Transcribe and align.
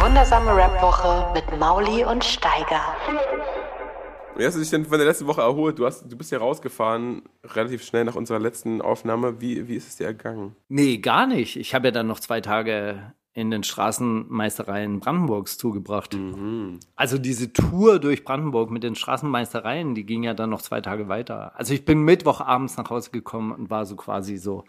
Wundersame 0.00 0.56
Rap-Woche 0.56 1.30
mit 1.34 1.60
Mauli 1.60 2.04
und 2.04 2.24
Steiger. 2.24 2.80
Wie 4.34 4.46
hast 4.46 4.54
du 4.54 4.60
dich 4.60 4.70
denn 4.70 4.86
von 4.86 4.96
der 4.96 5.06
letzten 5.06 5.26
Woche 5.26 5.42
erholt? 5.42 5.78
Du, 5.78 5.84
hast, 5.84 6.10
du 6.10 6.16
bist 6.16 6.32
ja 6.32 6.38
rausgefahren, 6.38 7.22
relativ 7.44 7.84
schnell 7.84 8.04
nach 8.04 8.14
unserer 8.14 8.38
letzten 8.38 8.80
Aufnahme. 8.80 9.42
Wie, 9.42 9.68
wie 9.68 9.74
ist 9.74 9.88
es 9.88 9.96
dir 9.96 10.06
ergangen? 10.06 10.56
Nee, 10.68 10.98
gar 10.98 11.26
nicht. 11.26 11.56
Ich 11.56 11.74
habe 11.74 11.88
ja 11.88 11.90
dann 11.90 12.06
noch 12.06 12.18
zwei 12.18 12.40
Tage 12.40 13.12
in 13.34 13.50
den 13.50 13.62
Straßenmeistereien 13.62 15.00
Brandenburgs 15.00 15.58
zugebracht. 15.58 16.16
Also 16.96 17.18
diese 17.18 17.52
Tour 17.52 17.98
durch 17.98 18.24
Brandenburg 18.24 18.70
mit 18.70 18.82
den 18.82 18.94
Straßenmeistereien, 18.94 19.94
die 19.94 20.06
ging 20.06 20.22
ja 20.22 20.32
dann 20.32 20.48
noch 20.48 20.62
zwei 20.62 20.80
Tage 20.80 21.08
weiter. 21.08 21.52
Also 21.56 21.74
ich 21.74 21.84
bin 21.84 22.02
Mittwochabends 22.02 22.78
nach 22.78 22.88
Hause 22.88 23.10
gekommen 23.10 23.52
und 23.52 23.68
war 23.68 23.84
so 23.84 23.96
quasi 23.96 24.38
so 24.38 24.64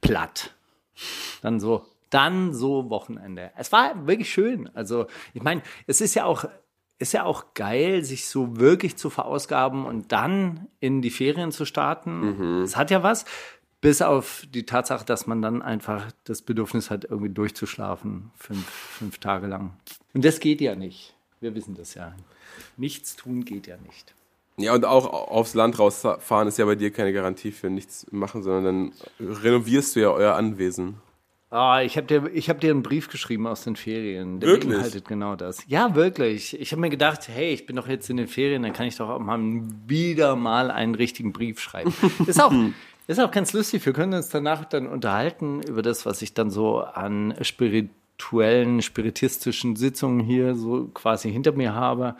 platt. 0.00 0.54
Dann 1.42 1.60
so, 1.60 1.86
dann 2.10 2.54
so 2.54 2.90
Wochenende. 2.90 3.50
Es 3.56 3.72
war 3.72 4.06
wirklich 4.06 4.32
schön. 4.32 4.70
Also 4.74 5.06
ich 5.32 5.42
meine, 5.42 5.62
es 5.86 6.00
ist 6.00 6.14
ja 6.14 6.24
auch 6.24 6.44
ist 6.98 7.12
ja 7.12 7.24
auch 7.24 7.54
geil, 7.54 8.04
sich 8.04 8.28
so 8.28 8.56
wirklich 8.56 8.96
zu 8.96 9.10
verausgaben 9.10 9.84
und 9.84 10.12
dann 10.12 10.68
in 10.80 11.02
die 11.02 11.10
Ferien 11.10 11.50
zu 11.50 11.64
starten. 11.64 12.62
Es 12.62 12.76
hat 12.76 12.90
ja 12.90 13.02
was. 13.02 13.24
Bis 13.80 14.00
auf 14.00 14.46
die 14.48 14.64
Tatsache, 14.64 15.04
dass 15.04 15.26
man 15.26 15.42
dann 15.42 15.60
einfach 15.60 16.10
das 16.24 16.40
Bedürfnis 16.40 16.90
hat, 16.90 17.04
irgendwie 17.04 17.28
durchzuschlafen, 17.28 18.30
fünf, 18.36 18.66
fünf 18.66 19.18
Tage 19.18 19.46
lang. 19.46 19.76
Und 20.14 20.24
das 20.24 20.40
geht 20.40 20.62
ja 20.62 20.74
nicht. 20.74 21.14
Wir 21.40 21.54
wissen 21.54 21.74
das 21.74 21.94
ja. 21.94 22.14
Nichts 22.78 23.16
tun 23.16 23.44
geht 23.44 23.66
ja 23.66 23.76
nicht. 23.76 24.14
Ja, 24.56 24.72
und 24.72 24.84
auch 24.84 25.06
aufs 25.06 25.54
Land 25.54 25.78
rausfahren 25.78 26.48
ist 26.48 26.58
ja 26.58 26.64
bei 26.64 26.76
dir 26.76 26.92
keine 26.92 27.12
Garantie 27.12 27.50
für 27.50 27.68
nichts 27.68 28.06
machen, 28.10 28.42
sondern 28.42 28.92
dann 29.20 29.28
renovierst 29.42 29.96
du 29.96 30.00
ja 30.00 30.10
euer 30.10 30.34
Anwesen. 30.34 31.02
Ah, 31.54 31.82
ich 31.82 31.96
habe 31.96 32.08
dir, 32.08 32.28
ich 32.34 32.50
hab 32.50 32.60
dir 32.60 32.72
einen 32.72 32.82
Brief 32.82 33.08
geschrieben 33.08 33.46
aus 33.46 33.62
den 33.62 33.76
Ferien. 33.76 34.40
Der 34.40 34.48
Wirklich? 34.48 34.72
beinhaltet 34.72 35.06
genau 35.06 35.36
das. 35.36 35.62
Ja, 35.68 35.94
wirklich. 35.94 36.60
Ich 36.60 36.72
habe 36.72 36.80
mir 36.80 36.90
gedacht, 36.90 37.28
hey, 37.28 37.54
ich 37.54 37.64
bin 37.64 37.76
doch 37.76 37.86
jetzt 37.86 38.10
in 38.10 38.16
den 38.16 38.26
Ferien, 38.26 38.64
dann 38.64 38.72
kann 38.72 38.88
ich 38.88 38.96
doch 38.96 39.08
auch 39.08 39.20
mal 39.20 39.38
wieder 39.86 40.34
mal 40.34 40.72
einen 40.72 40.96
richtigen 40.96 41.32
Brief 41.32 41.60
schreiben. 41.60 41.94
Ist 42.26 42.42
auch, 42.42 42.52
ist 43.06 43.20
auch 43.20 43.30
ganz 43.30 43.52
lustig. 43.52 43.86
Wir 43.86 43.92
können 43.92 44.14
uns 44.14 44.30
danach 44.30 44.64
dann 44.64 44.88
unterhalten 44.88 45.62
über 45.62 45.82
das, 45.82 46.04
was 46.04 46.22
ich 46.22 46.34
dann 46.34 46.50
so 46.50 46.80
an 46.80 47.36
spirituellen, 47.42 48.82
spiritistischen 48.82 49.76
Sitzungen 49.76 50.18
hier 50.18 50.56
so 50.56 50.90
quasi 50.92 51.30
hinter 51.30 51.52
mir 51.52 51.72
habe. 51.72 52.16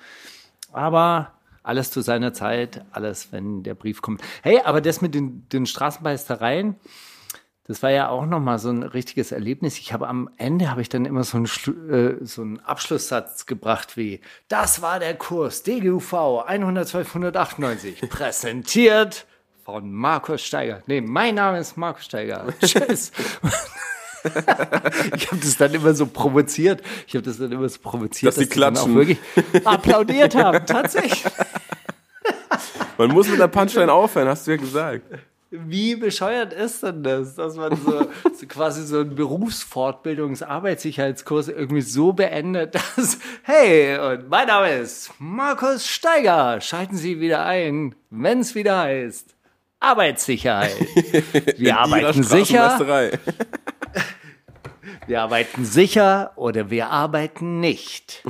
Aber 0.71 1.33
alles 1.65 1.91
zu 1.91 2.03
seiner 2.03 2.35
Zeit, 2.35 2.85
alles, 2.93 3.33
wenn 3.33 3.65
der 3.65 3.75
Brief 3.75 4.01
kommt. 4.01 4.21
Hey, 4.43 4.61
aber 4.65 4.81
das 4.81 5.01
mit 5.01 5.13
den, 5.13 5.49
den 5.49 5.67
Straßenmeistereien, 5.67 6.77
das 7.67 7.83
war 7.83 7.91
ja 7.91 8.09
auch 8.09 8.27
nochmal 8.27 8.59
so 8.59 8.69
ein 8.69 8.83
richtiges 8.83 9.33
Erlebnis. 9.33 9.79
Ich 9.79 9.93
habe 9.95 10.07
am 10.07 10.29
Ende 10.37 10.71
habe 10.71 10.83
ich 10.83 10.91
dann 10.91 11.07
immer 11.07 11.25
so 11.25 11.39
einen, 11.39 11.47
äh, 11.91 12.25
so 12.25 12.43
einen 12.43 12.61
Abschlusssatz 12.61 13.47
gebracht 13.47 13.97
wie 13.97 14.21
Das 14.49 14.83
war 14.83 14.99
der 14.99 15.15
Kurs 15.15 15.63
DGUV 15.63 16.13
11298 16.47 18.01
präsentiert 18.11 19.27
von 19.65 19.91
Markus 19.91 20.43
Steiger. 20.43 20.83
Nee, 20.87 21.01
mein 21.01 21.37
Name 21.37 21.59
ist 21.59 21.79
Markus 21.79 22.05
Steiger. 22.05 22.47
Tschüss. 22.61 23.13
ich 25.17 25.31
habe 25.31 25.41
das 25.41 25.57
dann 25.57 25.73
immer 25.73 25.95
so 25.95 26.05
provoziert. 26.07 26.83
Ich 27.07 27.15
habe 27.15 27.25
das 27.25 27.39
dann 27.39 27.51
immer 27.51 27.69
so 27.71 27.79
provoziert, 27.81 28.37
Dass 28.37 28.47
die 28.47 28.47
dann 28.47 28.77
auch 28.77 28.85
klatschen. 28.85 28.95
wirklich 28.95 29.19
applaudiert 29.65 30.35
haben. 30.35 30.67
Tatsächlich. 30.67 31.25
Man 32.99 33.11
muss 33.11 33.27
mit 33.29 33.41
der 33.41 33.49
Punchline 33.49 33.91
aufhören, 33.91 34.29
hast 34.29 34.47
du 34.47 34.53
ja 34.53 34.57
gesagt. 34.59 35.03
Wie 35.57 35.95
bescheuert 35.95 36.53
ist 36.53 36.83
denn 36.83 37.05
das, 37.05 37.37
dass 37.37 37.55
man 37.55 37.77
so, 37.77 38.09
so 38.35 38.47
quasi 38.49 38.85
so 38.85 38.99
einen 39.01 39.15
Berufsfortbildungs-Arbeitssicherheitskurs 39.15 41.47
irgendwie 41.49 41.83
so 41.83 42.13
beendet, 42.13 42.75
dass, 42.97 43.19
hey, 43.45 43.97
und 43.99 44.29
mein 44.29 44.49
Name 44.49 44.73
ist 44.73 45.13
Markus 45.19 45.87
Steiger. 45.87 46.61
Schalten 46.61 46.97
Sie 46.97 47.21
wieder 47.21 47.47
ein, 47.47 47.95
wenn 48.11 48.41
es 48.41 48.57
wieder 48.57 48.79
heißt 48.79 49.37
Arbeitssicherheit. 49.79 50.75
Wir 51.59 51.79
arbeiten 51.79 52.23
sicher, 52.23 53.11
wir 55.07 55.21
arbeiten 55.21 55.67
sicher 55.67 56.33
oder 56.37 56.71
wir 56.71 56.89
arbeiten 56.89 57.61
nicht. 57.61 58.23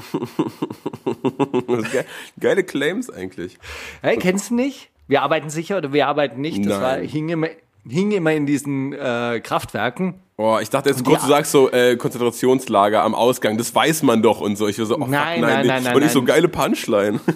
Geile 2.40 2.64
Claims 2.64 3.10
eigentlich. 3.10 3.58
Hey, 4.02 4.16
kennst 4.16 4.50
du 4.50 4.56
nicht? 4.56 4.90
Wir 5.06 5.22
arbeiten 5.22 5.50
sicher 5.50 5.78
oder 5.78 5.92
wir 5.92 6.06
arbeiten 6.06 6.40
nicht. 6.40 6.64
Das 6.64 6.80
war, 6.80 6.96
Nein. 6.96 7.06
hing 7.06 7.28
immer, 7.28 7.48
hing 7.88 8.12
immer 8.12 8.32
in 8.32 8.46
diesen 8.46 8.92
äh, 8.92 9.40
Kraftwerken. 9.42 10.20
Oh, 10.36 10.58
ich 10.60 10.68
dachte 10.68 10.88
jetzt 10.88 11.04
kurz, 11.04 11.22
du 11.22 11.28
sagst 11.28 11.52
so 11.52 11.70
äh, 11.70 11.96
Konzentrationslager 11.96 13.02
am 13.02 13.14
Ausgang, 13.14 13.56
das 13.56 13.72
weiß 13.72 14.02
man 14.02 14.20
doch 14.20 14.40
und 14.40 14.56
so. 14.56 14.66
Ich 14.66 14.78
war 14.80 14.86
so, 14.86 14.96
oh, 14.96 15.00
fuck, 15.00 15.08
Nein, 15.08 15.40
nein, 15.40 15.58
nein, 15.58 15.66
nein, 15.66 15.82
nein, 15.84 15.94
Und 15.96 16.02
ich 16.02 16.10
so 16.10 16.18
nein. 16.20 16.26
geile 16.26 16.48
Punchline. 16.48 17.20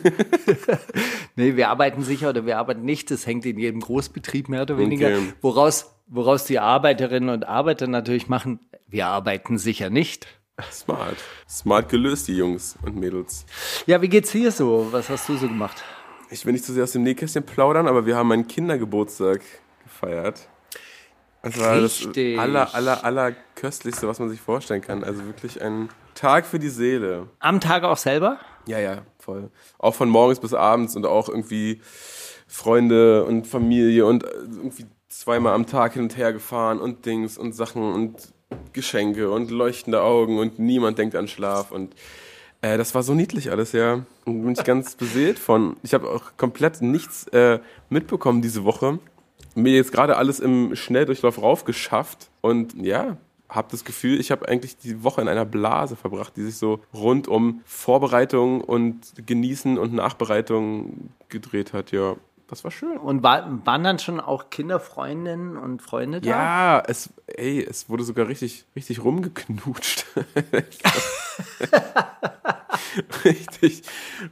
Nee, 1.36 1.54
wir 1.54 1.68
arbeiten 1.68 2.02
sicher 2.02 2.30
oder 2.30 2.46
wir 2.46 2.58
arbeiten 2.58 2.84
nicht. 2.84 3.12
Das 3.12 3.24
hängt 3.24 3.46
in 3.46 3.60
jedem 3.60 3.80
Großbetrieb 3.80 4.48
mehr 4.48 4.62
oder 4.62 4.76
weniger. 4.76 5.06
Okay. 5.06 5.34
Woraus, 5.40 5.94
woraus 6.08 6.44
die 6.46 6.58
Arbeiterinnen 6.58 7.28
und 7.28 7.46
Arbeiter 7.46 7.86
natürlich 7.86 8.28
machen, 8.28 8.58
wir 8.88 9.06
arbeiten 9.06 9.56
sicher 9.56 9.88
nicht. 9.88 10.26
Smart. 10.72 11.16
Smart 11.48 11.88
gelöst, 11.90 12.26
die 12.26 12.36
Jungs 12.36 12.76
und 12.82 12.96
Mädels. 12.96 13.46
Ja, 13.86 14.02
wie 14.02 14.08
geht's 14.08 14.32
hier 14.32 14.50
so? 14.50 14.88
Was 14.90 15.08
hast 15.08 15.28
du 15.28 15.36
so 15.36 15.46
gemacht? 15.46 15.84
Ich 16.30 16.44
will 16.44 16.52
nicht 16.52 16.64
zu 16.64 16.72
sehr 16.72 16.84
aus 16.84 16.92
dem 16.92 17.02
Nähkästchen 17.02 17.44
plaudern, 17.44 17.88
aber 17.88 18.06
wir 18.06 18.16
haben 18.16 18.28
meinen 18.28 18.46
Kindergeburtstag 18.46 19.40
gefeiert. 19.84 20.48
Das 21.42 21.58
war 21.58 21.82
Richtig. 21.82 22.36
das 22.36 22.42
aller, 22.44 22.74
aller, 22.74 23.04
aller 23.04 23.32
köstlichste, 23.54 24.08
was 24.08 24.18
man 24.18 24.28
sich 24.28 24.40
vorstellen 24.40 24.82
kann. 24.82 25.04
Also 25.04 25.24
wirklich 25.24 25.62
ein 25.62 25.88
Tag 26.14 26.46
für 26.46 26.58
die 26.58 26.68
Seele. 26.68 27.28
Am 27.38 27.60
Tag 27.60 27.84
auch 27.84 27.96
selber? 27.96 28.38
Ja, 28.66 28.78
ja, 28.78 29.02
voll. 29.18 29.50
Auch 29.78 29.94
von 29.94 30.08
morgens 30.08 30.40
bis 30.40 30.52
abends 30.52 30.96
und 30.96 31.06
auch 31.06 31.28
irgendwie 31.28 31.80
Freunde 32.46 33.24
und 33.24 33.46
Familie 33.46 34.04
und 34.04 34.24
äh, 34.24 34.28
irgendwie 34.28 34.86
zweimal 35.08 35.54
am 35.54 35.66
Tag 35.66 35.94
hin 35.94 36.02
und 36.02 36.16
her 36.16 36.32
gefahren 36.32 36.80
und 36.80 37.06
Dings 37.06 37.38
und 37.38 37.52
Sachen 37.52 37.82
und 37.94 38.32
Geschenke 38.72 39.30
und 39.30 39.50
leuchtende 39.50 40.02
Augen 40.02 40.38
und 40.38 40.58
niemand 40.58 40.98
denkt 40.98 41.14
an 41.14 41.28
Schlaf 41.28 41.70
und 41.70 41.94
äh, 42.60 42.76
das 42.76 42.94
war 42.94 43.02
so 43.02 43.14
niedlich 43.14 43.50
alles, 43.50 43.72
ja. 43.72 44.04
Bin 44.24 44.50
ich 44.50 44.64
ganz 44.64 44.94
beseelt 44.96 45.38
von. 45.38 45.76
Ich 45.82 45.94
habe 45.94 46.10
auch 46.10 46.36
komplett 46.36 46.82
nichts 46.82 47.26
äh, 47.28 47.60
mitbekommen 47.88 48.42
diese 48.42 48.64
Woche. 48.64 48.98
Mir 49.54 49.74
jetzt 49.74 49.92
gerade 49.92 50.16
alles 50.16 50.40
im 50.40 50.74
Schnelldurchlauf 50.76 51.40
raufgeschafft 51.40 52.30
und 52.40 52.74
ja, 52.74 53.16
habe 53.48 53.68
das 53.70 53.84
Gefühl, 53.84 54.20
ich 54.20 54.30
habe 54.30 54.46
eigentlich 54.48 54.76
die 54.76 55.02
Woche 55.02 55.20
in 55.20 55.28
einer 55.28 55.44
Blase 55.44 55.96
verbracht, 55.96 56.36
die 56.36 56.42
sich 56.42 56.56
so 56.56 56.80
rund 56.92 57.28
um 57.28 57.62
Vorbereitung 57.64 58.60
und 58.60 59.14
Genießen 59.24 59.78
und 59.78 59.94
Nachbereitung 59.94 61.10
gedreht 61.28 61.72
hat. 61.72 61.90
Ja, 61.92 62.16
das 62.48 62.64
war 62.64 62.70
schön. 62.70 62.96
Und 62.96 63.22
war, 63.22 63.66
waren 63.66 63.84
dann 63.84 63.98
schon 63.98 64.20
auch 64.20 64.50
Kinderfreundinnen 64.50 65.56
und 65.56 65.82
Freunde 65.82 66.20
da? 66.20 66.28
Ja, 66.28 66.82
es, 66.86 67.10
ey, 67.26 67.62
es 67.62 67.90
wurde 67.90 68.04
sogar 68.04 68.26
richtig, 68.26 68.64
richtig 68.74 69.04
rumgeknutscht. 69.04 70.06
richtig, 73.24 73.82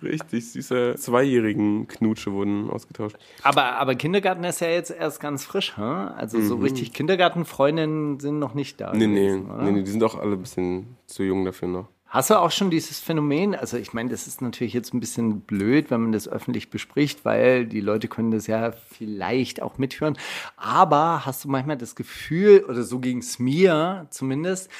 richtig 0.02 0.50
süße 0.50 0.94
zweijährigen 0.96 1.88
Knutsche 1.88 2.32
wurden 2.32 2.70
ausgetauscht. 2.70 3.16
Aber, 3.42 3.76
aber 3.76 3.94
Kindergarten 3.94 4.44
ist 4.44 4.60
ja 4.60 4.68
jetzt 4.68 4.90
erst 4.90 5.20
ganz 5.20 5.44
frisch, 5.44 5.76
hm? 5.76 6.08
Also 6.16 6.40
so 6.40 6.56
richtig 6.56 6.94
Kindergartenfreundinnen 6.94 8.18
sind 8.18 8.38
noch 8.38 8.54
nicht 8.54 8.80
da. 8.80 8.92
Mhm. 8.92 8.98
Nee, 8.98 9.06
nee, 9.06 9.26
gewesen, 9.26 9.50
oder? 9.50 9.62
nee, 9.62 9.72
nee, 9.72 9.82
die 9.82 9.90
sind 9.90 10.02
auch 10.02 10.14
alle 10.14 10.32
ein 10.32 10.40
bisschen 10.40 10.96
zu 11.06 11.22
jung 11.22 11.44
dafür 11.44 11.68
noch. 11.68 11.88
Hast 12.08 12.30
du 12.30 12.34
auch 12.34 12.52
schon 12.52 12.70
dieses 12.70 13.00
Phänomen? 13.00 13.56
Also 13.56 13.76
ich 13.76 13.92
meine, 13.92 14.10
das 14.10 14.28
ist 14.28 14.40
natürlich 14.40 14.72
jetzt 14.72 14.94
ein 14.94 15.00
bisschen 15.00 15.40
blöd, 15.40 15.90
wenn 15.90 16.02
man 16.02 16.12
das 16.12 16.28
öffentlich 16.28 16.70
bespricht, 16.70 17.24
weil 17.24 17.66
die 17.66 17.80
Leute 17.80 18.06
können 18.06 18.30
das 18.30 18.46
ja 18.46 18.70
vielleicht 18.70 19.60
auch 19.60 19.76
mithören. 19.78 20.16
Aber 20.56 21.26
hast 21.26 21.44
du 21.44 21.48
manchmal 21.48 21.76
das 21.76 21.96
Gefühl, 21.96 22.64
oder 22.68 22.84
so 22.84 23.00
ging 23.00 23.18
es 23.18 23.40
mir 23.40 24.06
zumindest, 24.10 24.70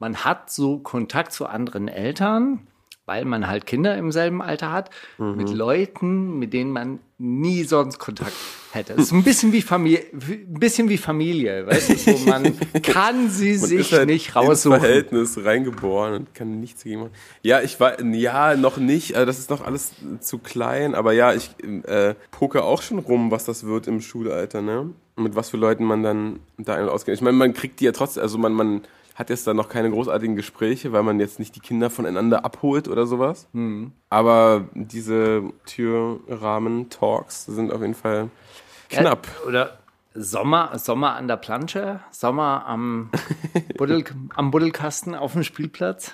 man 0.00 0.24
hat 0.24 0.50
so 0.50 0.80
Kontakt 0.80 1.32
zu 1.32 1.46
anderen 1.46 1.86
Eltern 1.86 2.66
weil 3.06 3.24
man 3.24 3.46
halt 3.46 3.66
Kinder 3.66 3.96
im 3.96 4.12
selben 4.12 4.40
Alter 4.40 4.72
hat, 4.72 4.90
mit 5.18 5.50
Leuten, 5.50 6.38
mit 6.38 6.52
denen 6.52 6.70
man 6.70 7.00
nie 7.18 7.64
sonst 7.64 7.98
Kontakt 7.98 8.32
hätte. 8.72 8.94
Es 8.94 9.04
ist 9.04 9.12
ein 9.12 9.22
bisschen 9.22 9.52
wie 9.52 9.62
Familie, 9.62 10.04
ein 10.12 10.58
bisschen 10.58 10.88
wie 10.88 10.96
Familie, 10.98 11.66
weißt 11.66 11.90
du, 11.90 11.96
so, 11.96 12.30
man 12.30 12.54
kann 12.82 13.30
sie 13.30 13.52
Man 13.58 13.68
sich 13.68 13.80
ist 13.80 13.92
halt 13.92 14.08
nicht 14.08 14.28
ins 14.28 14.36
raussuchen. 14.36 14.80
Verhältnis 14.80 15.38
reingeboren 15.44 16.14
und 16.14 16.34
kann 16.34 16.60
nichts 16.60 16.82
dagegen 16.82 17.00
machen. 17.02 17.12
Ja, 17.42 17.60
ich 17.60 17.78
war, 17.78 18.02
ja, 18.02 18.56
noch 18.56 18.78
nicht, 18.78 19.14
also 19.14 19.26
das 19.26 19.38
ist 19.38 19.50
noch 19.50 19.64
alles 19.64 19.92
zu 20.20 20.38
klein, 20.38 20.94
aber 20.94 21.12
ja, 21.12 21.32
ich 21.32 21.50
äh, 21.86 22.14
poke 22.30 22.62
auch 22.64 22.82
schon 22.82 22.98
rum, 22.98 23.30
was 23.30 23.44
das 23.44 23.64
wird 23.64 23.86
im 23.86 24.00
Schulalter, 24.00 24.60
ne? 24.62 24.90
Mit 25.16 25.36
was 25.36 25.50
für 25.50 25.56
Leuten 25.56 25.84
man 25.84 26.02
dann 26.02 26.40
da 26.58 26.74
ein- 26.74 26.82
und 26.82 26.88
ausgeht. 26.88 27.14
Ich 27.14 27.20
meine, 27.20 27.36
man 27.36 27.52
kriegt 27.54 27.78
die 27.78 27.84
ja 27.84 27.92
trotzdem, 27.92 28.24
also 28.24 28.36
man, 28.38 28.52
man 28.52 28.82
hat 29.14 29.30
jetzt 29.30 29.46
da 29.46 29.54
noch 29.54 29.68
keine 29.68 29.90
großartigen 29.90 30.34
Gespräche, 30.36 30.92
weil 30.92 31.02
man 31.02 31.20
jetzt 31.20 31.38
nicht 31.38 31.54
die 31.54 31.60
Kinder 31.60 31.88
voneinander 31.88 32.44
abholt 32.44 32.88
oder 32.88 33.06
sowas. 33.06 33.48
Aber 34.10 34.68
diese 34.74 35.44
Türrahmen-Talks 35.66 37.46
sind 37.46 37.72
auf 37.72 37.80
jeden 37.80 37.94
Fall 37.94 38.30
knapp. 38.90 39.26
Äh, 39.44 39.48
Oder 39.48 39.78
Sommer, 40.14 40.78
Sommer 40.78 41.16
an 41.16 41.28
der 41.28 41.36
Plansche, 41.36 42.00
Sommer 42.10 42.64
am, 42.66 43.10
Buddel, 43.76 44.04
am 44.34 44.50
Buddelkasten 44.50 45.14
auf 45.14 45.32
dem 45.32 45.42
Spielplatz. 45.42 46.12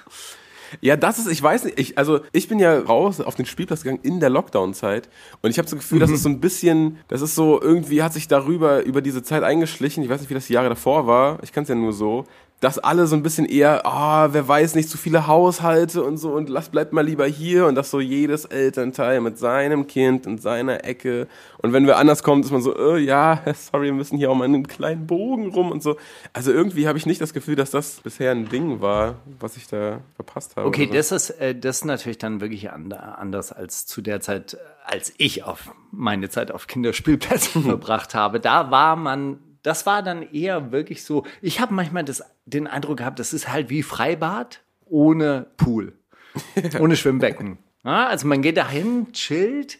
Ja, 0.81 0.97
das 0.97 1.19
ist, 1.19 1.27
ich 1.27 1.43
weiß 1.43 1.65
nicht, 1.65 1.81
ich, 1.81 1.99
also 1.99 2.21
ich 2.33 2.49
bin 2.49 2.61
ja 2.61 2.79
raus 2.79 3.21
auf 3.21 3.35
den 3.35 3.45
Spielplatz 3.45 3.83
gegangen 3.83 4.01
in 4.05 4.21
der 4.21 4.31
Lockdown-Zeit 4.31 5.09
und 5.43 5.51
ich 5.51 5.59
habe 5.59 5.69
so 5.69 5.75
das 5.75 5.85
Gefühl, 5.85 5.99
das 5.99 6.11
ist 6.11 6.23
so 6.23 6.29
ein 6.29 6.41
bisschen, 6.41 6.99
das 7.09 7.23
ist 7.23 7.35
so, 7.35 7.61
irgendwie 7.61 8.05
hat 8.05 8.13
sich 8.13 8.29
darüber, 8.29 8.85
über 8.85 9.03
diese 9.03 9.25
Zeit 9.25 9.43
eingeschlichen, 9.43 10.05
ich 10.05 10.09
weiß 10.09 10.21
nicht, 10.21 10.31
wie 10.31 10.35
das 10.35 10.47
die 10.47 10.53
Jahre 10.53 10.69
davor 10.69 11.09
war, 11.09 11.39
ich 11.43 11.53
kann 11.53 11.65
es 11.65 11.69
ja 11.69 11.75
nur 11.75 11.93
so, 11.93 12.25
dass 12.61 12.79
alle 12.79 13.07
so 13.07 13.17
ein 13.17 13.23
bisschen 13.23 13.47
eher, 13.47 13.87
ah, 13.87 14.33
wer 14.33 14.47
weiß 14.47 14.75
nicht, 14.75 14.91
zu 14.91 14.99
viele 14.99 15.27
Haushalte 15.27 16.03
und 16.03 16.19
so 16.19 16.33
und 16.33 16.51
lass, 16.51 16.69
bleibt 16.69 16.93
mal 16.93 17.05
lieber 17.05 17.27
hier 17.27 17.67
und 17.67 17.75
dass 17.75 17.91
so 17.91 18.01
jedes 18.01 18.45
Elternteil 18.45 19.21
mit 19.23 19.39
seinem 19.39 19.87
Kind 19.87 20.27
in 20.27 20.39
seiner 20.39 20.85
Ecke 20.85 21.27
und 21.63 21.73
wenn 21.73 21.87
wir 21.87 21.97
anders 21.97 22.23
kommen, 22.23 22.43
ist 22.43 22.51
man 22.51 22.63
so, 22.63 22.77
äh, 22.77 22.99
ja, 22.99 23.43
sorry, 23.55 23.87
wir 23.87 23.93
müssen 23.93 24.19
hier 24.19 24.31
auch 24.31 24.35
mal 24.35 24.45
in 24.45 24.55
einem 24.55 24.69
kleinen 24.69 25.07
Bogen 25.07 25.51
rum 25.53 25.71
und 25.71 25.83
so. 25.83 25.97
Also 26.33 26.53
irgendwie 26.53 26.87
habe 26.87 26.99
ich 26.99 27.07
nicht 27.07 27.21
das 27.21 27.33
Gefühl, 27.33 27.57
dass 27.57 27.71
das 27.71 28.01
bisher 28.01 28.31
ein 28.31 28.49
Ding 28.49 28.81
war, 28.81 29.17
was 29.39 29.57
ich 29.57 29.67
da 29.67 30.01
verpasst 30.17 30.57
habe. 30.57 30.67
Okay, 30.67 30.87
so. 30.87 30.95
das 30.95 31.13
ist, 31.13 31.31
äh, 31.31 31.55
das 31.55 31.79
ist 31.79 31.85
natürlich 31.85 32.19
dann 32.19 32.41
wirklich 32.41 32.71
and- 32.71 32.93
anders 32.95 33.53
als 33.53 33.87
zu 33.87 34.01
der 34.01 34.21
Zeit, 34.21 34.59
als 34.85 35.13
ich 35.19 35.45
auf 35.45 35.71
meine 35.91 36.29
Zeit 36.29 36.51
auf 36.51 36.67
Kinderspielplätzen 36.67 37.63
verbracht 37.65 38.15
habe. 38.15 38.41
Da 38.41 38.71
war 38.71 38.97
man, 38.97 39.39
das 39.63 39.87
war 39.87 40.03
dann 40.03 40.23
eher 40.23 40.73
wirklich 40.73 41.05
so, 41.05 41.25
ich 41.43 41.61
habe 41.61 41.75
manchmal 41.75 42.05
das, 42.05 42.23
den 42.47 42.67
Eindruck 42.67 42.99
gehabt, 42.99 43.19
das 43.19 43.33
ist 43.33 43.49
halt 43.49 43.71
wie 43.71 43.83
Freibad 43.83 44.61
ohne 44.87 45.47
Pool, 45.57 45.93
ohne 46.79 46.97
Schwimmbecken. 46.97 47.59
Ja, 47.85 48.09
also 48.09 48.27
man 48.27 48.43
geht 48.43 48.57
dahin, 48.57 49.13
chillt, 49.13 49.79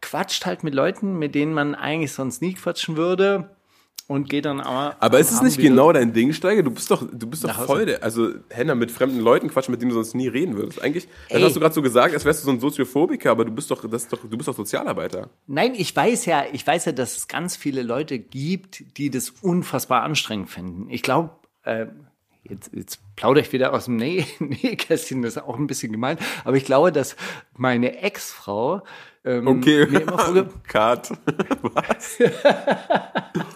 quatscht 0.00 0.46
halt 0.46 0.64
mit 0.64 0.74
Leuten, 0.74 1.18
mit 1.18 1.34
denen 1.34 1.54
man 1.54 1.74
eigentlich 1.74 2.12
sonst 2.12 2.42
nie 2.42 2.54
quatschen 2.54 2.96
würde 2.96 3.50
und 4.12 4.28
geht 4.28 4.44
dann 4.44 4.60
aber. 4.60 4.96
Aber 5.00 5.18
ist 5.18 5.32
es 5.32 5.42
nicht 5.42 5.58
wieder- 5.58 5.68
genau 5.70 5.92
dein 5.92 6.12
Ding, 6.12 6.32
Steiger? 6.32 6.62
Du 6.62 6.70
bist 6.70 6.90
doch, 6.90 7.02
du 7.10 7.26
bist 7.26 7.44
doch 7.44 7.66
voll 7.66 7.86
der, 7.86 8.02
also 8.02 8.30
Henna 8.50 8.74
mit 8.74 8.90
fremden 8.90 9.20
Leuten 9.20 9.48
quatschen, 9.48 9.72
mit 9.72 9.80
denen 9.82 9.90
du 9.90 9.94
sonst 9.96 10.14
nie 10.14 10.28
reden 10.28 10.56
würdest. 10.56 10.82
Eigentlich, 10.82 11.08
das 11.28 11.38
Ey. 11.38 11.42
hast 11.42 11.56
du 11.56 11.60
gerade 11.60 11.74
so 11.74 11.82
gesagt, 11.82 12.14
als 12.14 12.24
wärst 12.24 12.42
du 12.42 12.46
so 12.46 12.52
ein 12.52 12.60
Soziophobiker, 12.60 13.30
aber 13.30 13.44
du 13.44 13.50
bist 13.52 13.70
doch, 13.70 13.88
das 13.88 14.08
doch, 14.08 14.18
du 14.28 14.36
bist 14.36 14.48
doch 14.48 14.54
Sozialarbeiter. 14.56 15.30
Nein, 15.46 15.74
ich 15.76 15.94
weiß 15.94 16.26
ja, 16.26 16.44
ich 16.52 16.66
weiß 16.66 16.84
ja, 16.86 16.92
dass 16.92 17.16
es 17.16 17.28
ganz 17.28 17.56
viele 17.56 17.82
Leute 17.82 18.18
gibt, 18.18 18.84
die 18.98 19.10
das 19.10 19.30
unfassbar 19.42 20.02
anstrengend 20.02 20.50
finden. 20.50 20.88
Ich 20.90 21.02
glaube, 21.02 21.30
äh, 21.64 21.86
jetzt, 22.44 22.70
jetzt 22.74 23.00
plaudere 23.16 23.44
ich 23.44 23.52
wieder 23.52 23.72
aus 23.72 23.84
dem 23.86 23.96
Näh 23.96 24.24
Nähkästchen, 24.40 25.22
das 25.22 25.36
ist 25.36 25.42
auch 25.42 25.58
ein 25.58 25.66
bisschen 25.66 25.92
gemein, 25.92 26.18
aber 26.44 26.56
ich 26.56 26.64
glaube, 26.64 26.92
dass 26.92 27.16
meine 27.56 27.98
Ex-Frau 27.98 28.82
ähm, 29.24 29.46
Okay. 29.46 29.86
mir 29.86 30.00
immer 30.02 30.18
vorge 30.18 30.48
Cut. 30.68 31.10
Was? 31.62 32.18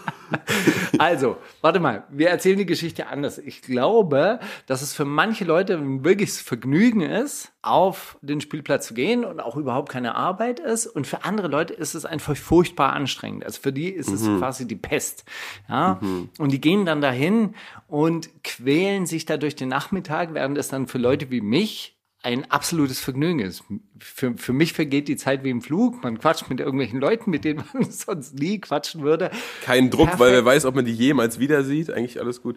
Also, 0.99 1.37
warte 1.61 1.79
mal, 1.79 2.05
wir 2.11 2.29
erzählen 2.31 2.59
die 2.59 2.67
Geschichte 2.67 3.07
anders. 3.07 3.39
Ich 3.39 3.63
glaube, 3.63 4.41
dass 4.67 4.83
es 4.83 4.93
für 4.93 5.05
manche 5.05 5.45
Leute 5.45 5.75
ein 5.75 6.05
wirkliches 6.05 6.41
Vergnügen 6.41 7.01
ist, 7.01 7.53
auf 7.63 8.19
den 8.23 8.41
Spielplatz 8.41 8.87
zu 8.89 8.95
gehen 8.95 9.25
und 9.25 9.41
auch 9.41 9.57
überhaupt 9.57 9.91
keine 9.91 10.15
Arbeit 10.15 10.59
ist. 10.59 10.87
Und 10.87 11.07
für 11.07 11.25
andere 11.25 11.49
Leute 11.49 11.75
ist 11.75 11.95
es 11.95 12.05
einfach 12.05 12.37
furchtbar 12.37 12.93
anstrengend. 12.93 13.45
Also 13.45 13.61
für 13.61 13.73
die 13.73 13.91
ist 13.91 14.11
es 14.11 14.23
quasi 14.39 14.67
die 14.67 14.77
Pest. 14.77 15.25
Ja? 15.69 16.01
Und 16.39 16.51
die 16.53 16.61
gehen 16.61 16.87
dann 16.87 17.01
dahin 17.01 17.55
und 17.87 18.31
quälen 18.43 19.07
sich 19.07 19.27
da 19.27 19.37
durch 19.37 19.55
den 19.55 19.69
Nachmittag, 19.69 20.35
während 20.35 20.59
es 20.59 20.69
dann 20.69 20.87
für 20.87 20.99
Leute 20.99 21.31
wie 21.31 21.41
mich 21.41 21.96
ein 22.27 22.51
absolutes 22.51 22.99
Vergnügen 22.99 23.39
ist. 23.39 23.63
Für, 24.01 24.35
für 24.37 24.53
mich 24.53 24.73
vergeht 24.73 25.07
die 25.07 25.17
Zeit 25.17 25.45
wie 25.45 25.51
im 25.51 25.63
Flug. 25.63 26.03
Man 26.03 26.19
quatscht 26.19 26.51
mit 26.51 26.59
irgendwelchen 26.59 27.01
Leuten, 27.01 27.31
mit 27.31 27.45
denen 27.45 27.63
man 27.73 27.85
sonst 27.91 28.35
nie 28.35 28.59
quatschen 28.61 29.03
würde. 29.03 29.31
Kein 29.63 29.91
Druck, 29.91 30.07
Perfekt. 30.09 30.21
weil 30.21 30.33
wer 30.33 30.45
weiß, 30.45 30.65
ob 30.65 30.75
man 30.75 30.85
die 30.85 30.93
jemals 30.93 31.39
wieder 31.39 31.63
sieht. 31.63 31.91
Eigentlich 31.91 32.21
alles 32.21 32.43
gut. 32.43 32.57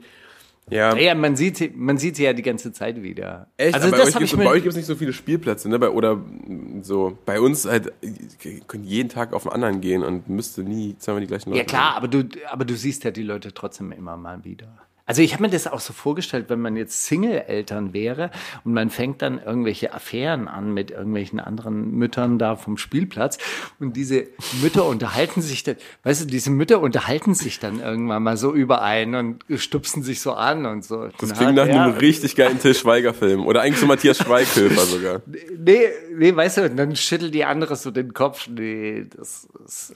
Ja. 0.71 0.95
Ja, 0.98 1.13
man 1.16 1.36
sieht, 1.36 1.57
sie- 1.57 1.71
man 1.75 1.98
sieht 2.00 2.16
sie 2.16 2.24
ja 2.24 2.33
die 2.33 2.42
ganze 2.42 2.71
Zeit 2.71 3.01
wieder. 3.04 3.48
Echt? 3.57 3.75
Also 3.75 3.92
bei 3.92 3.98
das 3.98 4.07
euch 4.10 4.18
gibt's, 4.18 4.36
bei 4.36 4.48
euch 4.48 4.63
gibt 4.63 4.71
es 4.71 4.75
nicht 4.75 4.86
so 4.86 4.95
viele 4.95 5.13
Spielplätze, 5.13 5.69
ne? 5.69 5.77
Bei, 5.80 5.89
oder 5.89 6.16
mm, 6.16 6.81
so. 6.81 7.18
Bei 7.25 7.39
uns 7.39 7.66
halt, 7.66 7.94
ihr 8.01 8.60
könnt 8.68 8.86
jeden 8.86 9.10
Tag 9.10 9.33
auf 9.33 9.44
den 9.44 9.51
anderen 9.51 9.81
gehen 9.81 10.04
und 10.04 10.30
müsste 10.30 10.63
nie 10.63 10.95
zweimal 10.98 11.21
die 11.21 11.27
gleichen 11.27 11.50
Leute 11.51 11.60
Ja 11.60 11.66
klar, 11.66 11.95
aber 11.95 12.07
du, 12.07 12.24
aber 12.50 12.66
du 12.66 12.75
siehst 12.75 13.04
ja 13.04 13.12
die 13.12 13.24
Leute 13.24 13.54
trotzdem 13.54 13.92
immer 13.92 14.18
mal 14.18 14.44
wieder. 14.44 14.68
Also 15.09 15.23
ich 15.23 15.33
habe 15.33 15.41
mir 15.41 15.50
das 15.50 15.65
auch 15.65 15.79
so 15.79 15.91
vorgestellt, 15.91 16.45
wenn 16.50 16.61
man 16.61 16.75
jetzt 16.77 17.07
Single-Eltern 17.07 17.94
wäre 17.94 18.29
und 18.63 18.73
man 18.73 18.91
fängt 18.91 19.23
dann 19.23 19.41
irgendwelche 19.44 19.91
Affären 19.91 20.47
an 20.47 20.71
mit 20.71 20.91
irgendwelchen 20.91 21.39
anderen 21.39 21.95
Müttern 21.95 22.38
da 22.38 22.56
vom 22.56 22.77
Spielplatz 22.77 23.39
und 23.79 23.95
diese 23.95 24.27
Mütter 24.61 24.85
unterhalten 24.85 25.41
sich 25.41 25.63
dann, 25.63 25.77
weißt 26.03 26.21
du, 26.21 26.25
diese 26.27 26.51
Mütter 26.51 26.79
unterhalten 26.79 27.33
sich 27.33 27.57
dann 27.57 27.79
irgendwann 27.79 28.21
mal 28.21 28.38
so 28.38 28.53
über 28.53 28.83
einen 28.83 29.15
und 29.15 29.59
stupsen 29.59 30.03
sich 30.03 30.21
so 30.21 30.33
an 30.33 30.67
und 30.67 30.85
so. 30.85 31.07
Das 31.17 31.33
klingt 31.33 31.56
nach 31.56 31.67
einem 31.67 31.97
richtig 31.97 32.35
geilen 32.35 32.59
Till 32.59 32.75
Schweiger-Film. 32.75 33.47
Oder 33.47 33.61
eigentlich 33.61 33.79
so 33.79 33.88
Matthias 33.88 34.19
Schweighöfer 34.19 34.85
sogar. 34.85 35.21
Nee, 35.61 35.88
nee, 36.15 36.35
weißt 36.35 36.57
du, 36.57 36.61
und 36.65 36.77
dann 36.77 36.95
schüttelt 36.95 37.33
die 37.33 37.45
andere 37.45 37.75
so 37.75 37.91
den 37.91 38.13
Kopf. 38.13 38.47
Nee, 38.47 39.07
das, 39.15 39.47
ist, 39.65 39.94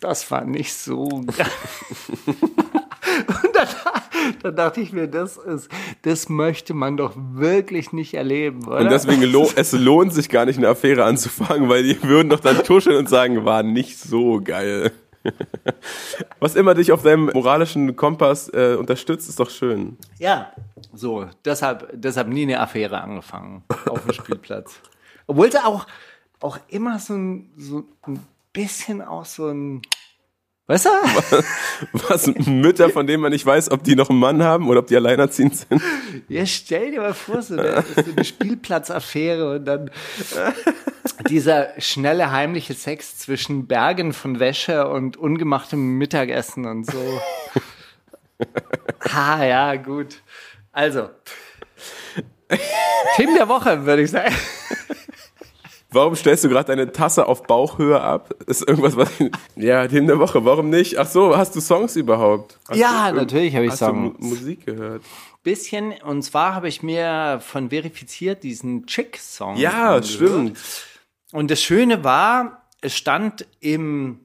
das 0.00 0.30
war 0.30 0.44
nicht 0.44 0.72
so. 0.72 1.24
dann, 4.26 4.34
dann 4.42 4.56
dachte 4.56 4.80
ich 4.80 4.92
mir, 4.92 5.06
das 5.08 5.36
ist, 5.36 5.70
das 6.02 6.28
möchte 6.28 6.74
man 6.74 6.96
doch 6.96 7.12
wirklich 7.16 7.92
nicht 7.92 8.14
erleben, 8.14 8.66
oder? 8.66 8.78
Und 8.78 8.90
deswegen, 8.90 9.22
lo 9.22 9.48
es 9.54 9.72
lohnt 9.72 10.12
sich 10.12 10.28
gar 10.28 10.44
nicht, 10.44 10.58
eine 10.58 10.68
Affäre 10.68 11.04
anzufangen, 11.04 11.68
weil 11.68 11.82
die 11.82 12.02
würden 12.02 12.28
doch 12.28 12.40
dann 12.40 12.62
tuscheln 12.62 12.96
und 12.96 13.08
sagen, 13.08 13.44
war 13.44 13.62
nicht 13.62 13.98
so 13.98 14.40
geil. 14.42 14.92
Was 16.40 16.54
immer 16.54 16.74
dich 16.74 16.92
auf 16.92 17.02
deinem 17.02 17.30
moralischen 17.32 17.96
Kompass 17.96 18.48
äh, 18.48 18.76
unterstützt, 18.78 19.28
ist 19.28 19.40
doch 19.40 19.50
schön. 19.50 19.96
ja, 20.18 20.52
so, 20.92 21.26
deshalb, 21.44 21.90
deshalb 21.92 22.28
nie 22.28 22.42
eine 22.42 22.60
Affäre 22.60 23.00
angefangen 23.00 23.64
auf 23.88 24.02
dem 24.04 24.12
Spielplatz. 24.12 24.80
Obwohl 25.26 25.50
sie 25.50 25.64
auch, 25.64 25.86
auch 26.40 26.58
immer 26.68 26.98
so 26.98 27.14
ein, 27.14 27.50
so 27.56 27.84
ein 28.02 28.20
bisschen 28.52 29.02
auch 29.02 29.24
so 29.24 29.48
ein, 29.48 29.82
weißt 30.66 30.86
du? 30.86 30.90
Was 32.08 32.26
Mütter, 32.26 32.90
von 32.90 33.06
denen 33.06 33.22
man 33.22 33.32
nicht 33.32 33.46
weiß, 33.46 33.70
ob 33.70 33.84
die 33.84 33.94
noch 33.94 34.10
einen 34.10 34.18
Mann 34.18 34.42
haben 34.42 34.68
oder 34.68 34.80
ob 34.80 34.86
die 34.86 34.96
alleinerziehend 34.96 35.56
sind. 35.56 35.82
Ja, 36.28 36.44
stell 36.46 36.90
dir 36.90 37.00
mal 37.00 37.14
vor, 37.14 37.42
so 37.42 37.56
eine, 37.56 37.84
so 37.94 38.10
eine 38.10 38.24
Spielplatzaffäre 38.24 39.56
und 39.56 39.64
dann 39.64 39.90
dieser 41.28 41.68
schnelle 41.78 42.32
heimliche 42.32 42.74
Sex 42.74 43.18
zwischen 43.18 43.66
Bergen 43.66 44.12
von 44.12 44.40
Wäsche 44.40 44.88
und 44.88 45.16
ungemachtem 45.16 45.98
Mittagessen 45.98 46.66
und 46.66 46.90
so. 46.90 47.20
Ah, 49.00 49.44
ja, 49.44 49.76
gut. 49.76 50.22
Also. 50.72 51.08
Themen 53.16 53.34
der 53.34 53.48
Woche, 53.48 53.86
würde 53.86 54.02
ich 54.02 54.10
sagen. 54.10 54.34
Warum 55.96 56.14
stellst 56.14 56.44
du 56.44 56.48
gerade 56.48 56.68
deine 56.68 56.92
Tasse 56.92 57.26
auf 57.26 57.42
Bauchhöhe 57.44 58.00
ab? 58.00 58.32
Ist 58.46 58.68
irgendwas, 58.68 58.96
was. 58.96 59.08
Ja, 59.56 59.86
Themen 59.88 60.06
der 60.06 60.18
Woche. 60.18 60.44
Warum 60.44 60.70
nicht? 60.70 60.98
Ach 60.98 61.06
so, 61.08 61.36
hast 61.36 61.56
du 61.56 61.60
Songs 61.60 61.96
überhaupt? 61.96 62.58
Hast 62.68 62.78
Ja, 62.78 63.10
du, 63.10 63.16
natürlich 63.16 63.54
habe 63.56 63.64
ich 63.64 63.72
hast 63.72 63.78
Songs. 63.80 64.16
du 64.18 64.22
Mu 64.24 64.28
Musik 64.30 64.66
gehört? 64.66 65.02
Bisschen, 65.42 65.94
und 66.04 66.22
zwar 66.22 66.54
habe 66.54 66.68
ich 66.68 66.82
mir 66.82 67.40
von 67.40 67.70
verifiziert 67.70 68.42
diesen 68.42 68.86
Chick-Song. 68.86 69.56
Ja, 69.56 69.70
angehört. 69.94 70.06
stimmt. 70.06 70.58
Und 71.32 71.50
das 71.50 71.62
Schöne 71.62 72.04
war, 72.04 72.68
es 72.80 72.94
stand 72.96 73.46
im 73.60 74.20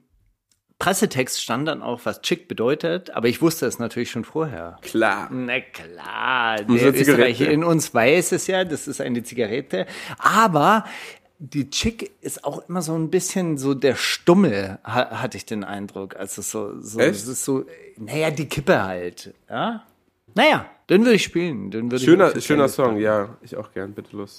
Pressetext 0.80 1.40
stand 1.40 1.68
dann 1.68 1.84
auch, 1.84 2.02
was 2.06 2.22
Chick 2.24 2.48
bedeutet, 2.48 3.12
aber 3.12 3.28
ich 3.28 3.40
wusste 3.40 3.68
es 3.68 3.78
natürlich 3.78 4.10
schon 4.10 4.26
vorher. 4.26 4.80
Klar. 4.82 5.30
Na 5.32 5.60
klar, 5.60 6.54
eine 6.54 6.66
der 6.66 6.78
Zigarette. 6.96 7.02
Österreicher 7.02 7.52
in 7.52 7.64
uns 7.64 7.94
weiß 7.94 8.32
es 8.32 8.48
ja, 8.48 8.64
das 8.64 8.88
ist 8.88 9.00
eine 9.00 9.22
Zigarette. 9.22 9.86
Aber 10.18 10.84
die 11.44 11.72
Chick 11.72 12.12
ist 12.22 12.44
auch 12.44 12.70
immer 12.70 12.84
so 12.84 12.94
ein 12.94 13.10
bisschen 13.10 13.58
so 13.58 13.74
der 13.74 13.96
Stummel, 13.96 14.78
ha 14.84 15.22
hatte 15.22 15.38
ich 15.38 15.46
den 15.46 15.64
Eindruck. 15.64 16.16
Also 16.16 16.44
so, 16.44 16.80
so 16.80 17.00
Echt? 17.00 17.16
es 17.16 17.28
ist 17.28 17.44
so, 17.44 17.66
naja, 17.98 18.30
die 18.30 18.46
Kippe 18.46 18.84
halt. 18.84 19.34
Ja? 19.50 19.84
Naja, 20.36 20.68
den 20.88 21.02
würde 21.02 21.16
ich 21.16 21.24
spielen. 21.24 21.72
Den 21.72 21.92
würde 21.92 22.06
schöner 22.06 22.36
ich 22.36 22.46
schöner 22.46 22.70
Song, 22.70 22.98
ja, 22.98 23.38
ich 23.42 23.58
auch 23.58 23.72
gern, 23.74 23.94
bitte 23.94 24.16
los. 24.16 24.38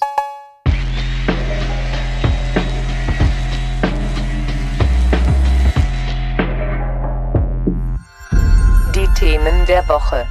Die 8.95 9.07
Themen 9.19 9.65
der 9.67 9.83
Woche. 9.89 10.25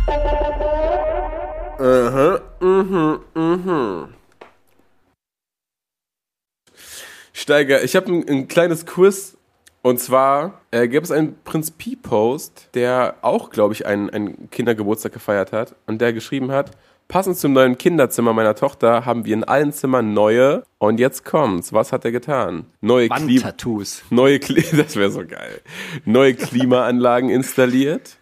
Äh, 1.79 2.64
mhm, 2.64 3.21
mhm, 3.35 3.64
mhm. 3.64 4.22
Steiger, 7.42 7.82
ich 7.82 7.96
habe 7.96 8.06
ein, 8.12 8.28
ein 8.28 8.49
kleines 8.49 8.87
Quiz. 8.87 9.37
Und 9.82 9.99
zwar 9.99 10.61
äh, 10.70 10.87
gäbe 10.87 11.02
es 11.02 11.11
einen 11.11 11.34
Prinz 11.42 11.72
Pi-Post, 11.72 12.68
der 12.75 13.16
auch, 13.22 13.50
glaube 13.50 13.75
ich, 13.75 13.84
einen, 13.84 14.11
einen 14.11 14.49
Kindergeburtstag 14.50 15.12
gefeiert 15.12 15.50
hat 15.50 15.75
und 15.88 16.00
der 16.00 16.12
geschrieben 16.12 16.52
hat, 16.52 16.70
passend 17.08 17.37
zum 17.37 17.52
neuen 17.52 17.76
Kinderzimmer 17.76 18.32
meiner 18.32 18.54
Tochter 18.54 19.04
haben 19.06 19.25
wir 19.25 19.34
in 19.34 19.42
allen 19.42 19.72
Zimmern 19.72 20.14
neue 20.14 20.62
und 20.78 21.00
jetzt 21.00 21.25
kommt's. 21.25 21.72
Was 21.72 21.90
hat 21.90 22.04
er 22.04 22.12
getan? 22.12 22.66
Neue 22.80 23.11
Wandtattoos. 23.11 24.04
neue 24.11 24.38
Kli 24.38 24.64
das 24.76 24.94
wäre 24.94 25.11
so 25.11 25.26
geil. 25.26 25.62
Neue 26.04 26.34
Klimaanlagen 26.34 27.28
installiert, 27.28 28.18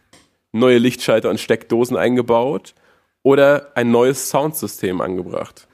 neue 0.53 0.79
Lichtschalter 0.79 1.29
und 1.29 1.39
Steckdosen 1.39 1.99
eingebaut 1.99 2.75
oder 3.23 3.73
ein 3.75 3.91
neues 3.91 4.31
Soundsystem 4.31 5.03
angebracht. 5.03 5.69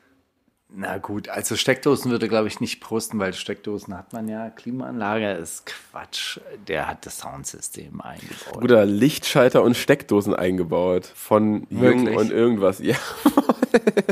Na 0.78 0.98
gut, 0.98 1.30
also 1.30 1.56
Steckdosen 1.56 2.10
würde, 2.10 2.28
glaube 2.28 2.48
ich, 2.48 2.60
nicht 2.60 2.82
posten, 2.82 3.18
weil 3.18 3.32
Steckdosen 3.32 3.96
hat 3.96 4.12
man 4.12 4.28
ja. 4.28 4.50
Klimaanlage 4.50 5.32
ist 5.32 5.64
Quatsch. 5.64 6.38
Der 6.68 6.86
hat 6.86 7.06
das 7.06 7.20
Soundsystem 7.20 8.02
eingebaut. 8.02 8.62
Oder 8.62 8.84
Lichtschalter 8.84 9.62
und 9.62 9.74
Steckdosen 9.74 10.34
eingebaut 10.34 11.10
von 11.14 11.66
Wirklich? 11.70 12.14
und 12.14 12.30
irgendwas. 12.30 12.80
Ja. 12.80 12.96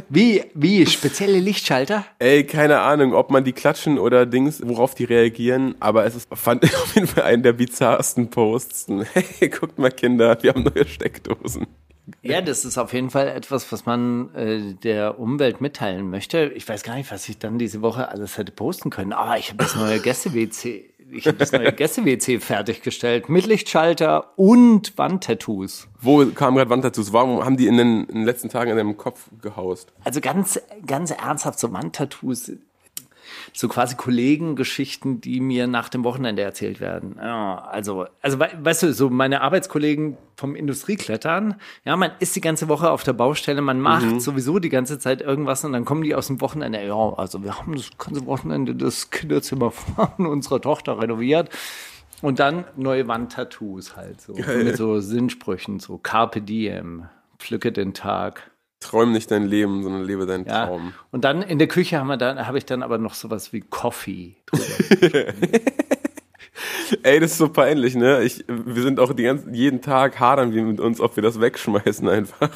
Wie, 0.08 0.44
wie, 0.54 0.86
spezielle 0.86 1.38
Lichtschalter? 1.38 2.04
Ey, 2.18 2.44
keine 2.44 2.80
Ahnung, 2.80 3.14
ob 3.14 3.30
man 3.30 3.44
die 3.44 3.52
klatschen 3.52 3.98
oder 3.98 4.26
Dings, 4.26 4.60
worauf 4.64 4.94
die 4.94 5.04
reagieren, 5.04 5.74
aber 5.80 6.04
es 6.04 6.14
ist, 6.14 6.28
fand 6.34 6.64
ich 6.64 6.76
auf 6.76 6.94
jeden 6.94 7.06
Fall 7.06 7.24
einen 7.24 7.42
der 7.42 7.54
bizarrsten 7.54 8.30
Posts. 8.30 8.88
Hey, 9.14 9.48
guckt 9.48 9.78
mal 9.78 9.90
Kinder, 9.90 10.36
wir 10.42 10.52
haben 10.52 10.62
neue 10.62 10.86
Steckdosen. 10.86 11.66
Ja, 12.22 12.40
das 12.40 12.64
ist 12.64 12.76
auf 12.76 12.92
jeden 12.92 13.10
Fall 13.10 13.28
etwas, 13.28 13.70
was 13.72 13.86
man 13.86 14.34
äh, 14.34 14.74
der 14.74 15.18
Umwelt 15.18 15.60
mitteilen 15.60 16.10
möchte. 16.10 16.52
Ich 16.54 16.68
weiß 16.68 16.82
gar 16.82 16.96
nicht, 16.96 17.10
was 17.10 17.28
ich 17.28 17.38
dann 17.38 17.58
diese 17.58 17.80
Woche 17.82 18.08
alles 18.08 18.36
hätte 18.36 18.52
posten 18.52 18.90
können. 18.90 19.12
Aber 19.12 19.38
ich 19.38 19.48
habe 19.48 19.58
das 19.58 19.74
neue 19.74 20.00
Gäste-WC, 20.00 20.90
ich 21.10 21.26
habe 21.26 21.38
das 21.38 21.52
neue 21.52 21.72
Gäste-WC 21.72 22.40
fertiggestellt 22.40 23.28
mit 23.28 23.46
Lichtschalter 23.46 24.32
und 24.36 24.96
Wandtattoos. 24.98 25.88
Wo 26.00 26.26
kam 26.26 26.56
gerade 26.56 26.70
Wandtattoos? 26.70 27.12
Warum 27.12 27.42
haben 27.42 27.56
die 27.56 27.66
in 27.66 27.78
den, 27.78 28.04
in 28.04 28.14
den 28.16 28.24
letzten 28.24 28.50
Tagen 28.50 28.70
in 28.70 28.76
deinem 28.76 28.96
Kopf 28.98 29.30
gehaust? 29.40 29.92
Also 30.04 30.20
ganz, 30.20 30.60
ganz 30.86 31.10
ernsthaft, 31.10 31.58
so 31.58 31.72
Wandtattoos, 31.72 32.52
so 33.52 33.68
quasi 33.68 33.96
Kollegengeschichten, 33.96 35.20
die 35.20 35.40
mir 35.40 35.66
nach 35.66 35.88
dem 35.88 36.04
Wochenende 36.04 36.42
erzählt 36.42 36.80
werden. 36.80 37.16
Ja, 37.20 37.58
also, 37.70 38.06
also 38.22 38.38
we- 38.40 38.50
weißt 38.60 38.84
du, 38.84 38.92
so 38.92 39.10
meine 39.10 39.40
Arbeitskollegen 39.42 40.16
vom 40.36 40.54
Industrieklettern, 40.56 41.54
ja, 41.84 41.96
man 41.96 42.10
ist 42.18 42.34
die 42.36 42.40
ganze 42.40 42.68
Woche 42.68 42.90
auf 42.90 43.02
der 43.04 43.12
Baustelle, 43.12 43.60
man 43.62 43.80
macht 43.80 44.20
sowieso 44.20 44.58
die 44.58 44.68
ganze 44.68 44.98
Zeit 44.98 45.20
irgendwas 45.22 45.64
und 45.64 45.72
dann 45.72 45.84
kommen 45.84 46.02
die 46.02 46.14
aus 46.14 46.26
dem 46.28 46.40
Wochenende, 46.40 46.84
ja, 46.84 46.94
also 46.94 47.42
wir 47.44 47.58
haben 47.58 47.74
das 47.76 47.90
ganze 47.98 48.26
Wochenende 48.26 48.74
das 48.74 49.10
Kinderzimmer 49.10 49.70
von 50.16 50.26
unserer 50.26 50.60
Tochter 50.60 51.00
renoviert. 51.00 51.50
Und 52.22 52.38
dann 52.38 52.64
neue 52.76 53.06
Wandtattoos 53.06 53.96
halt 53.96 54.20
so. 54.20 54.32
Mit 54.34 54.76
so 54.78 54.98
Sinnsprüchen, 55.00 55.78
so 55.78 55.98
Carpe 55.98 56.40
Diem, 56.40 57.06
pflücke 57.38 57.70
den 57.70 57.92
Tag. 57.92 58.50
Träum 58.84 59.12
nicht 59.12 59.30
dein 59.30 59.46
Leben, 59.46 59.82
sondern 59.82 60.04
lebe 60.04 60.26
deinen 60.26 60.46
Ja. 60.46 60.66
Traum. 60.66 60.92
Und 61.10 61.24
dann 61.24 61.42
in 61.42 61.58
der 61.58 61.68
Küche 61.68 61.98
haben 61.98 62.06
wir 62.08 62.16
dann, 62.16 62.46
habe 62.46 62.58
ich 62.58 62.66
dann 62.66 62.82
aber 62.82 62.98
noch 62.98 63.14
sowas 63.14 63.52
wie 63.52 63.60
Coffee 63.60 64.36
drüber. 64.46 65.24
Ey, 67.02 67.18
das 67.18 67.32
ist 67.32 67.38
so 67.38 67.48
peinlich, 67.48 67.94
ne? 67.94 68.22
Ich, 68.22 68.44
wir 68.46 68.82
sind 68.82 69.00
auch 69.00 69.12
die 69.12 69.24
ganzen, 69.24 69.54
jeden 69.54 69.80
Tag 69.80 70.20
hadern 70.20 70.52
wir 70.52 70.62
mit 70.62 70.80
uns, 70.80 71.00
ob 71.00 71.16
wir 71.16 71.22
das 71.22 71.40
wegschmeißen 71.40 72.08
einfach. 72.08 72.50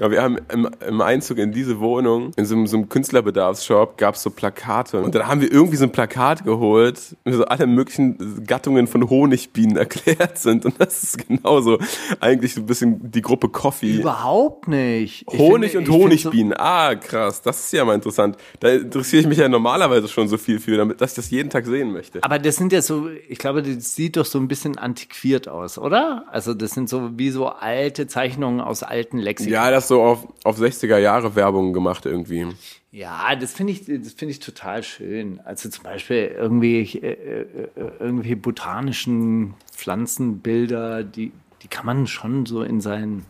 Aber 0.00 0.12
wir 0.12 0.22
haben 0.22 0.38
im, 0.52 0.68
im 0.86 1.00
Einzug 1.00 1.38
in 1.38 1.52
diese 1.52 1.80
Wohnung, 1.80 2.32
in 2.36 2.46
so 2.46 2.54
einem, 2.54 2.66
so 2.66 2.76
einem 2.76 2.88
Künstlerbedarfsshop, 2.88 3.98
gab 3.98 4.14
es 4.14 4.22
so 4.22 4.30
Plakate. 4.30 5.02
Und 5.02 5.14
dann 5.14 5.26
haben 5.26 5.40
wir 5.40 5.52
irgendwie 5.52 5.76
so 5.76 5.84
ein 5.84 5.92
Plakat 5.92 6.44
geholt, 6.44 7.16
wo 7.24 7.32
so 7.32 7.44
alle 7.44 7.66
möglichen 7.66 8.44
Gattungen 8.46 8.86
von 8.86 9.08
Honigbienen 9.08 9.76
erklärt 9.76 10.38
sind. 10.38 10.64
Und 10.64 10.80
das 10.80 11.02
ist 11.02 11.28
genauso 11.28 11.78
eigentlich 12.20 12.54
so 12.54 12.60
ein 12.60 12.66
bisschen 12.66 13.10
die 13.10 13.22
Gruppe 13.22 13.48
Coffee. 13.48 13.96
Überhaupt 14.00 14.68
nicht. 14.68 15.26
Ich 15.30 15.38
Honig 15.38 15.72
finde- 15.72 15.90
und 15.90 15.98
Honigbienen. 15.98 16.54
Ah, 16.56 16.94
krass. 16.94 17.42
Das 17.42 17.60
ist 17.64 17.72
ja 17.72 17.84
mal 17.84 17.94
interessant. 17.94 18.36
Da 18.60 18.68
interessiere 18.68 19.22
ich 19.22 19.28
mich 19.28 19.38
ja 19.38 19.48
normalerweise 19.48 20.08
schon 20.08 20.28
so 20.28 20.38
viel 20.38 20.58
für, 20.60 20.76
damit, 20.76 21.00
dass 21.00 21.12
ich 21.12 21.16
das 21.16 21.30
jeden 21.30 21.50
Tag 21.50 21.66
sehen 21.66 21.92
möchte. 21.92 22.18
So, 22.18 22.22
aber 22.22 22.38
das 22.38 22.56
sind 22.56 22.72
ja 22.72 22.82
so, 22.82 23.08
ich 23.28 23.38
glaube, 23.38 23.62
das 23.62 23.94
sieht 23.94 24.16
doch 24.16 24.24
so 24.24 24.38
ein 24.38 24.48
bisschen 24.48 24.78
antiquiert 24.78 25.48
aus, 25.48 25.78
oder? 25.78 26.24
Also 26.30 26.54
das 26.54 26.70
sind 26.72 26.88
so 26.88 27.18
wie 27.18 27.30
so 27.30 27.48
alte 27.48 28.06
Zeichnungen 28.06 28.60
aus 28.60 28.82
alten 28.82 29.18
Lexikon. 29.18 29.52
Ja, 29.52 29.70
das 29.70 29.89
so 29.90 30.02
auf, 30.02 30.26
auf 30.44 30.58
60er 30.58 30.96
Jahre 30.96 31.34
Werbung 31.34 31.74
gemacht 31.74 32.06
irgendwie. 32.06 32.46
Ja, 32.92 33.36
das 33.36 33.52
finde 33.52 33.72
ich, 33.72 33.84
das 33.84 34.12
finde 34.12 34.32
ich 34.32 34.38
total 34.38 34.82
schön. 34.82 35.40
Also 35.44 35.68
zum 35.68 35.84
Beispiel 35.84 36.34
irgendwie, 36.36 36.80
äh, 36.98 37.12
äh, 37.12 37.40
äh, 37.42 37.90
irgendwie 37.98 38.36
botanischen 38.36 39.54
Pflanzenbilder, 39.72 41.04
die, 41.04 41.32
die 41.62 41.68
kann 41.68 41.86
man 41.86 42.06
schon 42.06 42.46
so 42.46 42.62
in 42.62 42.80
sein 42.80 43.26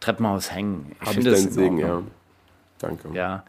Treppenhaus 0.00 0.52
hängen. 0.52 0.92
Ich 1.02 1.08
finde 1.10 1.32
das 1.32 1.42
Segen, 1.42 1.78
ja. 1.78 2.02
Danke. 2.78 3.10
Ja. 3.12 3.44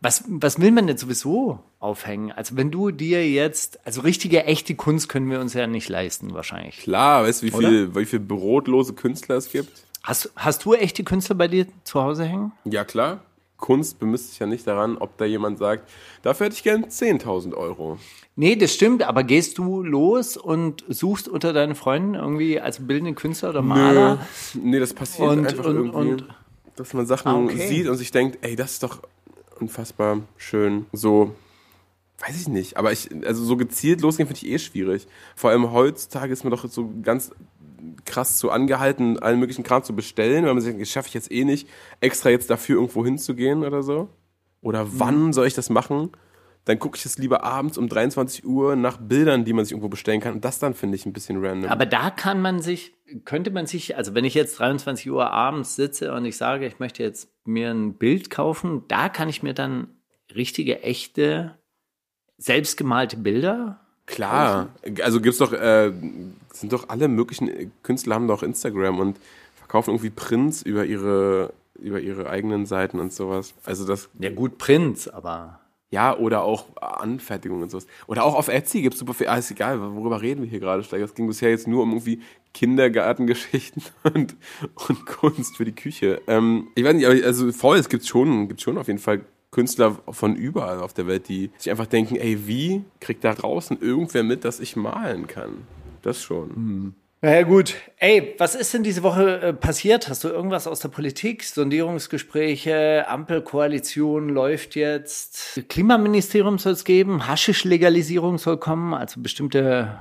Was, 0.00 0.24
was 0.28 0.60
will 0.60 0.70
man 0.70 0.86
denn 0.86 0.98
sowieso 0.98 1.58
aufhängen? 1.80 2.30
Also 2.30 2.56
wenn 2.56 2.70
du 2.70 2.90
dir 2.90 3.28
jetzt, 3.28 3.80
also 3.84 4.02
richtige, 4.02 4.44
echte 4.44 4.74
Kunst 4.74 5.08
können 5.08 5.30
wir 5.30 5.40
uns 5.40 5.54
ja 5.54 5.66
nicht 5.66 5.88
leisten 5.88 6.34
wahrscheinlich. 6.34 6.78
Klar, 6.78 7.24
weißt 7.24 7.42
du, 7.42 7.46
wie 7.46 7.50
viel, 7.50 7.94
wie 7.94 8.04
viel 8.04 8.20
brotlose 8.20 8.92
Künstler 8.92 9.36
es 9.36 9.50
gibt? 9.50 9.85
Hast, 10.06 10.30
hast 10.36 10.64
du 10.64 10.74
echte 10.74 11.02
Künstler 11.02 11.34
bei 11.34 11.48
dir 11.48 11.66
zu 11.82 12.00
Hause 12.00 12.24
hängen? 12.24 12.52
Ja, 12.64 12.84
klar. 12.84 13.20
Kunst 13.56 13.98
bemisst 13.98 14.30
sich 14.30 14.38
ja 14.38 14.46
nicht 14.46 14.66
daran, 14.66 14.98
ob 14.98 15.16
da 15.16 15.24
jemand 15.24 15.58
sagt, 15.58 15.88
dafür 16.22 16.46
hätte 16.46 16.56
ich 16.56 16.62
gern 16.62 16.84
10.000 16.84 17.54
Euro. 17.54 17.98
Nee, 18.36 18.54
das 18.54 18.72
stimmt, 18.72 19.02
aber 19.02 19.24
gehst 19.24 19.58
du 19.58 19.82
los 19.82 20.36
und 20.36 20.84
suchst 20.88 21.26
unter 21.26 21.52
deinen 21.52 21.74
Freunden 21.74 22.14
irgendwie 22.14 22.60
als 22.60 22.86
bildende 22.86 23.14
Künstler 23.14 23.50
oder 23.50 23.62
Maler? 23.62 24.18
Nee, 24.54 24.78
das 24.78 24.94
passiert 24.94 25.28
Und- 25.30 25.46
einfach 25.46 25.64
und- 25.64 25.74
irgendwie, 25.76 25.96
und- 25.96 26.24
dass 26.76 26.92
man 26.94 27.06
Sachen 27.06 27.28
Ah, 27.28 27.38
okay. 27.44 27.66
sieht 27.66 27.88
und 27.88 27.96
sich 27.96 28.10
denkt, 28.12 28.38
ey, 28.42 28.54
das 28.54 28.72
ist 28.72 28.82
doch 28.84 29.00
unfassbar 29.58 30.18
schön. 30.36 30.84
So, 30.92 31.34
weiß 32.18 32.38
ich 32.38 32.48
nicht, 32.48 32.76
aber 32.76 32.92
ich, 32.92 33.08
also 33.26 33.42
so 33.42 33.56
gezielt 33.56 34.02
losgehen 34.02 34.28
finde 34.28 34.42
ich 34.44 34.52
eh 34.52 34.58
schwierig. 34.58 35.06
Vor 35.34 35.48
allem 35.50 35.72
heutzutage 35.72 36.32
ist 36.32 36.44
man 36.44 36.50
doch 36.50 36.68
so 36.68 36.92
ganz 37.02 37.30
krass 38.04 38.38
so 38.38 38.50
angehalten, 38.50 39.18
allen 39.18 39.38
möglichen 39.40 39.62
Kram 39.62 39.82
zu 39.82 39.94
bestellen, 39.94 40.44
weil 40.44 40.54
man 40.54 40.60
sich 40.62 40.70
denkt, 40.70 40.82
das 40.82 40.90
schaffe 40.90 41.08
ich 41.08 41.14
jetzt 41.14 41.30
eh 41.32 41.44
nicht, 41.44 41.68
extra 42.00 42.30
jetzt 42.30 42.50
dafür 42.50 42.76
irgendwo 42.76 43.04
hinzugehen 43.04 43.64
oder 43.64 43.82
so. 43.82 44.08
Oder 44.62 44.84
Mhm. 44.84 44.90
wann 44.94 45.32
soll 45.32 45.46
ich 45.46 45.54
das 45.54 45.70
machen? 45.70 46.10
Dann 46.64 46.80
gucke 46.80 46.96
ich 46.96 47.04
es 47.06 47.16
lieber 47.18 47.44
abends 47.44 47.78
um 47.78 47.88
23 47.88 48.44
Uhr 48.44 48.74
nach 48.74 48.96
Bildern, 48.96 49.44
die 49.44 49.52
man 49.52 49.64
sich 49.64 49.70
irgendwo 49.72 49.88
bestellen 49.88 50.20
kann. 50.20 50.34
Und 50.34 50.44
das 50.44 50.58
dann 50.58 50.74
finde 50.74 50.96
ich 50.96 51.06
ein 51.06 51.12
bisschen 51.12 51.44
random. 51.44 51.70
Aber 51.70 51.86
da 51.86 52.10
kann 52.10 52.40
man 52.42 52.60
sich, 52.60 52.92
könnte 53.24 53.52
man 53.52 53.66
sich, 53.66 53.96
also 53.96 54.14
wenn 54.14 54.24
ich 54.24 54.34
jetzt 54.34 54.58
23 54.58 55.08
Uhr 55.12 55.30
abends 55.30 55.76
sitze 55.76 56.12
und 56.12 56.24
ich 56.24 56.36
sage, 56.36 56.66
ich 56.66 56.80
möchte 56.80 57.04
jetzt 57.04 57.28
mir 57.44 57.70
ein 57.70 57.94
Bild 57.94 58.30
kaufen, 58.30 58.82
da 58.88 59.08
kann 59.08 59.28
ich 59.28 59.44
mir 59.44 59.54
dann 59.54 59.88
richtige, 60.34 60.82
echte, 60.82 61.56
selbstgemalte 62.38 63.16
Bilder 63.16 63.80
Klar, 64.06 64.68
also 65.02 65.20
gibt's 65.20 65.38
doch, 65.38 65.52
äh, 65.52 65.92
sind 66.52 66.72
doch 66.72 66.88
alle 66.88 67.08
möglichen 67.08 67.72
Künstler 67.82 68.14
haben 68.14 68.28
doch 68.28 68.42
Instagram 68.42 69.00
und 69.00 69.18
verkaufen 69.56 69.90
irgendwie 69.90 70.10
Prints 70.10 70.62
über 70.62 70.84
ihre 70.84 71.52
über 71.78 72.00
ihre 72.00 72.30
eigenen 72.30 72.64
Seiten 72.66 73.00
und 73.00 73.12
sowas. 73.12 73.52
Also 73.64 73.86
das, 73.86 74.08
Ja, 74.18 74.30
gut, 74.30 74.56
Prinz, 74.58 75.08
aber. 75.08 75.60
ja, 75.90 76.16
oder 76.16 76.42
auch 76.42 76.64
Anfertigungen 76.80 77.64
und 77.64 77.70
sowas. 77.70 77.86
Oder 78.06 78.24
auch 78.24 78.34
auf 78.34 78.48
Etsy 78.48 78.80
gibt's 78.80 78.98
super 78.98 79.12
viel, 79.12 79.28
ah, 79.28 79.36
ist 79.36 79.50
egal, 79.50 79.78
worüber 79.94 80.22
reden 80.22 80.42
wir 80.42 80.48
hier 80.48 80.60
gerade, 80.60 80.82
Steiger? 80.82 81.04
Es 81.04 81.14
ging 81.14 81.26
bisher 81.26 81.50
jetzt 81.50 81.68
nur 81.68 81.82
um 81.82 81.90
irgendwie 81.90 82.22
Kindergartengeschichten 82.54 83.82
und, 84.14 84.36
und 84.88 85.04
Kunst 85.06 85.56
für 85.58 85.64
die 85.66 85.74
Küche. 85.74 86.22
Ähm, 86.26 86.68
ich 86.74 86.84
weiß 86.84 86.94
nicht, 86.94 87.06
aber 87.06 87.22
also 87.26 87.52
voll, 87.52 87.76
es 87.76 87.88
gibt 87.88 88.06
schon, 88.06 88.48
gibt 88.48 88.62
schon 88.62 88.78
auf 88.78 88.86
jeden 88.86 88.98
Fall 89.00 89.20
Künstler 89.56 89.96
von 90.10 90.36
überall 90.36 90.80
auf 90.80 90.92
der 90.92 91.06
Welt, 91.06 91.28
die 91.28 91.50
sich 91.56 91.70
einfach 91.70 91.86
denken, 91.86 92.16
ey, 92.16 92.46
wie 92.46 92.84
kriegt 93.00 93.24
da 93.24 93.32
draußen 93.32 93.80
irgendwer 93.80 94.22
mit, 94.22 94.44
dass 94.44 94.60
ich 94.60 94.76
malen 94.76 95.26
kann? 95.26 95.66
Das 96.02 96.22
schon. 96.22 96.94
Ja, 97.22 97.40
gut. 97.40 97.74
Ey, 97.96 98.34
was 98.36 98.54
ist 98.54 98.74
denn 98.74 98.82
diese 98.82 99.02
Woche 99.02 99.40
äh, 99.40 99.52
passiert? 99.54 100.10
Hast 100.10 100.24
du 100.24 100.28
irgendwas 100.28 100.66
aus 100.66 100.80
der 100.80 100.90
Politik? 100.90 101.42
Sondierungsgespräche, 101.42 103.08
Ampelkoalition 103.08 104.28
läuft 104.28 104.76
jetzt. 104.76 105.62
Klimaministerium 105.70 106.58
soll 106.58 106.74
es 106.74 106.84
geben, 106.84 107.26
Haschisch-Legalisierung 107.26 108.36
soll 108.36 108.58
kommen, 108.58 108.92
also 108.92 109.22
bestimmte 109.22 110.00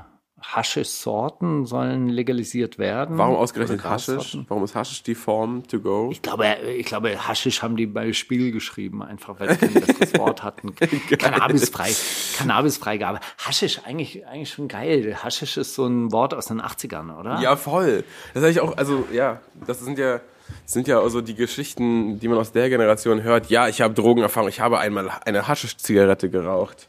Haschisch-Sorten 0.54 1.66
sollen 1.66 2.10
legalisiert 2.10 2.78
werden. 2.78 3.18
Warum 3.18 3.36
ausgerechnet 3.36 3.84
Haschisch? 3.84 4.38
Warum 4.48 4.64
ist 4.64 4.76
Haschisch 4.76 5.04
die 5.04 5.16
Form 5.16 5.68
to 5.68 5.80
go? 5.80 6.10
Ich 6.12 6.22
glaube, 6.22 6.56
ich 6.78 6.86
glaube, 6.86 7.28
Haschisch 7.28 7.62
haben 7.62 7.76
die 7.76 7.88
bei 7.88 8.14
Spiel 8.14 8.52
geschrieben, 8.52 9.02
einfach 9.02 9.40
weil 9.40 9.58
sie 9.58 9.68
besseres 9.68 10.18
Wort 10.18 10.44
hatten. 10.44 10.76
Cannabisfrei. 11.20 11.92
Cannabisfreigabe. 12.38 13.20
Haschisch, 13.46 13.82
eigentlich, 13.86 14.26
eigentlich 14.28 14.52
schon 14.52 14.68
geil. 14.68 15.18
Haschisch 15.24 15.58
ist 15.58 15.76
so 15.76 15.86
ein 15.86 16.12
Wort 16.12 16.34
aus 16.34 16.48
den 16.48 16.62
80ern, 16.62 17.18
oder? 17.20 17.40
Ja, 17.42 17.56
voll. 17.56 18.04
Das 18.34 18.44
habe 18.44 18.52
ich 18.52 18.60
auch, 18.60 18.78
also 18.78 19.06
ja, 19.12 19.42
das 19.66 19.80
sind 19.80 19.98
ja, 19.98 20.22
das 20.64 20.74
sind 20.74 20.88
ja 20.88 21.00
also 21.00 21.22
die 21.22 21.36
Geschichten, 21.36 22.20
die 22.20 22.28
man 22.28 22.38
aus 22.38 22.52
der 22.52 22.70
Generation 22.70 23.24
hört. 23.24 23.50
Ja, 23.50 23.68
ich 23.68 23.82
habe 23.82 23.94
Drogenerfahrung, 23.94 24.50
ich 24.50 24.60
habe 24.60 24.80
einmal 24.80 25.10
eine 25.26 25.48
Haschisch-Zigarette 25.48 26.30
geraucht. 26.30 26.88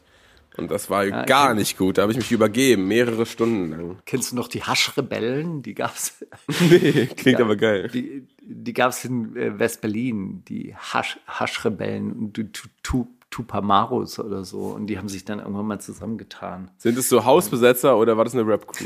Und 0.57 0.71
das 0.71 0.89
war 0.89 1.05
gar 1.25 1.53
nicht 1.53 1.77
gut. 1.77 1.97
Da 1.97 2.01
habe 2.01 2.11
ich 2.11 2.17
mich 2.17 2.31
übergeben, 2.31 2.87
mehrere 2.87 3.25
Stunden 3.25 3.69
lang. 3.71 3.97
Kennst 4.05 4.31
du 4.31 4.35
noch 4.35 4.47
die 4.47 4.63
Haschrebellen? 4.63 5.61
Die 5.61 5.75
gab's. 5.75 6.25
Nee, 6.59 7.05
klingt 7.15 7.39
aber 7.39 7.55
geil. 7.55 7.89
Die, 7.93 8.27
die 8.41 8.73
gab's 8.73 9.05
in 9.05 9.35
äh, 9.35 9.59
West-Berlin, 9.59 10.43
die 10.47 10.75
Hasch, 10.75 11.19
Haschrebellen 11.27 12.11
und 12.13 12.37
die 12.37 12.51
Tu- 12.51 12.67
Tu- 12.81 13.07
Tupamaros 13.29 14.19
oder 14.19 14.43
so. 14.45 14.69
Und 14.69 14.87
die 14.87 14.97
haben 14.97 15.09
sich 15.09 15.25
dann 15.25 15.39
irgendwann 15.39 15.67
mal 15.67 15.79
zusammengetan. 15.79 16.71
Sind 16.77 16.97
es 16.97 17.09
so 17.09 17.25
Hausbesetzer 17.25 17.97
oder 17.97 18.17
war 18.17 18.23
das 18.23 18.33
eine 18.33 18.47
Rap-Crew? 18.47 18.85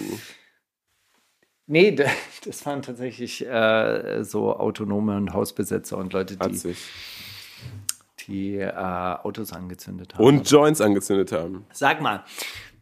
Nee, 1.68 1.92
da- 1.96 2.06
das 2.46 2.66
waren 2.66 2.82
tatsächlich 2.82 3.46
äh, 3.48 4.24
so 4.24 4.56
Autonome 4.56 5.16
und 5.16 5.34
Hausbesetzer 5.34 5.98
und 5.98 6.12
Leute, 6.14 6.36
die, 6.38 6.56
sich. 6.58 6.80
Die 8.28 8.58
äh, 8.58 8.72
Autos 8.74 9.54
angezündet 9.54 10.16
haben. 10.16 10.24
Und 10.24 10.50
Joints 10.50 10.82
angezündet 10.82 11.32
haben. 11.32 11.66
Sag 11.72 12.02
mal, 12.02 12.24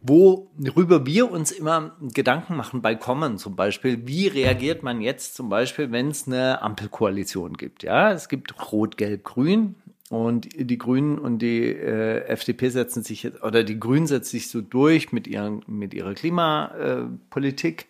worüber 0.02 1.04
wir 1.06 1.30
uns 1.30 1.50
immer 1.50 1.96
Gedanken 2.00 2.56
machen 2.56 2.82
bei 2.82 2.94
Common 2.94 3.38
zum 3.38 3.56
Beispiel, 3.56 4.06
wie 4.06 4.28
reagiert 4.28 4.82
man 4.82 5.00
jetzt 5.00 5.34
zum 5.34 5.48
Beispiel, 5.48 5.92
wenn 5.92 6.08
es 6.08 6.26
eine 6.26 6.62
Ampelkoalition 6.62 7.56
gibt? 7.56 7.82
Ja, 7.82 8.12
es 8.12 8.28
gibt 8.28 8.72
Rot, 8.72 8.96
Gelb, 8.96 9.24
Grün. 9.24 9.76
Und 10.10 10.48
die 10.56 10.76
Grünen 10.76 11.20
und 11.20 11.38
die 11.38 11.66
äh, 11.66 12.24
FDP 12.24 12.68
setzen 12.70 13.04
sich 13.04 13.22
jetzt, 13.22 13.44
oder 13.44 13.62
die 13.62 13.78
Grünen 13.78 14.08
setzen 14.08 14.30
sich 14.30 14.50
so 14.50 14.60
durch 14.60 15.12
mit, 15.12 15.28
ihren, 15.28 15.62
mit 15.68 15.94
ihrer 15.94 16.14
Klimapolitik. 16.14 17.86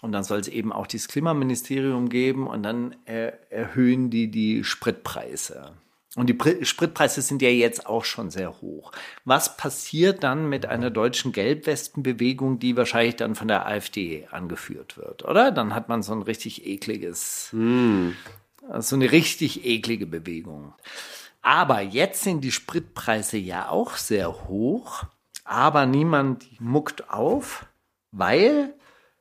Und 0.00 0.12
dann 0.12 0.24
soll 0.24 0.38
es 0.40 0.48
eben 0.48 0.72
auch 0.72 0.86
dieses 0.86 1.08
Klimaministerium 1.08 2.08
geben 2.08 2.46
und 2.46 2.62
dann 2.62 2.96
äh, 3.04 3.32
erhöhen 3.50 4.08
die 4.08 4.30
die 4.30 4.64
Spritpreise. 4.64 5.72
Und 6.16 6.28
die 6.28 6.34
Pri 6.34 6.64
Spritpreise 6.64 7.22
sind 7.22 7.42
ja 7.42 7.48
jetzt 7.48 7.86
auch 7.86 8.04
schon 8.04 8.30
sehr 8.30 8.60
hoch. 8.60 8.92
Was 9.24 9.56
passiert 9.56 10.22
dann 10.22 10.48
mit 10.48 10.64
einer 10.64 10.90
deutschen 10.90 11.32
Gelbwestenbewegung, 11.32 12.60
die 12.60 12.76
wahrscheinlich 12.76 13.16
dann 13.16 13.34
von 13.34 13.48
der 13.48 13.66
AfD 13.66 14.28
angeführt 14.30 14.96
wird, 14.96 15.24
oder? 15.24 15.50
Dann 15.50 15.74
hat 15.74 15.88
man 15.88 16.04
so 16.04 16.12
ein 16.12 16.22
richtig 16.22 16.66
ekliges, 16.66 17.50
so 17.50 17.56
eine 17.56 19.10
richtig 19.10 19.64
eklige 19.64 20.06
Bewegung. 20.06 20.72
Aber 21.42 21.80
jetzt 21.80 22.22
sind 22.22 22.42
die 22.42 22.52
Spritpreise 22.52 23.36
ja 23.36 23.68
auch 23.68 23.96
sehr 23.96 24.46
hoch, 24.46 25.02
aber 25.42 25.84
niemand 25.84 26.60
muckt 26.60 27.10
auf, 27.10 27.66
weil 28.12 28.72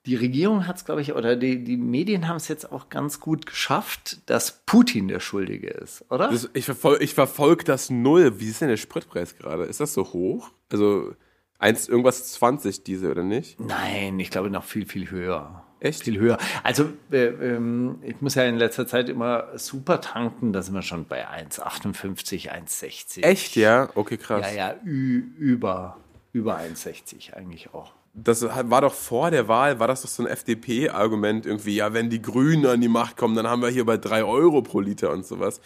die 0.06 0.16
Regierung 0.16 0.68
hat 0.68 0.78
es, 0.78 0.86
glaube 0.86 1.02
ich, 1.02 1.14
oder 1.14 1.36
die, 1.36 1.64
die 1.64 1.78
Medien 1.78 2.28
haben 2.28 2.36
es 2.36 2.48
jetzt 2.50 2.72
auch 2.72 2.90
ganz 2.90 3.20
gut 3.20 3.46
geschafft, 3.46 4.30
dass 4.30 4.64
Putin 4.66 5.08
der 5.08 5.22
Schuldige 5.22 5.70
ist, 5.70 6.04
oder? 6.10 6.30
Das, 6.30 6.50
ich 6.54 6.66
verfolge 6.66 7.04
ich 7.04 7.14
verfolg 7.14 7.64
das 7.66 7.90
null. 7.90 8.40
Wie 8.40 8.50
ist 8.50 8.62
denn 8.62 8.68
der 8.68 8.78
Spritpreis 8.78 9.38
gerade? 9.38 9.64
Ist 9.64 9.80
das 9.80 9.94
so 9.94 10.12
hoch? 10.12 10.52
Also 10.72 11.14
eins, 11.58 11.88
irgendwas 11.88 12.32
20 12.34 12.84
diese 12.84 13.10
oder 13.10 13.24
nicht? 13.24 13.60
Nein, 13.60 14.20
ich 14.20 14.30
glaube 14.30 14.50
noch 14.50 14.66
viel, 14.66 14.86
viel 14.86 15.10
höher. 15.10 15.64
Echt? 15.80 16.04
Viel 16.04 16.18
höher. 16.18 16.38
Also, 16.64 16.90
äh, 17.12 17.26
ähm, 17.26 17.98
ich 18.04 18.22
muss 18.22 18.36
ja 18.36 18.44
in 18.44 18.58
letzter 18.58 18.88
Zeit 18.88 19.10
immer 19.10 19.58
super 19.58 20.00
tanken, 20.00 20.54
da 20.54 20.62
sind 20.62 20.74
wir 20.76 20.82
schon 20.82 21.06
bei 21.06 21.28
1,58, 21.28 22.50
1,60. 22.50 23.24
Echt, 23.24 23.56
ja? 23.58 23.90
Okay, 23.96 24.16
krass. 24.18 24.46
Ja, 24.54 24.72
ja, 24.72 24.76
über, 24.84 25.98
über 26.32 26.58
1,60 26.58 27.34
eigentlich 27.34 27.74
auch. 27.74 27.92
Das 28.16 28.44
war 28.44 28.82
doch 28.82 28.94
vor 28.94 29.32
der 29.32 29.48
Wahl, 29.48 29.80
war 29.80 29.88
das 29.88 30.04
doch 30.04 30.10
so 30.10 30.22
ein 30.24 30.28
FDP-Argument 30.30 31.48
irgendwie, 31.48 31.76
ja, 31.76 31.94
wenn 31.94 32.12
die 32.12 32.22
Grünen 32.22 32.66
an 32.68 32.80
die 32.80 32.88
Macht 32.88 33.18
kommen, 33.18 33.36
dann 33.36 33.48
haben 33.48 33.64
wir 33.64 33.70
hier 33.70 33.86
bei 33.86 33.98
drei 33.98 34.24
Euro 34.24 34.62
pro 34.62 34.80
Liter 34.82 35.12
und 35.12 35.26
sowas. 35.26 35.62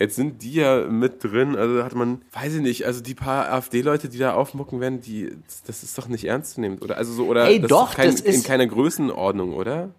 Jetzt 0.00 0.16
sind 0.16 0.42
die 0.42 0.54
ja 0.54 0.86
mit 0.88 1.22
drin, 1.22 1.54
also 1.54 1.76
da 1.78 1.84
hat 1.84 1.94
man, 1.94 2.22
weiß 2.32 2.54
ich 2.54 2.60
nicht, 2.60 2.86
also 2.86 3.00
die 3.02 3.14
paar 3.14 3.52
AfD-Leute, 3.52 4.08
die 4.08 4.18
da 4.18 4.32
aufmucken 4.34 4.80
werden, 4.80 5.00
die, 5.00 5.36
das 5.66 5.84
ist 5.84 5.96
doch 5.96 6.08
nicht 6.08 6.24
ernst 6.24 6.54
zu 6.54 6.60
nehmen, 6.60 6.78
oder? 6.78 6.96
Also 6.96 7.12
so, 7.12 7.26
oder 7.26 7.46
Ey, 7.46 7.60
das 7.60 7.68
doch, 7.68 7.90
ist, 7.90 7.96
kein, 7.96 8.10
das 8.10 8.20
ist- 8.20 8.34
in 8.34 8.42
keiner 8.42 8.66
Größenordnung, 8.66 9.52
oder? 9.54 9.90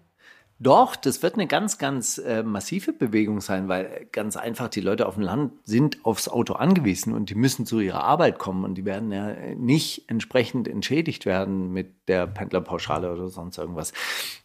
Doch, 0.60 0.94
das 0.94 1.22
wird 1.22 1.34
eine 1.34 1.46
ganz, 1.46 1.78
ganz 1.78 2.18
äh, 2.18 2.42
massive 2.42 2.92
Bewegung 2.92 3.40
sein, 3.40 3.68
weil 3.68 3.84
äh, 3.86 4.06
ganz 4.10 4.36
einfach 4.36 4.68
die 4.68 4.80
Leute 4.80 5.06
auf 5.06 5.14
dem 5.14 5.24
Land 5.24 5.52
sind 5.64 6.04
aufs 6.04 6.28
Auto 6.28 6.54
angewiesen 6.54 7.12
und 7.12 7.30
die 7.30 7.34
müssen 7.34 7.66
zu 7.66 7.80
ihrer 7.80 8.04
Arbeit 8.04 8.38
kommen 8.38 8.64
und 8.64 8.76
die 8.76 8.84
werden 8.84 9.10
ja 9.10 9.34
nicht 9.56 10.08
entsprechend 10.08 10.68
entschädigt 10.68 11.26
werden 11.26 11.72
mit 11.72 12.08
der 12.08 12.26
Pendlerpauschale 12.26 13.12
oder 13.12 13.28
sonst 13.28 13.58
irgendwas. 13.58 13.92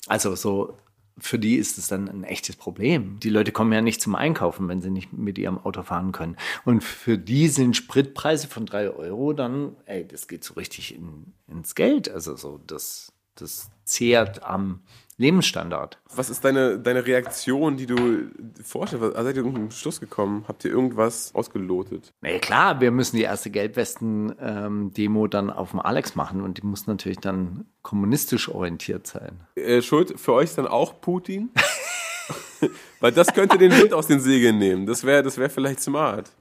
Also 0.08 0.36
so 0.36 0.76
für 1.22 1.40
die 1.40 1.56
ist 1.56 1.78
es 1.78 1.88
dann 1.88 2.08
ein 2.08 2.24
echtes 2.24 2.56
Problem. 2.56 3.20
Die 3.20 3.30
Leute 3.30 3.52
kommen 3.52 3.72
ja 3.74 3.82
nicht 3.82 4.02
zum 4.02 4.16
Einkaufen, 4.16 4.68
wenn 4.68 4.82
sie 4.82 4.90
nicht 4.90 5.14
mit 5.14 5.38
ihrem 5.38 5.58
Auto 5.58 5.84
fahren 5.84 6.12
können. 6.12 6.38
Und 6.66 6.84
für 6.84 7.18
die 7.18 7.48
sind 7.48 7.76
Spritpreise 7.76 8.48
von 8.48 8.66
drei 8.66 8.90
Euro 8.90 9.34
dann, 9.34 9.76
ey, 9.86 10.08
das 10.08 10.28
geht 10.28 10.44
so 10.44 10.56
richtig 10.56 10.96
in, 10.96 11.34
ins 11.48 11.76
Geld. 11.76 12.10
Also 12.10 12.36
so, 12.36 12.60
das, 12.66 13.12
das 13.36 13.70
zehrt 13.86 14.44
am 14.44 14.82
Lebensstandard. 15.20 16.00
Was 16.16 16.30
ist 16.30 16.46
deine, 16.46 16.80
deine 16.80 17.06
Reaktion, 17.06 17.76
die 17.76 17.86
du 17.86 18.30
vorstellst? 18.64 19.04
Also 19.04 19.16
seid 19.16 19.36
ihr 19.36 19.44
irgendeinem 19.44 19.70
Schluss 19.70 20.00
gekommen? 20.00 20.46
Habt 20.48 20.64
ihr 20.64 20.72
irgendwas 20.72 21.36
ausgelotet? 21.36 22.14
Na 22.22 22.30
ja, 22.32 22.40
klar, 22.40 22.80
wir 22.80 22.90
müssen 22.92 23.18
die 23.18 23.24
erste 23.24 23.50
Gelbwesten-Demo 23.50 25.28
dann 25.28 25.50
auf 25.50 25.72
dem 25.72 25.82
Alex 25.82 26.16
machen 26.16 26.42
und 26.42 26.58
die 26.58 26.66
muss 26.66 26.88
natürlich 26.88 27.20
dann 27.20 27.66
kommunistisch 27.82 28.48
orientiert 28.48 29.08
sein. 29.08 29.42
Äh, 29.56 29.82
Schuld 29.82 30.18
für 30.18 30.32
euch 30.32 30.56
dann 30.56 30.68
auch 30.68 31.02
Putin? 31.02 31.50
Weil 33.02 33.12
das 33.12 33.34
könnte 33.34 33.58
den 33.58 33.74
Wind 33.74 33.94
aus 33.94 34.08
den 34.08 34.22
Segeln 34.22 34.58
nehmen. 34.58 34.86
Das 34.86 35.04
wäre 35.04 35.22
das 35.22 35.38
wär 35.38 35.50
vielleicht 35.50 35.82
smart. 35.82 36.32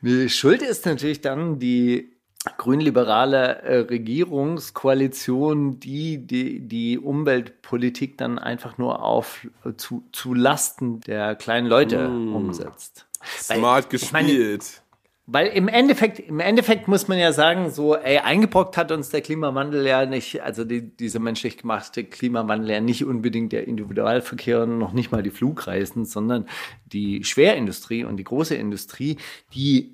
Die 0.00 0.28
Schuld 0.28 0.62
ist 0.62 0.84
natürlich 0.84 1.20
dann 1.20 1.60
die 1.60 2.13
grünliberale 2.58 3.62
äh, 3.62 3.78
Regierungskoalition, 3.78 5.80
die, 5.80 6.18
die 6.18 6.60
die 6.60 6.98
Umweltpolitik 6.98 8.18
dann 8.18 8.38
einfach 8.38 8.78
nur 8.78 9.02
auf 9.02 9.46
zu, 9.76 10.04
zu 10.12 10.34
Lasten 10.34 11.00
der 11.00 11.34
kleinen 11.34 11.66
Leute 11.66 12.08
umsetzt. 12.08 13.06
Weil, 13.48 13.58
Smart 13.58 14.12
meine, 14.12 14.28
gespielt. 14.28 14.82
Weil 15.26 15.46
im 15.48 15.68
Endeffekt, 15.68 16.18
im 16.18 16.38
Endeffekt 16.38 16.86
muss 16.86 17.08
man 17.08 17.18
ja 17.18 17.32
sagen, 17.32 17.70
so, 17.70 17.96
ey, 17.96 18.18
eingebrockt 18.18 18.76
hat 18.76 18.92
uns 18.92 19.08
der 19.08 19.22
Klimawandel 19.22 19.86
ja 19.86 20.04
nicht, 20.04 20.42
also 20.42 20.64
die, 20.64 20.82
dieser 20.82 21.18
menschlich 21.18 21.56
gemachte 21.56 22.04
Klimawandel 22.04 22.70
ja 22.70 22.80
nicht 22.80 23.06
unbedingt 23.06 23.52
der 23.52 23.66
Individualverkehr 23.66 24.64
und 24.64 24.78
noch 24.78 24.92
nicht 24.92 25.12
mal 25.12 25.22
die 25.22 25.30
Flugreisen, 25.30 26.04
sondern 26.04 26.46
die 26.84 27.24
Schwerindustrie 27.24 28.04
und 28.04 28.18
die 28.18 28.24
große 28.24 28.54
Industrie, 28.54 29.16
die 29.54 29.93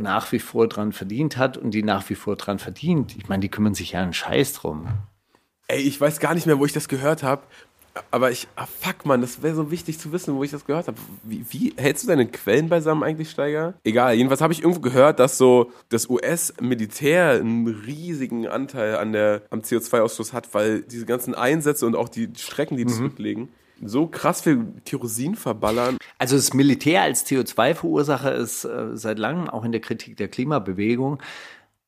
nach 0.00 0.32
wie 0.32 0.38
vor 0.38 0.68
dran 0.68 0.92
verdient 0.92 1.36
hat 1.36 1.56
und 1.56 1.72
die 1.72 1.82
nach 1.82 2.08
wie 2.10 2.14
vor 2.14 2.36
dran 2.36 2.58
verdient. 2.58 3.16
Ich 3.16 3.28
meine, 3.28 3.40
die 3.40 3.48
kümmern 3.48 3.74
sich 3.74 3.92
ja 3.92 4.02
einen 4.02 4.12
Scheiß 4.12 4.54
drum. 4.54 4.88
Ey, 5.68 5.80
ich 5.80 6.00
weiß 6.00 6.18
gar 6.18 6.34
nicht 6.34 6.46
mehr, 6.46 6.58
wo 6.58 6.66
ich 6.66 6.72
das 6.72 6.88
gehört 6.88 7.22
habe. 7.22 7.42
Aber 8.12 8.30
ich, 8.30 8.46
ah, 8.54 8.66
fuck, 8.66 9.04
man, 9.04 9.20
das 9.20 9.42
wäre 9.42 9.54
so 9.54 9.70
wichtig 9.70 9.98
zu 9.98 10.12
wissen, 10.12 10.36
wo 10.36 10.44
ich 10.44 10.50
das 10.52 10.64
gehört 10.64 10.86
habe. 10.86 10.96
Wie, 11.24 11.44
wie 11.50 11.74
hältst 11.76 12.04
du 12.04 12.08
deine 12.08 12.26
Quellen 12.26 12.68
beisammen 12.68 13.02
eigentlich, 13.02 13.30
Steiger? 13.30 13.74
Egal, 13.82 14.14
jedenfalls 14.14 14.40
habe 14.40 14.52
ich 14.52 14.62
irgendwo 14.62 14.80
gehört, 14.80 15.18
dass 15.18 15.38
so 15.38 15.72
das 15.88 16.08
US-Militär 16.08 17.32
einen 17.32 17.66
riesigen 17.66 18.46
Anteil 18.46 18.96
an 18.96 19.12
der, 19.12 19.42
am 19.50 19.60
CO2-Ausstoß 19.60 20.32
hat, 20.32 20.54
weil 20.54 20.82
diese 20.82 21.04
ganzen 21.04 21.34
Einsätze 21.34 21.84
und 21.84 21.96
auch 21.96 22.08
die 22.08 22.30
Strecken, 22.36 22.76
die 22.76 22.84
die 22.84 22.92
zurücklegen, 22.92 23.48
so 23.82 24.06
krass 24.06 24.42
viel 24.42 24.66
Kerosin 24.84 25.34
verballern. 25.34 25.96
Also 26.18 26.36
das 26.36 26.54
Militär 26.54 27.02
als 27.02 27.26
CO2-Verursacher 27.26 28.34
ist 28.34 28.64
äh, 28.64 28.96
seit 28.96 29.18
langem 29.18 29.48
auch 29.48 29.64
in 29.64 29.72
der 29.72 29.80
Kritik 29.80 30.16
der 30.16 30.28
Klimabewegung. 30.28 31.22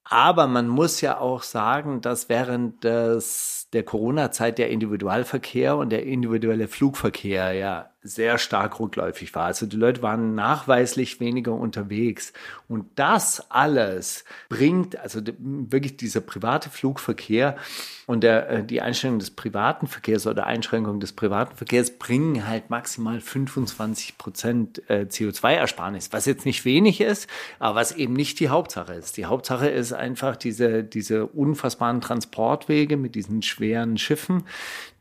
Aber 0.04 0.46
man 0.46 0.68
muss 0.68 1.00
ja 1.00 1.18
auch 1.18 1.42
sagen, 1.42 2.00
dass 2.00 2.28
während 2.28 2.84
des 2.84 3.68
der 3.72 3.84
Corona-Zeit 3.84 4.58
der 4.58 4.68
Individualverkehr 4.68 5.76
und 5.76 5.90
der 5.90 6.04
individuelle 6.04 6.68
Flugverkehr 6.68 7.52
ja 7.52 7.91
sehr 8.02 8.38
stark 8.38 8.80
rückläufig 8.80 9.34
war. 9.34 9.44
Also 9.44 9.66
die 9.66 9.76
Leute 9.76 10.02
waren 10.02 10.34
nachweislich 10.34 11.20
weniger 11.20 11.52
unterwegs. 11.52 12.32
Und 12.68 12.86
das 12.96 13.50
alles 13.50 14.24
bringt, 14.48 14.98
also 14.98 15.20
wirklich 15.38 15.96
dieser 15.96 16.20
private 16.20 16.68
Flugverkehr 16.68 17.56
und 18.06 18.22
der, 18.22 18.50
äh, 18.50 18.64
die 18.64 18.80
Einschränkung 18.80 19.20
des 19.20 19.30
privaten 19.30 19.86
Verkehrs 19.86 20.26
oder 20.26 20.46
Einschränkung 20.46 20.98
des 20.98 21.12
privaten 21.12 21.56
Verkehrs 21.56 21.96
bringen 21.98 22.46
halt 22.46 22.70
maximal 22.70 23.20
25 23.20 24.18
Prozent 24.18 24.82
äh, 24.90 25.06
CO2-Ersparnis, 25.08 26.12
was 26.12 26.26
jetzt 26.26 26.44
nicht 26.44 26.64
wenig 26.64 27.00
ist, 27.00 27.28
aber 27.60 27.76
was 27.76 27.92
eben 27.92 28.14
nicht 28.14 28.40
die 28.40 28.48
Hauptsache 28.48 28.94
ist. 28.94 29.16
Die 29.16 29.26
Hauptsache 29.26 29.68
ist 29.68 29.92
einfach 29.92 30.36
diese, 30.36 30.82
diese 30.82 31.26
unfassbaren 31.26 32.00
Transportwege 32.00 32.96
mit 32.96 33.14
diesen 33.14 33.42
schweren 33.42 33.96
Schiffen, 33.96 34.44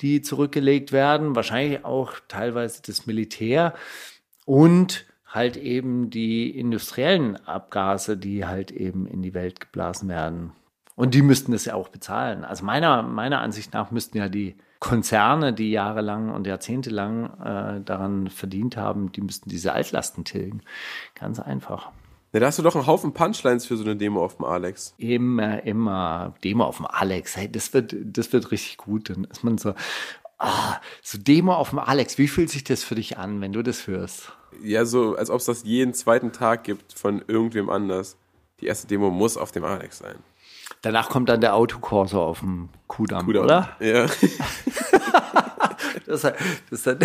die 0.01 0.21
zurückgelegt 0.21 0.91
werden, 0.91 1.35
wahrscheinlich 1.35 1.85
auch 1.85 2.13
teilweise 2.27 2.81
das 2.85 3.05
Militär 3.05 3.73
und 4.45 5.05
halt 5.25 5.57
eben 5.57 6.09
die 6.09 6.49
industriellen 6.49 7.37
Abgase, 7.45 8.17
die 8.17 8.45
halt 8.45 8.71
eben 8.71 9.07
in 9.07 9.21
die 9.21 9.33
Welt 9.33 9.59
geblasen 9.59 10.09
werden. 10.09 10.51
Und 10.95 11.13
die 11.13 11.21
müssten 11.21 11.53
das 11.53 11.65
ja 11.65 11.73
auch 11.73 11.87
bezahlen. 11.87 12.43
Also 12.43 12.65
meiner, 12.65 13.01
meiner 13.01 13.41
Ansicht 13.41 13.73
nach 13.73 13.91
müssten 13.91 14.17
ja 14.17 14.27
die 14.27 14.57
Konzerne, 14.79 15.53
die 15.53 15.71
jahrelang 15.71 16.31
und 16.31 16.47
jahrzehntelang 16.47 17.39
äh, 17.39 17.81
daran 17.81 18.27
verdient 18.29 18.77
haben, 18.77 19.11
die 19.11 19.21
müssten 19.21 19.49
diese 19.49 19.73
Altlasten 19.73 20.25
tilgen. 20.25 20.63
Ganz 21.15 21.39
einfach. 21.39 21.91
Ja, 22.33 22.39
da 22.39 22.47
hast 22.47 22.59
du 22.59 22.63
doch 22.63 22.75
einen 22.75 22.87
Haufen 22.87 23.13
Punchlines 23.13 23.65
für 23.65 23.75
so 23.75 23.83
eine 23.83 23.97
Demo 23.97 24.23
auf 24.23 24.37
dem 24.37 24.45
Alex. 24.45 24.93
Immer, 24.97 25.63
immer. 25.63 26.33
Demo 26.43 26.63
auf 26.63 26.77
dem 26.77 26.85
Alex. 26.85 27.35
Hey, 27.35 27.51
das 27.51 27.73
wird, 27.73 27.93
das 28.03 28.31
wird 28.31 28.51
richtig 28.51 28.77
gut. 28.77 29.09
Dann 29.09 29.25
ist 29.25 29.43
man 29.43 29.57
so, 29.57 29.73
ah, 30.37 30.77
so 31.01 31.17
Demo 31.17 31.53
auf 31.53 31.71
dem 31.71 31.79
Alex. 31.79 32.17
Wie 32.17 32.29
fühlt 32.29 32.49
sich 32.49 32.63
das 32.63 32.85
für 32.85 32.95
dich 32.95 33.17
an, 33.17 33.41
wenn 33.41 33.51
du 33.51 33.63
das 33.63 33.85
hörst? 33.85 34.31
Ja, 34.63 34.85
so, 34.85 35.15
als 35.15 35.29
ob 35.29 35.39
es 35.39 35.45
das 35.45 35.63
jeden 35.63 35.93
zweiten 35.93 36.31
Tag 36.31 36.63
gibt 36.63 36.93
von 36.93 37.21
irgendwem 37.27 37.69
anders. 37.69 38.15
Die 38.61 38.67
erste 38.67 38.87
Demo 38.87 39.09
muss 39.09 39.35
auf 39.35 39.51
dem 39.51 39.65
Alex 39.65 39.97
sein. 39.97 40.15
Danach 40.81 41.09
kommt 41.09 41.27
dann 41.27 41.41
der 41.41 41.53
Autokorso 41.53 42.23
auf 42.23 42.39
dem 42.39 42.69
Kudamm, 42.87 43.25
Kudamm. 43.25 43.43
oder? 43.43 43.75
Ja. 43.81 44.05
das, 46.05 46.21
das 46.69 46.83
dann 46.83 46.99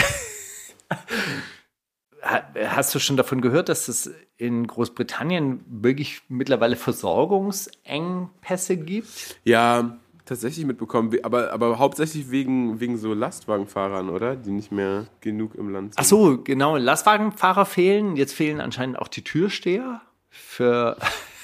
Hast 2.67 2.95
du 2.95 2.99
schon 2.99 3.17
davon 3.17 3.41
gehört, 3.41 3.69
dass 3.69 3.89
es 3.89 4.11
in 4.37 4.67
Großbritannien 4.67 5.65
wirklich 5.69 6.23
mittlerweile 6.29 6.77
Versorgungsengpässe 6.77 8.77
gibt? 8.77 9.39
Ja, 9.45 9.97
tatsächlich 10.25 10.67
mitbekommen, 10.67 11.17
aber, 11.23 11.53
aber 11.53 11.79
hauptsächlich 11.79 12.31
wegen, 12.31 12.81
wegen 12.81 12.99
so 12.99 13.15
Lastwagenfahrern, 13.15 14.11
oder? 14.11 14.37
Die 14.37 14.51
nicht 14.51 14.73
mehr 14.73 15.07
genug 15.21 15.55
im 15.55 15.71
Land 15.71 15.95
sind. 15.95 16.01
Ach 16.01 16.05
so, 16.05 16.43
genau. 16.43 16.77
Lastwagenfahrer 16.77 17.65
fehlen. 17.65 18.17
Jetzt 18.17 18.35
fehlen 18.35 18.61
anscheinend 18.61 18.99
auch 18.99 19.09
die 19.09 19.23
Türsteher 19.23 20.03
für 20.29 20.97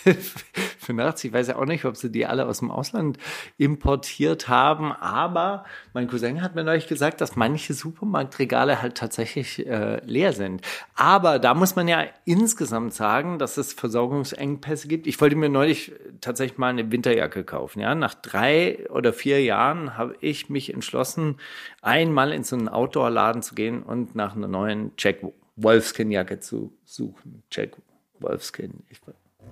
für 0.79 0.93
nachts. 0.93 1.25
Ich 1.25 1.33
weiß 1.33 1.49
ja 1.49 1.57
auch 1.57 1.65
nicht, 1.65 1.85
ob 1.85 1.97
sie 1.97 2.11
die 2.11 2.27
alle 2.27 2.47
aus 2.47 2.59
dem 2.59 2.71
Ausland 2.71 3.19
importiert 3.57 4.49
haben. 4.49 4.93
Aber 4.93 5.65
mein 5.95 6.09
Cousin 6.09 6.43
hat 6.43 6.55
mir 6.55 6.65
neulich 6.65 6.89
gesagt, 6.89 7.21
dass 7.21 7.37
manche 7.37 7.75
Supermarktregale 7.75 8.83
halt 8.83 8.97
tatsächlich 8.97 9.67
äh, 9.67 10.05
leer 10.05 10.33
sind. 10.33 10.63
Aber 10.95 11.39
da 11.39 11.55
muss 11.55 11.77
man 11.77 11.89
ja 11.89 12.05
insgesamt 12.25 12.95
sagen, 12.95 13.39
dass 13.39 13.57
es 13.57 13.73
Versorgungsengpässe 13.73 14.89
gibt. 14.89 15.07
Ich 15.07 15.21
wollte 15.21 15.37
mir 15.37 15.49
neulich 15.49 15.93
tatsächlich 16.21 16.59
mal 16.59 16.69
eine 16.69 16.91
Winterjacke 16.91 17.45
kaufen. 17.45 17.81
Ja, 17.81 17.95
nach 17.95 18.15
drei 18.15 18.89
oder 18.91 19.13
vier 19.13 19.43
Jahren 19.43 19.97
habe 19.97 20.17
ich 20.21 20.51
mich 20.51 20.73
entschlossen, 20.73 21.37
einmal 21.81 22.33
in 22.33 22.45
so 22.45 22.57
einen 22.57 22.69
Outdoor-Laden 22.69 23.43
zu 23.43 23.55
gehen 23.55 23.83
und 23.83 24.15
nach 24.15 24.35
einer 24.35 24.49
neuen 24.49 24.93
Jack 24.99 25.19
Wolfskin-Jacke 25.57 26.41
zu 26.41 26.73
suchen. 26.85 27.43
Jack 27.51 27.77
Wolfskin. 28.19 28.85
Ich, 28.89 29.01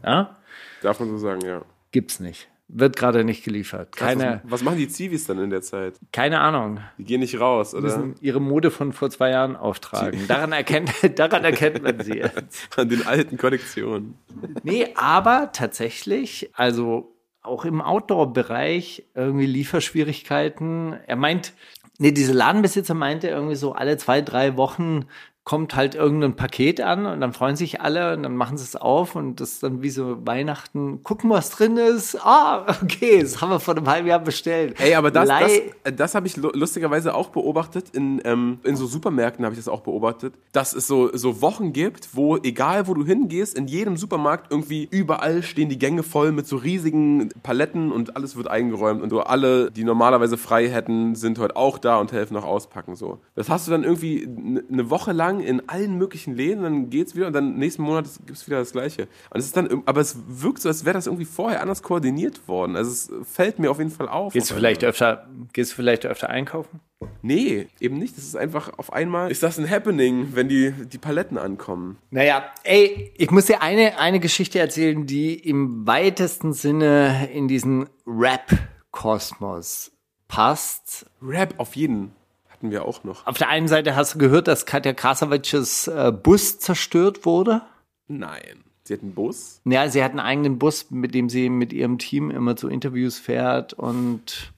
ja? 0.04 0.36
Darf 0.82 1.00
man 1.00 1.08
so 1.08 1.18
sagen, 1.18 1.40
ja. 1.44 1.62
Gibt's 1.92 2.20
nicht. 2.20 2.48
Wird 2.72 2.96
gerade 2.96 3.24
nicht 3.24 3.42
geliefert. 3.42 3.96
Keine, 3.96 4.40
was, 4.44 4.52
was, 4.52 4.62
machen 4.62 4.78
die 4.78 4.86
Zivis 4.86 5.26
dann 5.26 5.40
in 5.40 5.50
der 5.50 5.60
Zeit? 5.62 5.94
Keine 6.12 6.40
Ahnung. 6.40 6.78
Die 6.98 7.04
gehen 7.04 7.20
nicht 7.20 7.40
raus, 7.40 7.74
oder? 7.74 7.82
Müssen 7.82 8.14
ihre 8.20 8.40
Mode 8.40 8.70
von 8.70 8.92
vor 8.92 9.10
zwei 9.10 9.30
Jahren 9.30 9.56
auftragen. 9.56 10.28
Daran 10.28 10.52
erkennt, 10.52 10.90
daran 11.18 11.44
erkennt 11.44 11.82
man 11.82 11.98
sie 12.00 12.18
jetzt. 12.18 12.68
An 12.78 12.88
den 12.88 13.06
alten 13.06 13.38
Kollektionen. 13.38 14.14
Nee, 14.62 14.88
aber 14.94 15.50
tatsächlich, 15.52 16.50
also 16.54 17.12
auch 17.42 17.64
im 17.64 17.80
Outdoor-Bereich 17.80 19.04
irgendwie 19.14 19.46
Lieferschwierigkeiten. 19.46 20.92
Er 21.06 21.16
meint, 21.16 21.54
nee, 21.98 22.12
diese 22.12 22.32
Ladenbesitzer 22.32 22.94
meinte 22.94 23.28
irgendwie 23.28 23.56
so 23.56 23.72
alle 23.72 23.96
zwei, 23.96 24.20
drei 24.20 24.56
Wochen 24.56 25.06
kommt 25.44 25.74
halt 25.74 25.94
irgendein 25.94 26.36
Paket 26.36 26.80
an 26.80 27.06
und 27.06 27.20
dann 27.20 27.32
freuen 27.32 27.56
sich 27.56 27.80
alle 27.80 28.14
und 28.14 28.22
dann 28.22 28.36
machen 28.36 28.58
sie 28.58 28.64
es 28.64 28.76
auf 28.76 29.16
und 29.16 29.40
das 29.40 29.52
ist 29.52 29.62
dann 29.62 29.82
wie 29.82 29.88
so 29.88 30.18
Weihnachten. 30.26 31.02
Gucken, 31.02 31.30
was 31.30 31.50
drin 31.50 31.76
ist. 31.76 32.18
Ah, 32.24 32.66
okay, 32.82 33.20
das 33.20 33.40
haben 33.40 33.50
wir 33.50 33.58
vor 33.58 33.76
einem 33.76 33.88
halben 33.88 34.06
Jahr 34.06 34.20
bestellt. 34.20 34.78
Ey, 34.78 34.94
aber 34.94 35.10
das, 35.10 35.28
das, 35.28 35.96
das 35.96 36.14
habe 36.14 36.26
ich 36.26 36.36
lustigerweise 36.36 37.14
auch 37.14 37.30
beobachtet. 37.30 37.90
In, 37.90 38.20
ähm, 38.24 38.58
in 38.64 38.76
so 38.76 38.86
Supermärkten 38.86 39.44
habe 39.44 39.54
ich 39.54 39.58
das 39.58 39.68
auch 39.68 39.80
beobachtet, 39.80 40.34
dass 40.52 40.74
es 40.74 40.86
so, 40.86 41.10
so 41.16 41.40
Wochen 41.40 41.72
gibt, 41.72 42.14
wo 42.14 42.36
egal 42.36 42.86
wo 42.86 42.94
du 42.94 43.04
hingehst, 43.04 43.56
in 43.56 43.66
jedem 43.66 43.96
Supermarkt 43.96 44.52
irgendwie 44.52 44.88
überall 44.90 45.42
stehen 45.42 45.70
die 45.70 45.78
Gänge 45.78 46.02
voll 46.02 46.32
mit 46.32 46.46
so 46.46 46.56
riesigen 46.56 47.30
Paletten 47.42 47.92
und 47.92 48.14
alles 48.14 48.36
wird 48.36 48.48
eingeräumt 48.48 49.02
und 49.02 49.10
so 49.10 49.20
alle, 49.20 49.70
die 49.70 49.84
normalerweise 49.84 50.36
frei 50.36 50.68
hätten, 50.68 51.14
sind 51.14 51.38
heute 51.38 51.56
auch 51.56 51.78
da 51.78 51.96
und 51.96 52.12
helfen 52.12 52.34
noch 52.34 52.44
auspacken. 52.44 52.94
So. 52.94 53.18
Das 53.34 53.48
hast 53.48 53.66
du 53.66 53.70
dann 53.70 53.84
irgendwie 53.84 54.28
eine 54.70 54.90
Woche 54.90 55.12
lang 55.12 55.29
in 55.38 55.68
allen 55.68 55.96
möglichen 55.96 56.34
Läden, 56.34 56.64
dann 56.64 56.90
geht's 56.90 57.14
wieder 57.14 57.28
und 57.28 57.32
dann 57.32 57.56
nächsten 57.56 57.82
Monat 57.82 58.06
gibt 58.26 58.38
es 58.38 58.46
wieder 58.48 58.58
das 58.58 58.72
Gleiche. 58.72 59.02
Und 59.30 59.38
es 59.38 59.46
ist 59.46 59.56
dann, 59.56 59.82
aber 59.86 60.00
es 60.00 60.16
wirkt 60.26 60.60
so, 60.62 60.68
als 60.68 60.84
wäre 60.84 60.94
das 60.94 61.06
irgendwie 61.06 61.26
vorher 61.26 61.62
anders 61.62 61.82
koordiniert 61.82 62.48
worden. 62.48 62.74
Also 62.74 62.90
es 62.90 63.28
fällt 63.30 63.60
mir 63.60 63.70
auf 63.70 63.78
jeden 63.78 63.90
Fall 63.90 64.08
auf. 64.08 64.32
Gehst 64.32 64.50
du 64.50 64.54
vielleicht 64.54 64.82
öfter, 64.82 65.28
gehst 65.52 65.72
du 65.72 65.76
vielleicht 65.76 66.06
öfter 66.06 66.30
einkaufen? 66.30 66.80
Nee, 67.22 67.68
eben 67.78 67.98
nicht. 67.98 68.16
Das 68.16 68.24
ist 68.24 68.36
einfach 68.36 68.78
auf 68.78 68.92
einmal, 68.92 69.30
ist 69.30 69.42
das 69.42 69.58
ein 69.58 69.70
Happening, 69.70 70.34
wenn 70.34 70.48
die, 70.48 70.72
die 70.72 70.98
Paletten 70.98 71.38
ankommen. 71.38 71.98
Naja, 72.10 72.44
ey, 72.64 73.12
ich 73.16 73.30
muss 73.30 73.46
dir 73.46 73.62
eine, 73.62 73.98
eine 73.98 74.20
Geschichte 74.20 74.58
erzählen, 74.58 75.06
die 75.06 75.34
im 75.34 75.86
weitesten 75.86 76.52
Sinne 76.52 77.30
in 77.32 77.48
diesen 77.48 77.88
Rap-Kosmos 78.06 79.92
passt. 80.28 81.06
Rap 81.22 81.54
auf 81.58 81.76
jeden 81.76 82.12
hatten 82.60 82.70
wir 82.70 82.84
auch 82.84 83.04
noch. 83.04 83.26
Auf 83.26 83.38
der 83.38 83.48
einen 83.48 83.68
Seite 83.68 83.96
hast 83.96 84.14
du 84.14 84.18
gehört, 84.18 84.46
dass 84.46 84.66
Katja 84.66 84.92
Krasavitsches 84.92 85.88
äh, 85.88 86.12
Bus 86.12 86.58
zerstört 86.58 87.24
wurde. 87.24 87.62
Nein. 88.06 88.64
Sie 88.84 88.94
hat 88.94 89.02
einen 89.02 89.14
Bus? 89.14 89.62
Ja, 89.64 89.88
sie 89.88 90.04
hat 90.04 90.10
einen 90.10 90.20
eigenen 90.20 90.58
Bus, 90.58 90.90
mit 90.90 91.14
dem 91.14 91.30
sie 91.30 91.48
mit 91.48 91.72
ihrem 91.72 91.98
Team 91.98 92.30
immer 92.30 92.56
zu 92.56 92.68
Interviews 92.68 93.18
fährt 93.18 93.72
und 93.72 94.52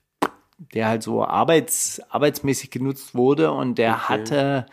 der 0.74 0.88
halt 0.88 1.02
so 1.04 1.24
arbeits, 1.24 2.00
arbeitsmäßig 2.08 2.70
genutzt 2.70 3.14
wurde 3.14 3.52
und 3.52 3.78
der 3.78 3.94
okay. 3.94 4.08
hatte, 4.08 4.66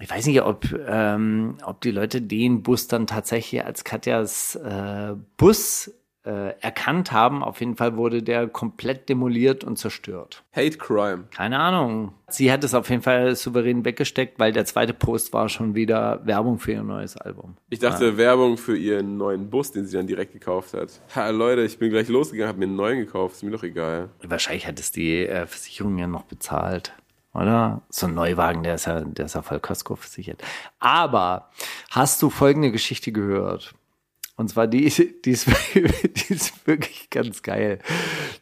ich 0.00 0.10
weiß 0.10 0.26
nicht, 0.26 0.42
ob, 0.42 0.66
ähm, 0.86 1.56
ob 1.64 1.80
die 1.80 1.92
Leute 1.92 2.20
den 2.20 2.62
Bus 2.62 2.88
dann 2.88 3.06
tatsächlich 3.06 3.64
als 3.64 3.84
Katjas 3.84 4.56
äh, 4.56 5.14
Bus 5.38 5.92
äh, 6.26 6.58
erkannt 6.60 7.12
haben. 7.12 7.42
Auf 7.42 7.60
jeden 7.60 7.76
Fall 7.76 7.96
wurde 7.96 8.22
der 8.22 8.48
komplett 8.48 9.08
demoliert 9.08 9.64
und 9.64 9.78
zerstört. 9.78 10.44
Hate 10.52 10.76
Crime. 10.76 11.24
Keine 11.30 11.58
Ahnung. 11.58 12.12
Sie 12.28 12.50
hat 12.50 12.64
es 12.64 12.74
auf 12.74 12.90
jeden 12.90 13.02
Fall 13.02 13.36
souverän 13.36 13.84
weggesteckt, 13.84 14.38
weil 14.38 14.52
der 14.52 14.64
zweite 14.64 14.92
Post 14.92 15.32
war 15.32 15.48
schon 15.48 15.74
wieder 15.74 16.20
Werbung 16.24 16.58
für 16.58 16.72
ihr 16.72 16.82
neues 16.82 17.16
Album. 17.16 17.56
Ich 17.70 17.78
dachte 17.78 18.06
ja. 18.06 18.16
Werbung 18.16 18.58
für 18.58 18.76
ihren 18.76 19.16
neuen 19.16 19.48
Bus, 19.48 19.72
den 19.72 19.86
sie 19.86 19.96
dann 19.96 20.06
direkt 20.06 20.32
gekauft 20.32 20.74
hat. 20.74 21.00
Ha, 21.14 21.30
Leute, 21.30 21.62
ich 21.62 21.78
bin 21.78 21.90
gleich 21.90 22.08
losgegangen, 22.08 22.48
habe 22.48 22.58
mir 22.58 22.66
einen 22.66 22.76
neuen 22.76 22.98
gekauft. 22.98 23.36
Ist 23.36 23.42
mir 23.44 23.52
doch 23.52 23.62
egal. 23.62 24.08
Wahrscheinlich 24.22 24.66
hat 24.66 24.80
es 24.80 24.90
die 24.90 25.26
äh, 25.26 25.46
Versicherung 25.46 25.96
ja 25.98 26.06
noch 26.06 26.24
bezahlt 26.24 26.92
oder? 27.36 27.82
So 27.90 28.06
ein 28.06 28.14
Neuwagen, 28.14 28.62
der 28.62 28.76
ist 28.76 28.86
ja, 28.86 29.00
der 29.00 29.26
ist 29.26 29.34
ja 29.34 29.42
voll 29.42 29.60
Kasko 29.60 29.94
versichert. 29.96 30.42
Aber 30.78 31.50
hast 31.90 32.22
du 32.22 32.30
folgende 32.30 32.72
Geschichte 32.72 33.12
gehört? 33.12 33.74
Und 34.36 34.50
zwar 34.50 34.66
die, 34.66 34.88
die, 35.24 35.30
ist, 35.30 35.46
die 35.74 36.32
ist 36.32 36.66
wirklich 36.66 37.10
ganz 37.10 37.42
geil, 37.42 37.78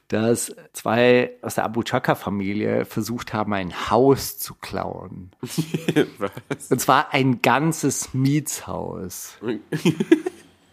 dass 0.09 0.55
zwei 0.73 1.33
aus 1.43 1.55
der 1.55 1.65
Abu 1.65 1.83
Chaka-Familie 1.83 2.85
versucht 2.85 3.33
haben, 3.33 3.55
ein 3.55 3.91
Haus 3.91 4.39
zu 4.39 4.55
klauen. 4.55 5.31
Was? 6.19 6.71
Und 6.71 6.81
zwar 6.81 7.15
ein 7.15 7.41
ganzes 7.43 8.13
Mietshaus. 8.13 9.39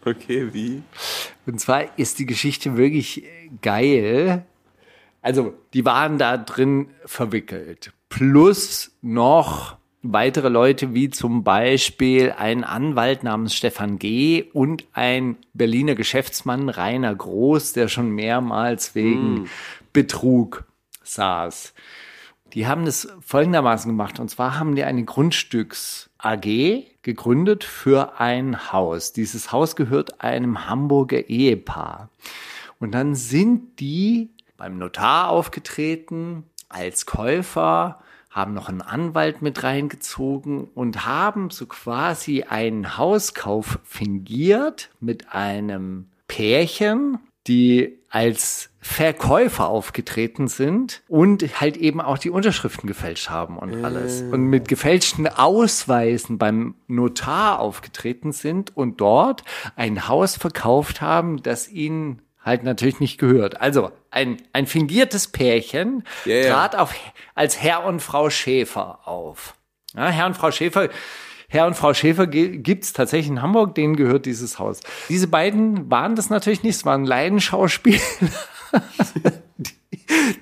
Okay, 0.04 0.52
wie? 0.52 0.82
Und 1.46 1.60
zwar 1.60 1.96
ist 1.96 2.18
die 2.18 2.26
Geschichte 2.26 2.76
wirklich 2.76 3.24
geil. 3.62 4.44
Also, 5.20 5.54
die 5.72 5.84
waren 5.84 6.18
da 6.18 6.36
drin 6.36 6.88
verwickelt. 7.04 7.92
Plus 8.08 8.90
noch 9.00 9.76
weitere 10.02 10.48
Leute 10.48 10.94
wie 10.94 11.10
zum 11.10 11.44
Beispiel 11.44 12.34
ein 12.36 12.64
Anwalt 12.64 13.22
namens 13.22 13.54
Stefan 13.54 13.98
G. 13.98 14.44
und 14.52 14.84
ein 14.92 15.36
Berliner 15.54 15.94
Geschäftsmann 15.94 16.68
Rainer 16.68 17.14
Groß, 17.14 17.72
der 17.72 17.88
schon 17.88 18.10
mehrmals 18.10 18.94
wegen 18.94 19.42
mm. 19.42 19.48
Betrug 19.92 20.64
saß. 21.04 21.72
Die 22.54 22.66
haben 22.66 22.84
das 22.84 23.08
folgendermaßen 23.20 23.90
gemacht. 23.90 24.20
Und 24.20 24.28
zwar 24.28 24.58
haben 24.58 24.74
die 24.74 24.84
eine 24.84 25.04
Grundstücks 25.04 26.10
AG 26.18 26.84
gegründet 27.02 27.64
für 27.64 28.20
ein 28.20 28.72
Haus. 28.72 29.12
Dieses 29.12 29.52
Haus 29.52 29.76
gehört 29.76 30.20
einem 30.20 30.68
Hamburger 30.68 31.28
Ehepaar. 31.28 32.10
Und 32.78 32.92
dann 32.92 33.14
sind 33.14 33.80
die 33.80 34.30
beim 34.56 34.78
Notar 34.78 35.30
aufgetreten 35.30 36.44
als 36.68 37.06
Käufer, 37.06 38.00
haben 38.32 38.54
noch 38.54 38.68
einen 38.68 38.80
Anwalt 38.80 39.42
mit 39.42 39.62
reingezogen 39.62 40.64
und 40.74 41.06
haben 41.06 41.50
so 41.50 41.66
quasi 41.66 42.44
einen 42.44 42.96
Hauskauf 42.96 43.78
fingiert 43.84 44.90
mit 45.00 45.32
einem 45.32 46.06
Pärchen, 46.28 47.18
die 47.46 47.98
als 48.08 48.70
Verkäufer 48.80 49.68
aufgetreten 49.68 50.48
sind 50.48 51.02
und 51.08 51.60
halt 51.60 51.76
eben 51.76 52.00
auch 52.00 52.18
die 52.18 52.30
Unterschriften 52.30 52.86
gefälscht 52.86 53.30
haben 53.30 53.58
und 53.58 53.84
alles. 53.84 54.22
Und 54.22 54.44
mit 54.44 54.66
gefälschten 54.66 55.28
Ausweisen 55.28 56.38
beim 56.38 56.74
Notar 56.88 57.60
aufgetreten 57.60 58.32
sind 58.32 58.76
und 58.76 59.00
dort 59.00 59.44
ein 59.76 60.08
Haus 60.08 60.36
verkauft 60.36 61.00
haben, 61.00 61.42
das 61.42 61.68
ihnen 61.68 62.22
halt 62.44 62.64
natürlich 62.64 63.00
nicht 63.00 63.18
gehört. 63.18 63.60
Also 63.60 63.92
ein, 64.10 64.42
ein 64.52 64.66
fingiertes 64.66 65.28
Pärchen 65.28 66.04
ja. 66.24 66.50
trat 66.50 66.76
auf, 66.76 66.94
als 67.34 67.62
Herr 67.62 67.84
und 67.84 68.00
Frau 68.00 68.30
Schäfer 68.30 69.00
auf. 69.06 69.54
Ja, 69.94 70.08
Herr 70.08 70.26
und 70.26 70.34
Frau 70.34 70.50
Schäfer, 70.50 70.88
Herr 71.48 71.66
und 71.66 71.74
Frau 71.74 71.92
Schäfer 71.92 72.26
gibt's 72.26 72.92
tatsächlich 72.92 73.28
in 73.28 73.42
Hamburg, 73.42 73.74
denen 73.74 73.96
gehört 73.96 74.24
dieses 74.24 74.58
Haus. 74.58 74.80
Diese 75.08 75.28
beiden 75.28 75.90
waren 75.90 76.16
das 76.16 76.30
natürlich 76.30 76.62
nicht, 76.62 76.76
es 76.76 76.86
waren 76.86 77.04
Laienschauspieler. 77.04 78.00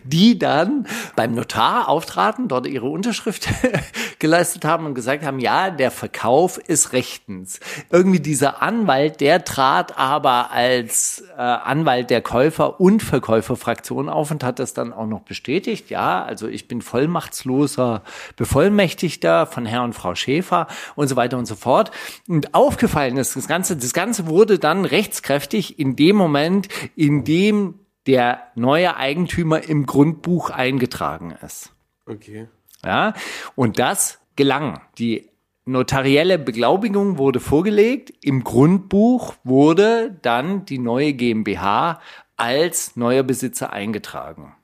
die, 0.04 0.38
dann 0.38 0.86
beim 1.16 1.34
Notar 1.34 1.88
auftraten, 1.88 2.48
dort 2.48 2.66
ihre 2.66 2.88
Unterschrift 2.88 3.48
geleistet 4.18 4.64
haben 4.64 4.86
und 4.86 4.94
gesagt 4.94 5.24
haben, 5.24 5.38
ja, 5.38 5.70
der 5.70 5.90
Verkauf 5.90 6.58
ist 6.58 6.92
rechtens. 6.92 7.60
Irgendwie 7.90 8.20
dieser 8.20 8.62
Anwalt, 8.62 9.20
der 9.20 9.44
trat 9.44 9.98
aber 9.98 10.50
als 10.52 11.24
äh, 11.36 11.40
Anwalt 11.40 12.10
der 12.10 12.22
Käufer- 12.22 12.80
und 12.80 13.02
Verkäuferfraktion 13.02 14.08
auf 14.08 14.30
und 14.30 14.44
hat 14.44 14.58
das 14.58 14.74
dann 14.74 14.92
auch 14.92 15.06
noch 15.06 15.22
bestätigt. 15.22 15.90
Ja, 15.90 16.24
also 16.24 16.46
ich 16.46 16.68
bin 16.68 16.82
vollmachtsloser 16.82 18.02
Bevollmächtigter 18.36 19.46
von 19.46 19.66
Herr 19.66 19.82
und 19.82 19.94
Frau 19.94 20.14
Schäfer 20.14 20.66
und 20.94 21.08
so 21.08 21.16
weiter 21.16 21.38
und 21.38 21.46
so 21.46 21.56
fort. 21.56 21.90
Und 22.28 22.54
aufgefallen 22.54 23.16
ist 23.16 23.36
das 23.36 23.48
Ganze, 23.48 23.76
das 23.76 23.92
Ganze 23.92 24.26
wurde 24.26 24.58
dann 24.58 24.84
rechtskräftig 24.84 25.78
in 25.78 25.96
dem 25.96 26.16
Moment, 26.16 26.68
in 26.96 27.24
dem 27.24 27.79
der 28.06 28.48
neue 28.54 28.96
Eigentümer 28.96 29.62
im 29.62 29.86
Grundbuch 29.86 30.50
eingetragen 30.50 31.36
ist. 31.44 31.72
Okay. 32.06 32.48
Ja, 32.84 33.14
und 33.56 33.78
das 33.78 34.20
gelang. 34.36 34.80
Die 34.98 35.28
notarielle 35.64 36.38
Beglaubigung 36.38 37.18
wurde 37.18 37.40
vorgelegt. 37.40 38.12
Im 38.22 38.42
Grundbuch 38.42 39.34
wurde 39.44 40.18
dann 40.22 40.64
die 40.64 40.78
neue 40.78 41.12
GmbH 41.12 42.00
als 42.36 42.96
neuer 42.96 43.22
Besitzer 43.22 43.72
eingetragen. 43.72 44.54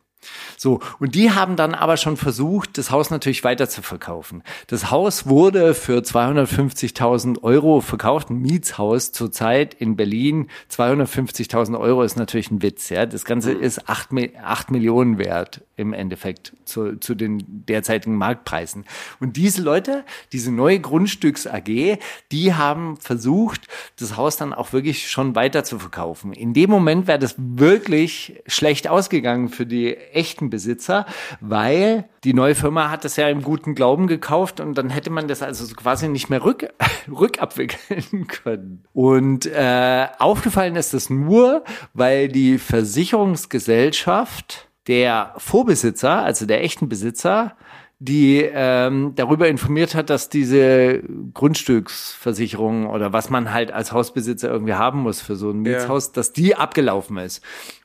So, 0.56 0.80
und 0.98 1.14
die 1.14 1.30
haben 1.32 1.56
dann 1.56 1.74
aber 1.74 1.96
schon 1.96 2.16
versucht, 2.16 2.78
das 2.78 2.90
Haus 2.90 3.10
natürlich 3.10 3.44
weiter 3.44 3.68
zu 3.68 3.82
verkaufen. 3.82 4.42
Das 4.68 4.90
Haus 4.90 5.26
wurde 5.26 5.74
für 5.74 5.98
250.000 6.00 7.42
Euro 7.42 7.80
verkauft, 7.80 8.30
ein 8.30 8.40
Mietshaus 8.40 9.12
zurzeit 9.12 9.74
in 9.74 9.96
Berlin. 9.96 10.48
250.000 10.70 11.78
Euro 11.78 12.02
ist 12.02 12.16
natürlich 12.16 12.50
ein 12.50 12.62
Witz, 12.62 12.88
ja. 12.88 13.06
Das 13.06 13.24
Ganze 13.24 13.52
ist 13.52 13.88
8, 13.88 14.12
Mi- 14.12 14.36
8 14.42 14.70
Millionen 14.70 15.18
wert 15.18 15.62
im 15.76 15.92
Endeffekt 15.92 16.52
zu, 16.64 16.96
zu 16.98 17.14
den 17.14 17.44
derzeitigen 17.66 18.16
Marktpreisen. 18.16 18.84
Und 19.20 19.36
diese 19.36 19.62
Leute, 19.62 20.04
diese 20.32 20.50
neue 20.50 20.80
Grundstücks 20.80 21.46
AG, 21.46 21.98
die 22.32 22.54
haben 22.54 22.96
versucht, 22.96 23.68
das 23.98 24.16
Haus 24.16 24.36
dann 24.36 24.54
auch 24.54 24.72
wirklich 24.72 25.10
schon 25.10 25.34
weiter 25.34 25.64
zu 25.64 25.78
verkaufen. 25.78 26.32
In 26.32 26.54
dem 26.54 26.70
Moment 26.70 27.06
wäre 27.06 27.18
das 27.18 27.34
wirklich 27.38 28.40
schlecht 28.46 28.88
ausgegangen 28.88 29.48
für 29.50 29.66
die 29.66 29.96
echten 29.96 30.50
Besitzer, 30.56 31.04
weil 31.42 32.08
die 32.24 32.32
neue 32.32 32.54
Firma 32.54 32.90
hat 32.90 33.04
das 33.04 33.16
ja 33.16 33.28
im 33.28 33.42
guten 33.42 33.74
Glauben 33.74 34.06
gekauft 34.06 34.58
und 34.58 34.78
dann 34.78 34.88
hätte 34.88 35.10
man 35.10 35.28
das 35.28 35.42
also 35.42 35.66
so 35.66 35.74
quasi 35.74 36.08
nicht 36.08 36.30
mehr 36.30 36.42
rück, 36.42 36.70
rückabwickeln 37.10 38.26
können. 38.26 38.84
Und 38.94 39.44
äh, 39.44 40.06
aufgefallen 40.18 40.76
ist 40.76 40.94
das 40.94 41.10
nur, 41.10 41.62
weil 41.92 42.28
die 42.28 42.56
Versicherungsgesellschaft 42.56 44.70
der 44.86 45.34
Vorbesitzer, 45.36 46.22
also 46.22 46.46
der 46.46 46.64
echten 46.64 46.88
Besitzer, 46.88 47.54
die 47.98 48.40
ähm, 48.40 49.12
darüber 49.14 49.48
informiert 49.48 49.94
hat, 49.94 50.08
dass 50.08 50.30
diese 50.30 51.02
Grundstücksversicherung 51.34 52.86
oder 52.86 53.12
was 53.12 53.28
man 53.28 53.52
halt 53.52 53.72
als 53.72 53.92
Hausbesitzer 53.92 54.50
irgendwie 54.50 54.74
haben 54.74 55.00
muss 55.00 55.20
für 55.20 55.36
so 55.36 55.50
ein 55.50 55.60
Mietshaus, 55.60 56.12
dass 56.12 56.32
die 56.32 56.56
abgelaufen 56.56 57.18
ist. 57.18 57.42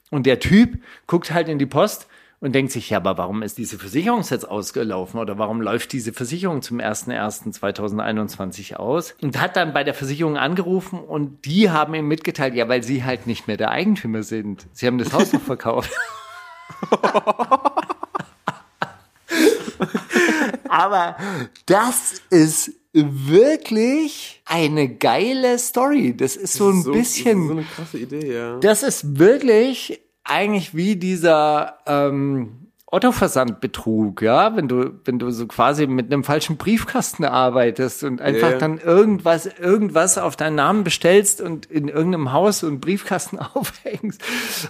Und 0.10 0.26
der 0.26 0.40
Typ 0.40 0.80
guckt 1.08 1.34
halt 1.34 1.48
in 1.48 1.60
die 1.60 1.66
Post 1.66 2.08
und 2.42 2.54
denkt 2.54 2.72
sich, 2.72 2.90
ja, 2.90 2.98
aber 2.98 3.18
warum 3.20 3.44
ist 3.44 3.60
diese 3.60 3.78
Versicherung 3.78 4.24
jetzt 4.24 4.50
ausgelaufen 4.50 5.20
oder 5.20 5.38
warum 5.38 5.62
läuft 5.62 5.94
diese 5.94 6.12
Versicherung 6.12 6.64
zum 6.64 6.80
01.01.2021 6.80 8.78
aus? 8.78 9.14
Und 9.22 9.40
hat 9.40 9.56
dann 9.56 9.74
bei 9.74 9.84
der 9.84 9.94
Versicherung 9.94 10.38
angerufen 10.38 11.00
und 11.00 11.46
die 11.46 11.70
haben 11.70 11.94
ihm 11.94 12.08
mitgeteilt, 12.08 12.56
ja, 12.56 12.68
weil 12.68 12.82
sie 12.82 13.04
halt 13.04 13.28
nicht 13.28 13.48
mehr 13.48 13.58
der 13.58 13.70
Eigentümer 13.70 14.24
sind. 14.24 14.66
Sie 14.74 14.88
haben 14.88 14.98
das 14.98 15.14
Haus 15.14 15.32
noch 15.34 15.42
verkauft. 15.42 15.92
Aber 20.68 21.18
das 21.68 22.24
ist 22.32 22.72
wirklich 22.92 24.42
eine 24.46 24.90
geile 24.90 25.60
Story. 25.60 26.18
Das 26.18 26.36
ist 26.36 26.54
so 26.54 26.70
ein 26.70 26.82
so, 26.82 26.92
bisschen. 26.92 27.48
So 27.48 27.54
eine 27.54 27.64
krasse 27.64 28.00
Idee, 28.00 28.34
ja. 28.34 28.58
Das 28.58 28.82
ist 28.82 29.20
wirklich 29.20 30.02
eigentlich 30.24 30.76
wie 30.76 30.96
dieser 30.96 31.78
ähm, 31.86 32.61
Otto-Versandbetrug, 32.92 34.22
ja, 34.22 34.58
wenn 34.58 34.68
du, 34.68 34.92
wenn 35.06 35.18
du 35.18 35.32
so 35.32 35.48
quasi 35.48 35.88
mit 35.88 36.12
einem 36.12 36.26
falschen 36.26 36.58
Briefkasten 36.58 37.24
arbeitest 37.24 38.04
und 38.04 38.20
einfach 38.22 38.52
Ja. 38.52 38.58
dann 38.58 38.80
irgendwas, 38.80 39.46
irgendwas 39.46 40.18
auf 40.18 40.36
deinen 40.36 40.56
Namen 40.56 40.84
bestellst 40.84 41.40
und 41.40 41.68
in 41.68 41.88
irgendeinem 41.88 42.34
Haus 42.34 42.66
einen 42.66 42.82
Briefkasten 42.82 43.40
aufhängst 43.54 44.22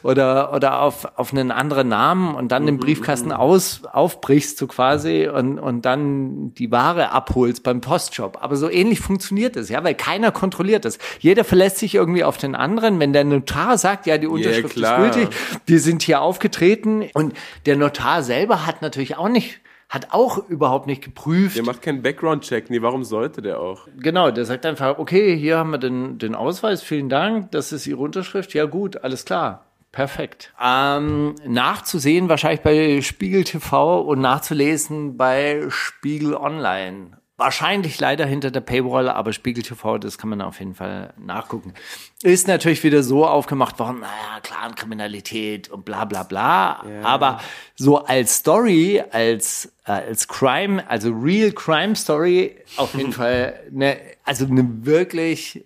oder, 0.03 0.53
oder 0.53 0.81
auf, 0.81 1.17
auf 1.17 1.33
einen 1.33 1.49
anderen 1.49 1.87
Namen 1.87 2.35
und 2.35 2.51
dann 2.51 2.67
den 2.67 2.77
Briefkasten 2.77 3.31
aus, 3.31 3.81
aufbrichst, 3.91 4.59
so 4.59 4.67
quasi, 4.67 5.27
und, 5.27 5.57
und 5.57 5.85
dann 5.85 6.53
die 6.53 6.71
Ware 6.71 7.11
abholst 7.11 7.63
beim 7.63 7.81
Postshop. 7.81 8.37
Aber 8.41 8.55
so 8.55 8.69
ähnlich 8.69 8.99
funktioniert 8.99 9.55
es, 9.55 9.69
ja, 9.69 9.83
weil 9.83 9.95
keiner 9.95 10.31
kontrolliert 10.31 10.85
das. 10.85 10.99
Jeder 11.19 11.43
verlässt 11.43 11.79
sich 11.79 11.95
irgendwie 11.95 12.23
auf 12.23 12.37
den 12.37 12.53
anderen. 12.53 12.99
Wenn 12.99 13.13
der 13.13 13.23
Notar 13.23 13.79
sagt, 13.79 14.05
ja, 14.05 14.19
die 14.19 14.27
Unterschrift 14.27 14.65
ist 14.65 14.73
klar. 14.75 14.99
gültig, 15.09 15.29
wir 15.65 15.79
sind 15.79 16.03
hier 16.03 16.21
aufgetreten 16.21 17.05
und 17.15 17.33
der 17.65 17.77
Notar 17.77 18.10
selber 18.19 18.65
hat 18.65 18.81
natürlich 18.81 19.17
auch 19.17 19.29
nicht, 19.29 19.59
hat 19.89 20.07
auch 20.11 20.37
überhaupt 20.49 20.87
nicht 20.87 21.03
geprüft. 21.03 21.55
Der 21.57 21.63
macht 21.63 21.81
keinen 21.81 22.01
Background-Check. 22.01 22.69
Nee, 22.69 22.81
warum 22.81 23.03
sollte 23.03 23.41
der 23.41 23.59
auch? 23.59 23.87
Genau, 23.97 24.31
der 24.31 24.45
sagt 24.45 24.65
einfach, 24.65 24.97
okay, 24.97 25.37
hier 25.37 25.57
haben 25.57 25.71
wir 25.71 25.77
den, 25.77 26.17
den 26.17 26.35
Ausweis, 26.35 26.81
vielen 26.81 27.09
Dank, 27.09 27.51
das 27.51 27.71
ist 27.71 27.87
Ihre 27.87 27.99
Unterschrift, 27.99 28.53
ja 28.53 28.65
gut, 28.65 29.03
alles 29.03 29.25
klar. 29.25 29.65
Perfekt. 29.91 30.53
Ähm, 30.61 31.35
nachzusehen 31.45 32.29
wahrscheinlich 32.29 32.61
bei 32.61 33.01
Spiegel 33.01 33.43
TV 33.43 33.99
und 34.01 34.21
nachzulesen 34.21 35.17
bei 35.17 35.65
Spiegel 35.69 36.33
Online. 36.33 37.17
Wahrscheinlich 37.41 37.99
leider 37.99 38.23
hinter 38.27 38.51
der 38.51 38.61
Paywall, 38.61 39.09
aber 39.09 39.33
Spiegel 39.33 39.63
TV, 39.63 39.97
das 39.97 40.19
kann 40.19 40.29
man 40.29 40.41
auf 40.43 40.59
jeden 40.59 40.75
Fall 40.75 41.11
nachgucken. 41.17 41.73
Ist 42.21 42.47
natürlich 42.47 42.83
wieder 42.83 43.01
so 43.01 43.25
aufgemacht 43.25 43.79
worden, 43.79 44.01
naja, 44.01 44.39
Clankriminalität 44.43 45.67
und 45.69 45.83
bla 45.83 46.05
bla 46.05 46.21
bla. 46.21 46.85
Aber 47.03 47.39
so 47.75 47.97
als 48.05 48.35
Story, 48.35 49.01
als, 49.11 49.73
äh, 49.85 49.91
als 49.93 50.27
Crime, 50.27 50.87
also 50.87 51.11
Real 51.11 51.51
Crime 51.51 51.95
Story, 51.95 52.57
auf 52.77 52.93
jeden 52.93 53.11
Fall, 53.21 53.59
ne, 53.71 53.97
also 54.23 54.45
eine 54.45 54.85
wirklich 54.85 55.65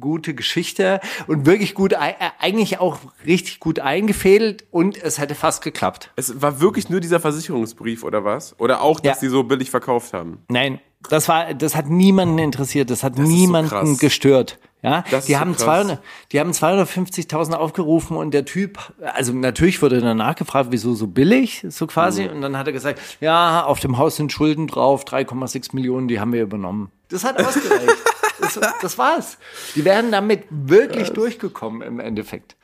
gute 0.00 0.34
Geschichte 0.34 0.98
und 1.28 1.46
wirklich 1.46 1.74
gut, 1.74 1.92
äh, 1.92 2.14
eigentlich 2.40 2.80
auch 2.80 2.98
richtig 3.24 3.60
gut 3.60 3.78
eingefädelt 3.78 4.64
und 4.72 5.00
es 5.00 5.20
hätte 5.20 5.36
fast 5.36 5.62
geklappt. 5.62 6.10
Es 6.16 6.42
war 6.42 6.60
wirklich 6.60 6.88
nur 6.90 6.98
dieser 6.98 7.20
Versicherungsbrief 7.20 8.02
oder 8.02 8.24
was? 8.24 8.58
Oder 8.58 8.80
auch, 8.82 8.98
dass 8.98 9.18
Ja. 9.22 9.28
die 9.28 9.28
so 9.28 9.44
billig 9.44 9.70
verkauft 9.70 10.12
haben? 10.12 10.42
Nein, 10.48 10.80
das 11.10 11.28
war, 11.28 11.54
das 11.54 11.74
hat 11.76 11.88
niemanden 11.88 12.38
interessiert, 12.38 12.90
das 12.90 13.02
hat 13.02 13.16
so 13.16 13.22
niemanden 13.22 13.68
krass. 13.70 13.98
gestört. 13.98 14.58
Ja, 14.82 15.02
Das 15.10 15.24
die 15.24 15.32
so 15.32 15.38
haben 15.40 15.52
krass. 15.52 15.64
200, 15.64 16.02
die 16.32 16.40
haben 16.40 16.50
250.000 16.50 17.54
aufgerufen 17.54 18.18
und 18.18 18.34
der 18.34 18.44
Typ, 18.44 18.78
also 19.00 19.32
natürlich 19.32 19.80
wurde 19.80 19.98
danach 20.00 20.34
gefragt, 20.34 20.68
wieso 20.72 20.92
so 20.94 21.06
billig, 21.06 21.64
so 21.70 21.86
quasi, 21.86 22.28
und 22.28 22.42
dann 22.42 22.58
hat 22.58 22.66
er 22.66 22.74
gesagt, 22.74 23.00
ja, 23.20 23.64
auf 23.64 23.80
dem 23.80 23.96
Haus 23.96 24.16
sind 24.16 24.30
Schulden 24.30 24.66
drauf, 24.66 25.04
3,6 25.04 25.70
Millionen, 25.74 26.06
die 26.06 26.20
haben 26.20 26.34
wir 26.34 26.42
übernommen. 26.42 26.90
Das 27.08 27.24
hat 27.24 27.42
ausgereicht. 27.42 27.96
das, 28.40 28.60
das 28.82 28.98
war's. 28.98 29.38
Die 29.74 29.86
wären 29.86 30.12
damit 30.12 30.44
wirklich 30.50 31.10
durchgekommen 31.10 31.80
im 31.80 31.98
Endeffekt. 31.98 32.54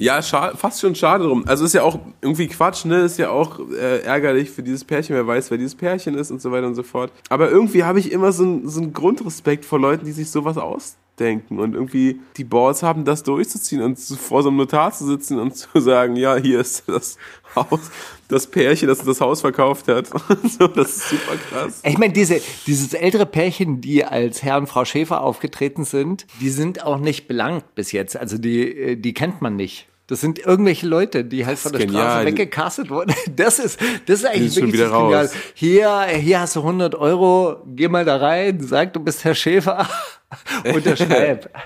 Ja, 0.00 0.22
fast 0.22 0.80
schon 0.80 0.94
schade 0.94 1.24
drum. 1.24 1.44
Also 1.46 1.66
ist 1.66 1.74
ja 1.74 1.82
auch 1.82 1.98
irgendwie 2.22 2.48
Quatsch, 2.48 2.86
ne? 2.86 3.00
Ist 3.00 3.18
ja 3.18 3.30
auch 3.30 3.60
äh, 3.70 4.00
ärgerlich 4.00 4.50
für 4.50 4.62
dieses 4.62 4.82
Pärchen, 4.82 5.14
wer 5.14 5.26
weiß, 5.26 5.50
wer 5.50 5.58
dieses 5.58 5.74
Pärchen 5.74 6.14
ist 6.14 6.30
und 6.30 6.40
so 6.40 6.50
weiter 6.50 6.66
und 6.66 6.74
so 6.74 6.82
fort. 6.82 7.12
Aber 7.28 7.50
irgendwie 7.50 7.84
habe 7.84 7.98
ich 7.98 8.10
immer 8.10 8.32
so, 8.32 8.44
ein, 8.44 8.66
so 8.66 8.80
einen 8.80 8.94
Grundrespekt 8.94 9.66
vor 9.66 9.78
Leuten, 9.78 10.06
die 10.06 10.12
sich 10.12 10.30
sowas 10.30 10.56
ausdenken 10.56 11.58
und 11.58 11.74
irgendwie 11.74 12.18
die 12.38 12.44
Balls 12.44 12.82
haben, 12.82 13.04
das 13.04 13.22
durchzuziehen 13.24 13.82
und 13.82 13.98
vor 13.98 14.42
so 14.42 14.48
einem 14.48 14.56
Notar 14.56 14.90
zu 14.90 15.04
sitzen 15.04 15.38
und 15.38 15.54
zu 15.54 15.68
sagen, 15.78 16.16
ja, 16.16 16.34
hier 16.36 16.60
ist 16.60 16.84
das 16.86 17.18
Haus, 17.54 17.90
das 18.28 18.46
Pärchen, 18.46 18.88
das 18.88 19.04
das 19.04 19.20
Haus 19.20 19.42
verkauft 19.42 19.86
hat. 19.88 20.06
so, 20.58 20.66
das 20.66 20.96
ist 20.96 21.10
super 21.10 21.36
krass. 21.50 21.82
Ich 21.84 21.98
meine, 21.98 22.14
diese, 22.14 22.40
dieses 22.66 22.94
ältere 22.94 23.26
Pärchen, 23.26 23.82
die 23.82 24.02
als 24.02 24.42
Herr 24.42 24.56
und 24.56 24.66
Frau 24.66 24.86
Schäfer 24.86 25.20
aufgetreten 25.20 25.84
sind, 25.84 26.26
die 26.40 26.48
sind 26.48 26.84
auch 26.84 26.98
nicht 26.98 27.28
belangt 27.28 27.74
bis 27.74 27.92
jetzt. 27.92 28.16
Also 28.16 28.38
die, 28.38 28.62
äh, 28.62 28.96
die 28.96 29.12
kennt 29.12 29.42
man 29.42 29.56
nicht. 29.56 29.89
Das 30.10 30.20
sind 30.20 30.40
irgendwelche 30.40 30.88
Leute, 30.88 31.24
die 31.24 31.46
halt 31.46 31.56
von 31.56 31.70
der 31.70 31.86
genial. 31.86 32.02
Straße 32.02 32.26
weggecastet 32.26 32.90
wurden. 32.90 33.14
Das 33.36 33.60
ist, 33.60 33.80
das 34.06 34.20
ist 34.20 34.26
eigentlich 34.26 34.56
wirklich 34.56 34.72
wieder 34.72 34.90
genial. 34.90 35.26
raus. 35.26 35.32
Hier, 35.54 36.02
hier 36.06 36.40
hast 36.40 36.56
du 36.56 36.60
100 36.60 36.96
Euro, 36.96 37.62
geh 37.64 37.86
mal 37.86 38.04
da 38.04 38.16
rein, 38.16 38.60
sag, 38.60 38.92
du 38.92 38.98
bist 38.98 39.22
Herr 39.22 39.36
Schäfer, 39.36 39.88
unterschreib. 40.74 41.50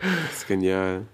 Das 0.00 0.38
ist 0.38 0.48
genial. 0.48 1.06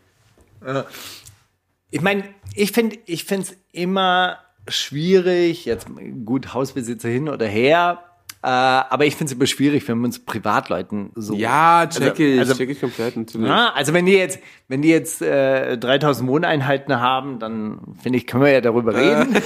Ich 1.90 2.00
meine, 2.00 2.24
ich 2.54 2.72
finde 2.72 2.96
ich 3.04 3.24
finde 3.24 3.48
es 3.48 3.56
immer 3.70 4.38
schwierig, 4.66 5.66
jetzt 5.66 5.88
gut, 6.24 6.54
Hausbesitzer 6.54 7.10
hin 7.10 7.28
oder 7.28 7.46
her, 7.46 8.02
äh, 8.42 8.46
aber 8.46 9.04
ich 9.06 9.16
finde 9.16 9.32
es 9.32 9.36
immer 9.36 9.46
schwierig, 9.46 9.86
wenn 9.88 9.98
man 9.98 10.10
es 10.10 10.18
Privatleuten 10.24 11.10
so. 11.16 11.34
Ja, 11.34 11.86
check 11.88 12.10
Also- 12.10 12.22
ich, 12.22 12.38
also- 12.38 12.54
check 12.54 12.70
ich 12.70 12.80
komplett 12.80 13.16
natürlich. 13.16 13.48
Ja, 13.48 13.72
also 13.74 13.92
wenn 13.94 14.06
die 14.06 14.12
jetzt, 14.12 14.38
wenn 14.68 14.82
die 14.82 14.88
jetzt 14.90 15.20
äh, 15.22 15.76
3000 15.76 16.28
Wohneinheiten 16.28 17.00
haben, 17.00 17.38
dann 17.38 17.80
finde 18.02 18.18
ich, 18.18 18.26
können 18.26 18.44
wir 18.44 18.52
ja 18.52 18.60
darüber 18.60 18.94
reden. 18.94 19.36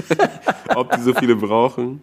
Ob 0.74 0.90
die 0.96 1.00
so 1.02 1.12
viele 1.14 1.36
brauchen. 1.36 2.02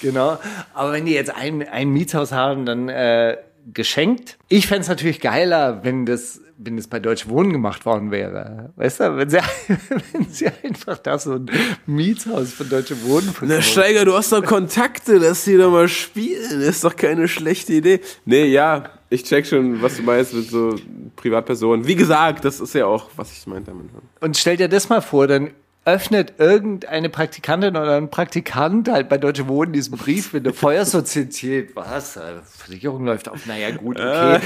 Genau. 0.00 0.38
Aber 0.74 0.92
wenn 0.92 1.04
die 1.06 1.12
jetzt 1.12 1.34
ein, 1.34 1.66
ein 1.68 1.90
Mietshaus 1.90 2.32
haben, 2.32 2.66
dann 2.66 2.88
äh, 2.88 3.36
geschenkt. 3.72 4.38
Ich 4.48 4.66
fänd's 4.66 4.88
natürlich 4.88 5.20
geiler, 5.20 5.84
wenn 5.84 6.04
das, 6.06 6.40
wenn 6.58 6.76
das 6.76 6.86
bei 6.86 7.00
Deutsche 7.00 7.28
Wohnen 7.28 7.52
gemacht 7.52 7.84
worden 7.86 8.10
wäre. 8.10 8.72
Weißt 8.76 9.00
du, 9.00 9.16
wenn 9.16 9.30
sie, 9.30 9.38
wenn 10.12 10.28
sie 10.28 10.48
einfach 10.48 10.98
da 10.98 11.18
so 11.18 11.34
ein 11.34 11.50
Mietshaus 11.86 12.52
von 12.52 12.68
Deutsche 12.68 13.02
Wohnen 13.04 13.34
Na. 13.42 13.60
Steiger, 13.62 14.04
du 14.04 14.14
hast 14.14 14.32
doch 14.32 14.44
Kontakte, 14.44 15.18
lass 15.18 15.44
die 15.44 15.56
doch 15.56 15.70
mal 15.70 15.88
spielen. 15.88 16.60
Das 16.60 16.68
ist 16.68 16.84
doch 16.84 16.96
keine 16.96 17.28
schlechte 17.28 17.72
Idee. 17.72 18.00
Nee, 18.24 18.46
ja, 18.46 18.84
ich 19.10 19.24
check 19.24 19.46
schon, 19.46 19.82
was 19.82 19.96
du 19.96 20.02
meinst 20.02 20.34
mit 20.34 20.48
so 20.48 20.76
Privatpersonen. 21.16 21.86
Wie 21.86 21.96
gesagt, 21.96 22.44
das 22.44 22.60
ist 22.60 22.74
ja 22.74 22.86
auch, 22.86 23.10
was 23.16 23.32
ich 23.32 23.46
meinte 23.46 23.70
damit. 23.70 23.90
Und 24.20 24.36
stell 24.36 24.56
dir 24.56 24.68
das 24.68 24.88
mal 24.88 25.00
vor, 25.00 25.26
dann 25.26 25.50
öffnet 25.84 26.34
irgendeine 26.38 27.08
Praktikantin 27.08 27.76
oder 27.76 27.96
ein 27.96 28.08
Praktikant 28.08 28.88
halt 28.88 29.08
bei 29.08 29.18
Deutsche 29.18 29.48
Wohnen 29.48 29.72
diesen 29.72 29.96
Brief 29.98 30.32
mit 30.32 30.46
der 30.46 30.54
Feuersozietät. 30.54 31.74
Was? 31.74 32.18
Versicherung 32.56 33.04
läuft 33.04 33.28
auf. 33.28 33.46
Naja, 33.46 33.70
gut, 33.72 33.98
okay. 33.98 34.38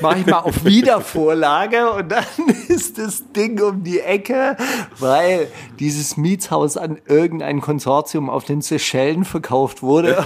Mach 0.00 0.16
ich 0.16 0.26
mal 0.26 0.40
auf 0.40 0.64
Wiedervorlage 0.64 1.90
und 1.90 2.10
dann 2.10 2.24
ist 2.68 2.98
das 2.98 3.32
Ding 3.32 3.60
um 3.60 3.82
die 3.82 4.00
Ecke, 4.00 4.56
weil 4.98 5.48
dieses 5.78 6.16
Mietshaus 6.16 6.76
an 6.76 6.98
irgendein 7.06 7.60
Konsortium 7.60 8.30
auf 8.30 8.44
den 8.44 8.62
Seychellen 8.62 9.24
verkauft 9.24 9.82
wurde. 9.82 10.18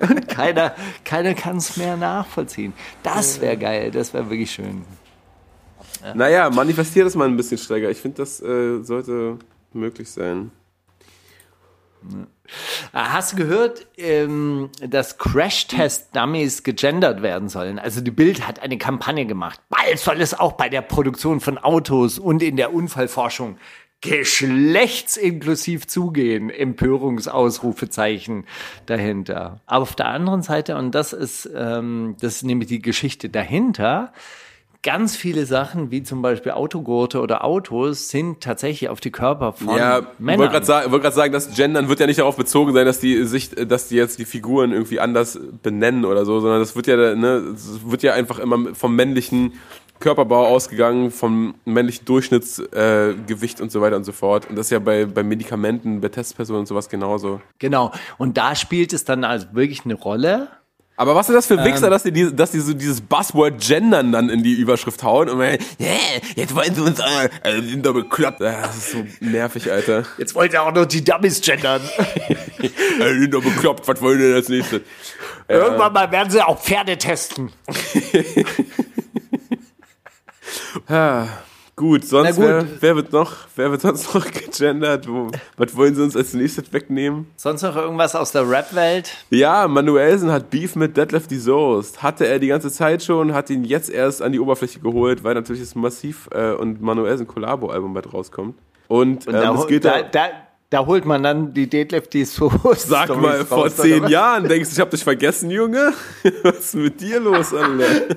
und 0.00 0.28
keiner, 0.28 0.74
keiner 1.04 1.34
kann 1.34 1.56
es 1.56 1.76
mehr 1.76 1.96
nachvollziehen. 1.96 2.72
Das 3.02 3.40
wäre 3.40 3.56
geil, 3.56 3.90
das 3.90 4.12
wäre 4.12 4.28
wirklich 4.30 4.50
schön. 4.50 4.84
Naja, 6.14 6.50
manifestier 6.50 7.04
das 7.04 7.14
mal 7.14 7.28
ein 7.28 7.36
bisschen, 7.36 7.56
Steiger. 7.56 7.90
Ich 7.90 7.98
finde, 7.98 8.18
das 8.18 8.42
äh, 8.42 8.82
sollte 8.82 9.38
möglich 9.72 10.10
sein. 10.10 10.50
Hast 12.92 13.32
du 13.32 13.36
gehört, 13.36 13.86
ähm, 13.96 14.70
dass 14.86 15.18
Crash-Test-Dummies 15.18 16.62
gegendert 16.62 17.22
werden 17.22 17.48
sollen? 17.48 17.78
Also 17.78 18.00
die 18.00 18.10
Bild 18.10 18.46
hat 18.46 18.60
eine 18.60 18.78
Kampagne 18.78 19.26
gemacht. 19.26 19.60
Bald 19.70 19.98
soll 19.98 20.20
es 20.20 20.38
auch 20.38 20.52
bei 20.52 20.68
der 20.68 20.82
Produktion 20.82 21.40
von 21.40 21.58
Autos 21.58 22.18
und 22.18 22.42
in 22.42 22.56
der 22.56 22.74
Unfallforschung 22.74 23.58
geschlechtsinklusiv 24.02 25.86
zugehen. 25.86 26.50
Empörungsausrufezeichen 26.50 28.44
dahinter. 28.84 29.60
Aber 29.64 29.82
auf 29.82 29.96
der 29.96 30.08
anderen 30.08 30.42
Seite, 30.42 30.76
und 30.76 30.94
das 30.94 31.14
ist, 31.14 31.48
ähm, 31.56 32.16
das 32.20 32.36
ist 32.36 32.42
nämlich 32.42 32.68
die 32.68 32.82
Geschichte 32.82 33.30
dahinter, 33.30 34.12
ganz 34.84 35.16
viele 35.16 35.46
Sachen, 35.46 35.90
wie 35.90 36.04
zum 36.04 36.22
Beispiel 36.22 36.52
Autogurte 36.52 37.20
oder 37.20 37.42
Autos, 37.42 38.10
sind 38.10 38.40
tatsächlich 38.40 38.90
auf 38.90 39.00
die 39.00 39.10
Körper 39.10 39.54
von 39.54 39.76
Ja, 39.76 39.98
ich 39.98 40.04
Männern. 40.18 40.40
wollte 40.40 40.52
gerade 40.52 40.66
sagen, 40.66 40.92
wollt 40.92 41.12
sagen, 41.12 41.32
das 41.32 41.56
Gendern 41.56 41.88
wird 41.88 41.98
ja 41.98 42.06
nicht 42.06 42.20
darauf 42.20 42.36
bezogen 42.36 42.72
sein, 42.72 42.86
dass 42.86 43.00
die 43.00 43.24
sich, 43.24 43.50
dass 43.50 43.88
die 43.88 43.96
jetzt 43.96 44.18
die 44.18 44.26
Figuren 44.26 44.72
irgendwie 44.72 45.00
anders 45.00 45.40
benennen 45.62 46.04
oder 46.04 46.24
so, 46.24 46.38
sondern 46.38 46.60
das 46.60 46.76
wird 46.76 46.86
ja, 46.86 46.96
ne, 46.96 47.42
das 47.52 47.80
wird 47.84 48.02
ja 48.02 48.12
einfach 48.12 48.38
immer 48.38 48.74
vom 48.74 48.94
männlichen 48.94 49.54
Körperbau 50.00 50.48
ausgegangen, 50.48 51.10
vom 51.10 51.54
männlichen 51.64 52.04
Durchschnittsgewicht 52.04 53.60
äh, 53.60 53.62
und 53.62 53.72
so 53.72 53.80
weiter 53.80 53.96
und 53.96 54.04
so 54.04 54.12
fort. 54.12 54.50
Und 54.50 54.56
das 54.56 54.66
ist 54.66 54.70
ja 54.70 54.80
bei, 54.80 55.06
bei 55.06 55.22
Medikamenten, 55.22 56.02
bei 56.02 56.08
Testpersonen 56.08 56.60
und 56.60 56.66
sowas 56.66 56.90
genauso. 56.90 57.40
Genau. 57.58 57.90
Und 58.18 58.36
da 58.36 58.54
spielt 58.54 58.92
es 58.92 59.04
dann 59.04 59.24
also 59.24 59.46
wirklich 59.52 59.84
eine 59.86 59.94
Rolle. 59.94 60.48
Aber 60.96 61.16
was 61.16 61.26
sind 61.26 61.34
das 61.34 61.46
für 61.46 61.62
Wichser, 61.64 61.90
dass 61.90 62.04
die, 62.04 62.12
diese- 62.12 62.32
dass 62.32 62.52
die 62.52 62.60
so 62.60 62.72
dieses 62.72 63.00
Buzzword 63.00 63.60
Gendern 63.60 64.12
dann 64.12 64.28
in 64.28 64.44
die 64.44 64.52
Überschrift 64.52 65.02
hauen 65.02 65.28
und 65.28 65.38
man, 65.38 65.58
yeah, 65.80 65.90
jetzt 66.36 66.54
wollen 66.54 66.72
sie 66.72 66.80
uns, 66.82 67.00
äh, 67.00 67.28
äh, 67.42 67.60
sind 67.62 67.84
doch 67.84 67.94
bekloppt. 67.94 68.40
Ja, 68.40 68.62
Das 68.62 68.76
ist 68.76 68.90
so 68.92 69.04
nervig, 69.20 69.72
Alter. 69.72 70.04
Jetzt 70.18 70.36
wollt 70.36 70.52
ihr 70.52 70.62
auch 70.62 70.72
noch 70.72 70.84
die 70.86 71.02
Dummies 71.04 71.40
gendern. 71.40 71.80
Äh, 73.00 73.18
sind 73.18 73.34
doch 73.34 73.42
bekloppt, 73.42 73.86
was 73.88 74.00
wollen 74.00 74.20
denn 74.20 74.34
als 74.34 74.48
nächstes? 74.48 74.82
Irgendwann 75.48 75.92
mal 75.92 76.10
werden 76.12 76.30
sie 76.30 76.40
auch 76.40 76.62
Pferde 76.62 76.96
testen. 76.96 77.50
Gut, 81.76 82.04
sonst 82.04 82.38
Na 82.38 82.44
Wer, 82.46 82.58
gut. 82.60 82.68
wer 82.80 82.96
wird 82.96 83.12
noch, 83.12 83.32
wer 83.56 83.70
wird 83.72 83.80
sonst 83.80 84.14
noch 84.14 84.24
gegendert? 84.30 85.08
Wo, 85.08 85.28
was 85.56 85.76
wollen 85.76 85.94
sie 85.96 86.02
uns 86.02 86.16
als 86.16 86.32
nächstes 86.32 86.72
wegnehmen? 86.72 87.26
Sonst 87.36 87.62
noch 87.62 87.74
irgendwas 87.74 88.14
aus 88.14 88.30
der 88.30 88.48
Rap-Welt? 88.48 89.10
Ja, 89.30 89.66
Manuelsen 89.66 90.30
hat 90.30 90.50
Beef 90.50 90.76
mit 90.76 90.96
Deadlift 90.96 91.30
die 91.32 91.38
Soest. 91.38 92.00
Hatte 92.02 92.26
er 92.28 92.38
die 92.38 92.46
ganze 92.46 92.70
Zeit 92.70 93.02
schon, 93.02 93.34
hat 93.34 93.50
ihn 93.50 93.64
jetzt 93.64 93.90
erst 93.90 94.22
an 94.22 94.30
die 94.30 94.38
Oberfläche 94.38 94.78
geholt, 94.78 95.24
weil 95.24 95.34
natürlich 95.34 95.62
das 95.62 95.74
Massiv 95.74 96.28
äh, 96.32 96.52
und 96.52 96.80
Manuelsen 96.80 97.26
Collabo-Album 97.26 97.92
bald 97.92 98.12
rauskommt. 98.12 98.54
Und, 98.86 99.26
Und 99.26 99.34
ähm, 99.34 99.66
geht 99.66 99.84
da, 99.84 100.02
da, 100.02 100.08
da, 100.12 100.26
da 100.74 100.84
holt 100.86 101.04
man 101.04 101.22
dann 101.22 101.54
die 101.54 101.68
Deadlift, 101.68 102.12
die 102.14 102.24
so 102.24 102.50
Sag 102.76 103.16
mal, 103.16 103.44
vor 103.44 103.70
zehn 103.70 104.08
Jahren 104.08 104.48
denkst 104.48 104.70
du, 104.70 104.74
ich 104.74 104.80
hab 104.80 104.90
dich 104.90 105.04
vergessen, 105.04 105.48
Junge? 105.48 105.92
Was 106.42 106.58
ist 106.58 106.74
mit 106.74 107.00
dir 107.00 107.20
los, 107.20 107.54
Alter? 107.54 107.84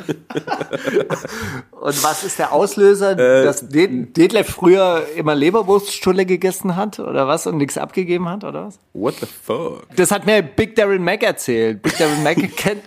Und 1.71 2.03
was 2.03 2.23
ist 2.23 2.39
der 2.39 2.51
Auslöser, 2.51 3.11
Äh, 3.11 3.43
dass 3.45 3.69
De 3.69 3.87
Detlef 3.87 4.47
früher 4.49 5.05
immer 5.15 5.35
Leberwurststulle 5.35 6.25
gegessen 6.25 6.75
hat 6.75 6.99
oder 6.99 7.27
was 7.27 7.45
und 7.45 7.57
nichts 7.57 7.77
abgegeben 7.77 8.27
hat 8.27 8.43
oder 8.43 8.65
was? 8.65 8.79
What 8.93 9.15
the 9.19 9.27
fuck? 9.27 9.83
Das 9.95 10.09
hat 10.09 10.25
mir 10.25 10.41
Big 10.41 10.75
Darren 10.75 11.03
Mac 11.03 11.21
erzählt. 11.21 11.83
Big 11.83 11.95
Darren 11.97 12.23
Mac 12.23 12.37
kennt, 12.57 12.81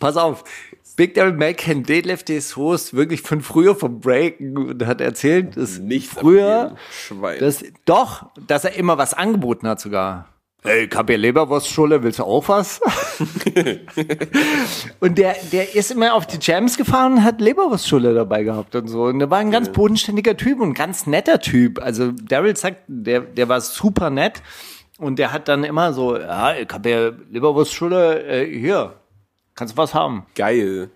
pass 0.00 0.16
auf, 0.16 0.44
Big 0.98 1.14
Darren 1.14 1.36
Mac 1.36 1.58
kennt 1.58 1.88
Deadlift 1.88 2.28
Host 2.56 2.92
wirklich 2.92 3.22
von 3.22 3.40
früher 3.40 3.76
vom 3.76 4.00
Breaken 4.00 4.58
und 4.58 4.84
hat 4.84 5.00
erzählt, 5.00 5.56
dass 5.56 5.78
Nichts 5.78 6.12
früher, 6.12 6.74
dass, 7.38 7.62
doch, 7.84 8.26
dass 8.48 8.64
er 8.64 8.74
immer 8.74 8.98
was 8.98 9.14
angeboten 9.14 9.68
hat 9.68 9.78
sogar. 9.78 10.26
Hey, 10.64 10.88
ich 10.90 10.96
hab 10.96 11.08
hier 11.08 11.18
Leberwurststulle, 11.18 12.02
willst 12.02 12.18
du 12.18 12.24
auch 12.24 12.48
was? 12.48 12.80
und 15.00 15.18
der, 15.18 15.36
der 15.52 15.76
ist 15.76 15.92
immer 15.92 16.14
auf 16.14 16.26
die 16.26 16.38
Jams 16.40 16.76
gefahren 16.76 17.12
und 17.12 17.22
hat 17.22 17.40
Leberwurststulle 17.40 18.12
dabei 18.12 18.42
gehabt 18.42 18.74
und 18.74 18.88
so. 18.88 19.04
Und 19.04 19.20
der 19.20 19.30
war 19.30 19.38
ein 19.38 19.52
ganz 19.52 19.68
bodenständiger 19.68 20.36
Typ 20.36 20.58
und 20.58 20.70
ein 20.70 20.74
ganz 20.74 21.06
netter 21.06 21.38
Typ. 21.38 21.80
Also 21.80 22.10
Daryl 22.10 22.56
sagt, 22.56 22.78
der, 22.88 23.20
der 23.20 23.48
war 23.48 23.60
super 23.60 24.10
nett. 24.10 24.42
Und 24.98 25.20
der 25.20 25.32
hat 25.32 25.46
dann 25.46 25.62
immer 25.62 25.92
so, 25.92 26.18
ja, 26.18 26.54
ich 26.56 26.68
hab 26.68 26.84
hier 26.84 27.16
Leberwurststulle, 27.30 28.24
äh, 28.24 28.58
hier, 28.58 28.94
kannst 29.58 29.74
du 29.74 29.76
was 29.76 29.92
haben. 29.92 30.24
Geil. 30.36 30.90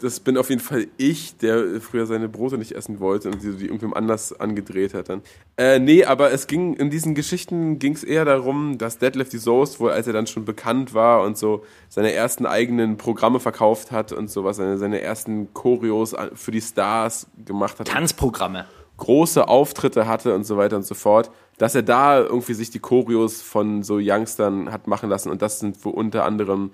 Das 0.00 0.20
bin 0.20 0.36
auf 0.36 0.50
jeden 0.50 0.60
Fall 0.60 0.86
ich, 0.98 1.36
der 1.38 1.80
früher 1.80 2.06
seine 2.06 2.28
Brote 2.28 2.58
nicht 2.58 2.72
essen 2.72 3.00
wollte 3.00 3.30
und 3.30 3.42
die, 3.42 3.56
die 3.56 3.64
irgendwem 3.66 3.94
anders 3.94 4.38
angedreht 4.38 4.92
hat 4.92 5.08
dann. 5.08 5.22
Äh, 5.56 5.78
nee, 5.78 6.04
aber 6.04 6.30
es 6.32 6.46
ging, 6.46 6.74
in 6.74 6.90
diesen 6.90 7.14
Geschichten 7.14 7.78
ging 7.78 7.94
es 7.94 8.04
eher 8.04 8.24
darum, 8.24 8.76
dass 8.76 8.98
Deadlift 8.98 9.32
die 9.32 9.38
Soest 9.38 9.80
wohl, 9.80 9.92
als 9.92 10.06
er 10.06 10.12
dann 10.12 10.26
schon 10.26 10.44
bekannt 10.44 10.94
war 10.94 11.22
und 11.22 11.38
so 11.38 11.64
seine 11.88 12.12
ersten 12.12 12.44
eigenen 12.44 12.98
Programme 12.98 13.40
verkauft 13.40 13.92
hat 13.92 14.12
und 14.12 14.30
sowas, 14.30 14.58
seine, 14.58 14.78
seine 14.78 15.00
ersten 15.00 15.54
Choreos 15.54 16.14
für 16.34 16.50
die 16.50 16.60
Stars 16.60 17.28
gemacht 17.44 17.80
hat. 17.80 17.88
Tanzprogramme. 17.88 18.66
große 18.96 19.48
Auftritte 19.48 20.06
hatte 20.06 20.34
und 20.34 20.44
so 20.44 20.56
weiter 20.56 20.76
und 20.76 20.84
so 20.84 20.94
fort, 20.94 21.30
dass 21.56 21.74
er 21.74 21.82
da 21.82 22.20
irgendwie 22.20 22.54
sich 22.54 22.70
die 22.70 22.80
Choreos 22.80 23.42
von 23.42 23.82
so 23.82 23.98
Youngstern 24.00 24.70
hat 24.72 24.86
machen 24.86 25.08
lassen 25.08 25.30
und 25.30 25.40
das 25.40 25.60
sind 25.60 25.84
wo 25.84 25.90
unter 25.90 26.24
anderem 26.24 26.72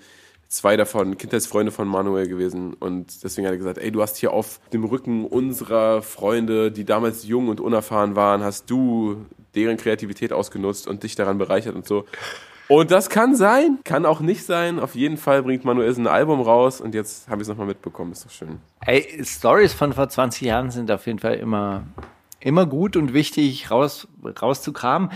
zwei 0.51 0.77
davon 0.77 1.17
Kindheitsfreunde 1.17 1.73
von 1.73 1.89
Manuel 1.89 2.29
gewesen. 2.29 2.75
Und 2.75 3.23
deswegen 3.25 3.47
hat 3.47 3.55
er 3.55 3.59
gesagt, 3.59 3.79
ey, 3.79 3.91
du 3.91 4.03
hast 4.03 4.17
hier 4.17 4.33
auf 4.33 4.61
dem 4.73 4.85
Rücken 4.85 5.25
unserer 5.25 6.03
Freunde, 6.03 6.73
die 6.73 6.85
damals 6.85 7.25
jung 7.27 7.49
und 7.49 7.61
unerfahren 7.61 8.17
waren, 8.17 8.43
hast 8.43 8.69
du 8.69 9.25
deren 9.55 9.77
Kreativität 9.77 10.33
ausgenutzt 10.33 10.89
und 10.89 11.05
dich 11.05 11.15
daran 11.15 11.39
bereichert 11.39 11.77
und 11.77 11.87
so. 11.87 12.05
Und 12.69 12.91
das 12.91 13.09
kann 13.09 13.35
sein, 13.35 13.79
kann 13.85 14.05
auch 14.07 14.21
nicht 14.21 14.45
sein. 14.45 14.79
Auf 14.79 14.95
jeden 14.95 15.17
Fall 15.17 15.43
bringt 15.43 15.65
Manuel 15.65 15.93
ein 15.97 16.07
Album 16.07 16.41
raus 16.41 16.81
und 16.81 16.95
jetzt 16.95 17.29
habe 17.29 17.37
ich 17.37 17.43
es 17.43 17.49
nochmal 17.49 17.67
mitbekommen. 17.67 18.13
Ist 18.13 18.25
doch 18.25 18.31
schön. 18.31 18.61
Ey, 18.85 19.25
Stories 19.25 19.73
von 19.73 19.93
vor 19.93 20.09
20 20.09 20.43
Jahren 20.43 20.71
sind 20.71 20.91
auf 20.91 21.07
jeden 21.07 21.19
Fall 21.19 21.35
immer, 21.35 21.85
immer 22.39 22.67
gut 22.67 22.97
und 22.97 23.13
wichtig 23.13 23.71
raus, 23.71 24.07
rauszukramen. 24.41 25.11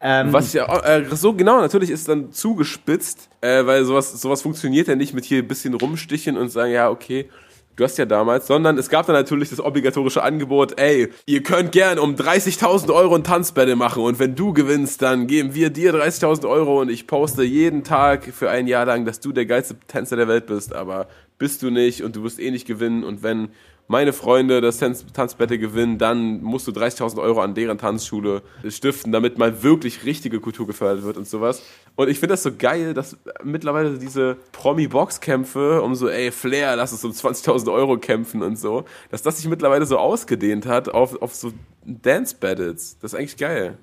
Ähm, 0.00 0.34
Was 0.34 0.52
ja, 0.52 0.66
äh, 0.82 1.06
so 1.16 1.32
genau, 1.32 1.58
natürlich 1.62 1.88
ist 1.88 2.06
dann 2.08 2.30
zugespitzt, 2.30 3.30
äh, 3.44 3.66
weil 3.66 3.84
sowas, 3.84 4.20
sowas 4.20 4.40
funktioniert 4.40 4.88
ja 4.88 4.96
nicht 4.96 5.12
mit 5.12 5.26
hier 5.26 5.38
ein 5.38 5.48
bisschen 5.48 5.74
rumsticheln 5.74 6.38
und 6.38 6.48
sagen, 6.48 6.72
ja, 6.72 6.88
okay, 6.88 7.28
du 7.76 7.84
hast 7.84 7.98
ja 7.98 8.06
damals, 8.06 8.46
sondern 8.46 8.78
es 8.78 8.88
gab 8.88 9.06
dann 9.06 9.14
natürlich 9.14 9.50
das 9.50 9.60
obligatorische 9.60 10.22
Angebot, 10.22 10.78
ey, 10.80 11.10
ihr 11.26 11.42
könnt 11.42 11.72
gern 11.72 11.98
um 11.98 12.14
30.000 12.14 12.94
Euro 12.94 13.16
ein 13.16 13.24
Tanzbattle 13.24 13.76
machen 13.76 14.02
und 14.02 14.18
wenn 14.18 14.34
du 14.34 14.54
gewinnst, 14.54 15.02
dann 15.02 15.26
geben 15.26 15.54
wir 15.54 15.68
dir 15.68 15.92
30.000 15.94 16.48
Euro 16.48 16.80
und 16.80 16.88
ich 16.88 17.06
poste 17.06 17.42
jeden 17.42 17.84
Tag 17.84 18.24
für 18.32 18.48
ein 18.48 18.66
Jahr 18.66 18.86
lang, 18.86 19.04
dass 19.04 19.20
du 19.20 19.32
der 19.32 19.44
geilste 19.44 19.76
Tänzer 19.88 20.16
der 20.16 20.28
Welt 20.28 20.46
bist, 20.46 20.72
aber 20.72 21.08
bist 21.38 21.62
du 21.62 21.70
nicht 21.70 22.02
und 22.02 22.16
du 22.16 22.22
wirst 22.22 22.40
eh 22.40 22.50
nicht 22.50 22.66
gewinnen 22.66 23.04
und 23.04 23.22
wenn 23.22 23.50
meine 23.86 24.12
Freunde 24.12 24.60
das 24.60 24.78
Tanz 24.78 25.04
Tanzbattle 25.12 25.58
gewinnen, 25.58 25.98
dann 25.98 26.42
musst 26.42 26.66
du 26.66 26.72
30.000 26.72 27.20
Euro 27.20 27.40
an 27.40 27.54
deren 27.54 27.78
Tanzschule 27.78 28.42
stiften, 28.68 29.12
damit 29.12 29.38
mal 29.38 29.62
wirklich 29.62 30.04
richtige 30.04 30.40
Kultur 30.40 30.66
gefördert 30.66 31.04
wird 31.04 31.16
und 31.16 31.26
sowas. 31.26 31.62
Und 31.96 32.08
ich 32.08 32.18
finde 32.18 32.32
das 32.32 32.42
so 32.42 32.50
geil, 32.56 32.94
dass 32.94 33.16
mittlerweile 33.42 33.98
diese 33.98 34.36
Promi-Boxkämpfe 34.52 35.82
um 35.82 35.94
so, 35.94 36.08
ey, 36.08 36.30
Flair, 36.32 36.76
lass 36.76 36.92
uns 36.92 37.04
um 37.04 37.12
20.000 37.12 37.72
Euro 37.72 37.98
kämpfen 37.98 38.42
und 38.42 38.56
so, 38.58 38.84
dass 39.10 39.22
das 39.22 39.36
sich 39.36 39.48
mittlerweile 39.48 39.86
so 39.86 39.98
ausgedehnt 39.98 40.66
hat 40.66 40.88
auf, 40.88 41.20
auf 41.20 41.34
so 41.34 41.52
Dance-Battles. 41.84 42.98
Das 43.00 43.12
ist 43.12 43.18
eigentlich 43.18 43.36
geil. 43.36 43.78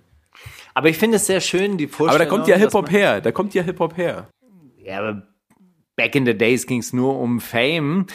aber 0.74 0.90
ich 0.90 0.98
finde 0.98 1.18
es 1.18 1.28
sehr 1.28 1.42
schön, 1.42 1.78
die 1.78 1.88
Vorstellung. 1.88 2.16
Aber 2.16 2.26
da 2.26 2.30
kommt 2.30 2.48
ja 2.48 2.56
Hip-Hop 2.56 2.92
her, 2.92 3.22
da 3.22 3.32
kommt 3.32 3.54
ja 3.54 3.62
Hip-Hop 3.62 3.98
her. 3.98 4.28
Ja, 4.84 5.00
aber 5.00 5.28
back 5.96 6.16
in 6.16 6.26
the 6.26 6.36
days 6.36 6.66
ging 6.66 6.80
es 6.80 6.94
nur 6.94 7.20
um 7.20 7.40
Fame. 7.40 8.08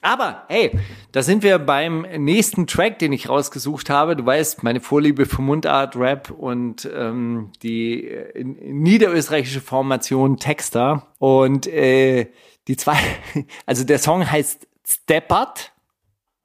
Aber 0.00 0.44
hey, 0.48 0.78
da 1.10 1.22
sind 1.22 1.42
wir 1.42 1.58
beim 1.58 2.02
nächsten 2.02 2.68
Track, 2.68 3.00
den 3.00 3.12
ich 3.12 3.28
rausgesucht 3.28 3.90
habe. 3.90 4.14
Du 4.14 4.24
weißt, 4.24 4.62
meine 4.62 4.80
Vorliebe 4.80 5.26
für 5.26 5.42
Mundart, 5.42 5.96
Rap 5.96 6.30
und 6.30 6.88
ähm, 6.94 7.50
die 7.62 8.06
äh, 8.06 8.44
niederösterreichische 8.44 9.60
Formation 9.60 10.36
Texter. 10.36 11.08
Und 11.18 11.66
äh, 11.66 12.30
die 12.68 12.76
zwei, 12.76 12.96
also 13.66 13.84
der 13.84 13.98
Song 13.98 14.30
heißt 14.30 14.68
Steppert. 14.86 15.72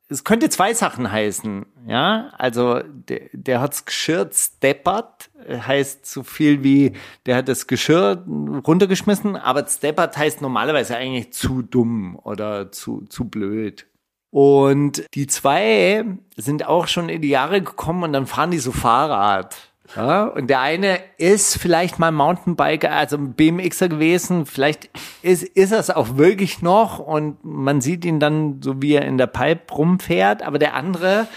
Es 0.09 0.23
könnte 0.23 0.49
zwei 0.49 0.73
Sachen 0.73 1.11
heißen, 1.11 1.65
ja. 1.87 2.29
Also 2.37 2.81
der, 2.83 3.21
der 3.33 3.61
hat's 3.61 3.85
geschirrt, 3.85 4.35
steppert, 4.35 5.29
heißt 5.47 6.05
so 6.05 6.23
viel 6.23 6.63
wie, 6.63 6.93
der 7.25 7.37
hat 7.37 7.47
das 7.47 7.67
Geschirr 7.67 8.23
runtergeschmissen, 8.67 9.35
aber 9.35 9.65
steppert 9.67 10.17
heißt 10.17 10.41
normalerweise 10.41 10.95
eigentlich 10.95 11.33
zu 11.33 11.61
dumm 11.61 12.19
oder 12.21 12.71
zu, 12.71 13.05
zu 13.09 13.25
blöd. 13.25 13.87
Und 14.29 15.05
die 15.13 15.27
zwei 15.27 16.05
sind 16.35 16.65
auch 16.65 16.87
schon 16.87 17.07
in 17.07 17.21
die 17.21 17.29
Jahre 17.29 17.61
gekommen 17.61 18.03
und 18.03 18.13
dann 18.13 18.25
fahren 18.25 18.51
die 18.51 18.59
so 18.59 18.71
Fahrrad. 18.71 19.72
Ja, 19.95 20.25
und 20.25 20.49
der 20.49 20.61
eine 20.61 20.99
ist 21.17 21.57
vielleicht 21.57 21.99
mal 21.99 22.11
Mountainbiker, 22.11 22.91
also 22.91 23.17
ein 23.17 23.33
BMXer 23.33 23.89
gewesen, 23.89 24.45
vielleicht 24.45 24.89
ist, 25.21 25.43
ist 25.43 25.71
es 25.71 25.89
auch 25.91 26.17
wirklich 26.17 26.61
noch 26.61 26.99
und 26.99 27.43
man 27.43 27.79
sieht 27.79 28.03
ihn 28.05 28.19
dann 28.19 28.61
so, 28.61 28.81
wie 28.81 28.93
er 28.93 29.05
in 29.05 29.17
der 29.17 29.27
Pipe 29.27 29.71
rumfährt, 29.71 30.41
aber 30.41 30.57
der 30.57 30.73
andere, 30.73 31.27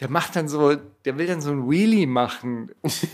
der 0.00 0.10
macht 0.10 0.36
dann 0.36 0.46
so, 0.46 0.76
der 1.06 1.16
will 1.16 1.26
dann 1.26 1.40
so 1.40 1.50
ein 1.50 1.70
Wheelie 1.70 2.06
machen 2.06 2.70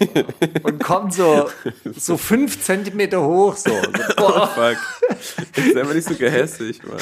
und 0.65 0.83
kommt 0.83 1.15
so, 1.15 1.49
so 1.97 2.17
fünf 2.17 2.61
Zentimeter 2.61 3.23
hoch, 3.23 3.57
so. 3.57 3.71
so 3.71 3.91
boah. 4.17 4.49
Fuck. 4.49 4.79
Ist 5.57 5.77
einfach 5.77 5.95
nicht 5.95 6.09
so 6.09 6.15
gehässig, 6.17 6.81
Mann. 6.83 6.99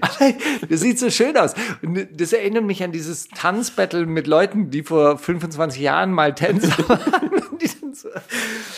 Aber 0.00 0.34
das 0.68 0.80
sieht 0.80 1.00
so 1.00 1.10
schön 1.10 1.36
aus. 1.36 1.54
Und 1.82 2.06
das 2.12 2.32
erinnert 2.32 2.64
mich 2.64 2.84
an 2.84 2.92
dieses 2.92 3.26
Tanzbattle 3.28 4.06
mit 4.06 4.28
Leuten, 4.28 4.70
die 4.70 4.84
vor 4.84 5.18
25 5.18 5.80
Jahren 5.80 6.12
mal 6.12 6.32
Tänzer 6.32 6.76
waren. 6.88 7.30
Die 7.60 7.66
so, 7.94 8.10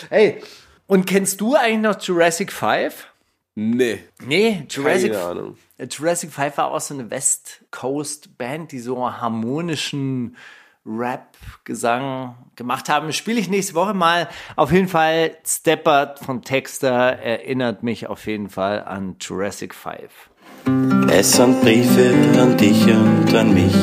hey, 0.09 0.41
und 0.87 1.05
kennst 1.05 1.41
du 1.41 1.55
eigentlich 1.55 1.81
noch 1.81 2.01
Jurassic 2.01 2.51
5? 2.51 3.07
Nee, 3.53 3.99
Nee, 4.25 4.65
Jurassic, 4.69 5.11
keine 5.13 5.23
Ahnung. 5.23 5.57
Jurassic 5.85 6.31
5 6.31 6.57
war 6.57 6.71
auch 6.71 6.81
so 6.81 6.95
eine 6.95 7.11
West 7.11 7.65
Coast 7.69 8.37
Band, 8.37 8.71
die 8.71 8.79
so 8.79 8.97
harmonischen 8.99 10.35
Rap-Gesang 10.85 12.35
gemacht 12.55 12.89
haben. 12.89 13.13
Spiele 13.13 13.39
ich 13.39 13.47
nächste 13.49 13.75
Woche 13.75 13.93
mal. 13.93 14.27
Auf 14.55 14.71
jeden 14.71 14.87
Fall 14.87 15.37
Steppert 15.45 16.17
von 16.19 16.41
Texter 16.41 16.89
erinnert 16.89 17.83
mich 17.83 18.07
auf 18.07 18.25
jeden 18.25 18.49
Fall 18.49 18.83
an 18.85 19.17
Jurassic 19.19 19.75
5. 19.75 21.11
Es 21.11 21.33
sind 21.33 21.61
Briefe 21.61 22.11
an 22.39 22.57
dich 22.57 22.87
und 22.87 23.35
an 23.35 23.53
mich. 23.53 23.75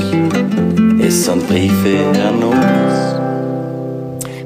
Es 1.01 1.26
sind 1.26 1.47
Briefe 1.47 2.12
an 2.26 2.42
uns. 2.42 3.14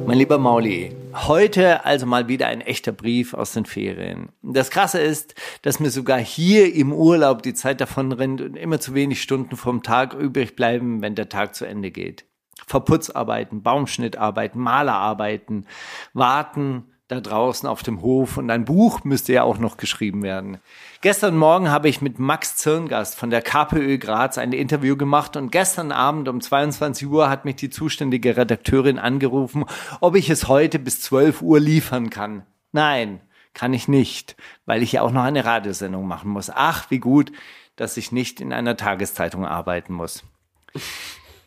Mein 0.06 0.18
lieber 0.18 0.36
Mauli, 0.36 0.94
heute 1.26 1.84
also 1.84 2.06
mal 2.06 2.28
wieder 2.28 2.46
ein 2.46 2.60
echter 2.60 2.92
Brief 2.92 3.34
aus 3.34 3.52
den 3.52 3.64
Ferien. 3.64 4.30
Das 4.42 4.70
Krasse 4.70 5.00
ist, 5.00 5.34
dass 5.62 5.80
mir 5.80 5.90
sogar 5.90 6.18
hier 6.18 6.74
im 6.74 6.92
Urlaub 6.92 7.42
die 7.42 7.54
Zeit 7.54 7.80
davon 7.80 8.12
rennt 8.12 8.40
und 8.40 8.56
immer 8.56 8.78
zu 8.78 8.94
wenig 8.94 9.22
Stunden 9.22 9.56
vom 9.56 9.82
Tag 9.82 10.14
übrig 10.14 10.54
bleiben, 10.54 11.02
wenn 11.02 11.14
der 11.14 11.28
Tag 11.28 11.54
zu 11.54 11.64
Ende 11.64 11.90
geht. 11.90 12.24
Verputzarbeiten, 12.66 13.62
Baumschnittarbeiten, 13.62 14.60
Malerarbeiten, 14.60 15.66
warten 16.12 16.84
da 17.08 17.20
draußen 17.20 17.68
auf 17.68 17.82
dem 17.82 18.02
Hof 18.02 18.36
und 18.36 18.50
ein 18.50 18.66
Buch 18.66 19.02
müsste 19.04 19.32
ja 19.32 19.42
auch 19.42 19.58
noch 19.58 19.78
geschrieben 19.78 20.22
werden. 20.22 20.58
Gestern 21.00 21.36
Morgen 21.36 21.70
habe 21.70 21.88
ich 21.88 22.02
mit 22.02 22.18
Max 22.18 22.56
Zirngast 22.56 23.14
von 23.14 23.30
der 23.30 23.40
KPÖ 23.40 23.98
Graz 23.98 24.36
ein 24.36 24.52
Interview 24.52 24.96
gemacht 24.96 25.36
und 25.36 25.52
gestern 25.52 25.92
Abend 25.92 26.28
um 26.28 26.40
22 26.40 27.06
Uhr 27.06 27.30
hat 27.30 27.44
mich 27.44 27.54
die 27.54 27.70
zuständige 27.70 28.36
Redakteurin 28.36 28.98
angerufen, 28.98 29.64
ob 30.00 30.16
ich 30.16 30.28
es 30.28 30.48
heute 30.48 30.80
bis 30.80 31.00
12 31.00 31.40
Uhr 31.40 31.60
liefern 31.60 32.10
kann. 32.10 32.42
Nein, 32.72 33.20
kann 33.54 33.74
ich 33.74 33.86
nicht, 33.86 34.34
weil 34.66 34.82
ich 34.82 34.90
ja 34.90 35.02
auch 35.02 35.12
noch 35.12 35.22
eine 35.22 35.44
Radiosendung 35.44 36.04
machen 36.04 36.30
muss. 36.30 36.50
Ach, 36.52 36.90
wie 36.90 36.98
gut, 36.98 37.30
dass 37.76 37.96
ich 37.96 38.10
nicht 38.10 38.40
in 38.40 38.52
einer 38.52 38.76
Tageszeitung 38.76 39.46
arbeiten 39.46 39.92
muss. 39.92 40.24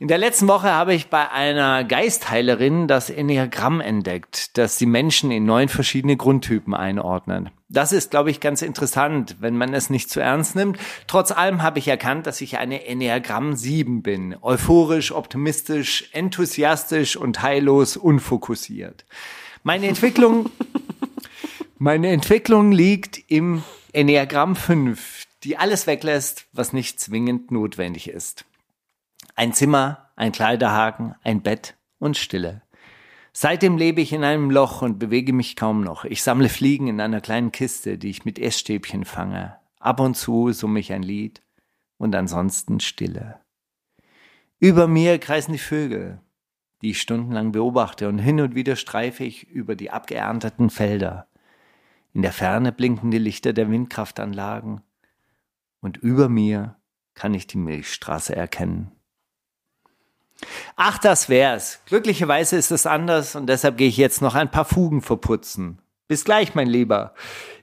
In 0.02 0.08
der 0.08 0.18
letzten 0.18 0.48
Woche 0.48 0.72
habe 0.72 0.96
ich 0.96 1.10
bei 1.10 1.30
einer 1.30 1.84
Geistheilerin 1.84 2.88
das 2.88 3.12
Enneagramm 3.12 3.82
entdeckt, 3.82 4.58
das 4.58 4.78
die 4.78 4.88
Menschen 4.88 5.30
in 5.30 5.46
neun 5.46 5.70
verschiedene 5.70 6.18
Grundtypen 6.18 6.74
einordnet. 6.74 7.50
Das 7.70 7.92
ist, 7.92 8.10
glaube 8.10 8.32
ich, 8.32 8.40
ganz 8.40 8.64
interessant, 8.64 9.36
wenn 9.42 9.56
man 9.56 9.76
es 9.76 9.92
nicht 9.92 10.10
zu 10.10 10.20
ernst 10.20 10.56
nimmt. 10.56 10.80
Trotz 11.06 11.30
allem 11.30 11.62
habe 11.62 11.78
ich 11.78 11.88
erkannt, 11.88 12.26
dass 12.26 12.42
ich 12.42 12.58
eine 12.58 12.88
Enneagramm 12.88 13.56
7 13.56 14.02
bin. 14.02 14.36
Euphorisch, 14.42 15.12
optimistisch, 15.12 16.10
enthusiastisch 16.14 17.16
und 17.16 17.44
heillos 17.44 17.96
unfokussiert. 17.96 19.06
Meine 19.62 19.86
Entwicklung, 19.86 20.50
meine 21.78 22.10
Entwicklung 22.10 22.72
liegt 22.72 23.22
im 23.28 23.62
Enneagramm 23.94 24.56
5, 24.56 25.26
die 25.44 25.58
alles 25.58 25.86
weglässt, 25.86 26.48
was 26.54 26.74
nicht 26.74 27.00
zwingend 27.00 27.52
notwendig 27.52 28.10
ist. 28.10 28.46
Ein 29.36 29.54
Zimmer, 29.54 30.10
ein 30.16 30.32
Kleiderhaken, 30.32 31.16
ein 31.24 31.42
Bett 31.42 31.78
und 32.00 32.18
Stille. 32.18 32.62
Seitdem 33.34 33.78
lebe 33.78 34.02
ich 34.02 34.12
in 34.12 34.24
einem 34.24 34.52
Loch 34.52 34.82
und 34.82 35.00
bewege 35.00 35.32
mich 35.32 35.56
kaum 35.56 35.82
noch. 35.82 36.04
Ich 36.04 36.22
sammle 36.22 36.50
Fliegen 36.50 36.88
in 36.88 37.00
einer 37.00 37.22
kleinen 37.22 37.52
Kiste, 37.52 37.98
die 37.98 38.10
ich 38.10 38.26
mit 38.26 38.38
Essstäbchen 38.38 39.06
fange. 39.06 39.56
Ab 39.80 40.00
und 40.00 40.16
zu 40.16 40.52
summe 40.52 40.80
ich 40.80 40.92
ein 40.92 41.04
Lied 41.04 41.42
und 41.98 42.14
ansonsten 42.14 42.80
Stille. 42.82 43.40
Über 44.60 44.88
mir 44.88 45.18
kreisen 45.18 45.54
die 45.54 45.60
Vögel, 45.60 46.20
die 46.82 46.92
ich 46.92 47.02
stundenlang 47.02 47.52
beobachte 47.52 48.10
und 48.10 48.20
hin 48.20 48.42
und 48.42 48.54
wieder 48.54 48.76
streife 48.76 49.24
ich 49.24 49.48
über 49.48 49.76
die 49.76 49.92
abgeernteten 49.92 50.70
Felder. 50.70 51.28
In 52.14 52.22
der 52.22 52.34
Ferne 52.34 52.72
blinken 52.72 53.12
die 53.12 53.18
Lichter 53.18 53.54
der 53.54 53.70
Windkraftanlagen 53.70 54.82
und 55.80 55.98
über 55.98 56.28
mir 56.28 56.76
kann 57.14 57.34
ich 57.34 57.48
die 57.48 57.58
Milchstraße 57.58 58.36
erkennen. 58.36 58.92
Ach, 60.76 60.98
das 60.98 61.30
wär's. 61.30 61.80
Glücklicherweise 61.86 62.56
ist 62.58 62.72
es 62.72 62.86
anders 62.86 63.36
und 63.36 63.48
deshalb 63.48 63.78
gehe 63.78 63.88
ich 63.88 63.98
jetzt 63.98 64.22
noch 64.22 64.36
ein 64.36 64.52
paar 64.52 64.66
Fugen 64.66 65.02
verputzen. 65.02 65.80
Bis 66.08 66.26
gleich, 66.26 66.56
mein 66.56 66.68
Lieber. 66.68 67.14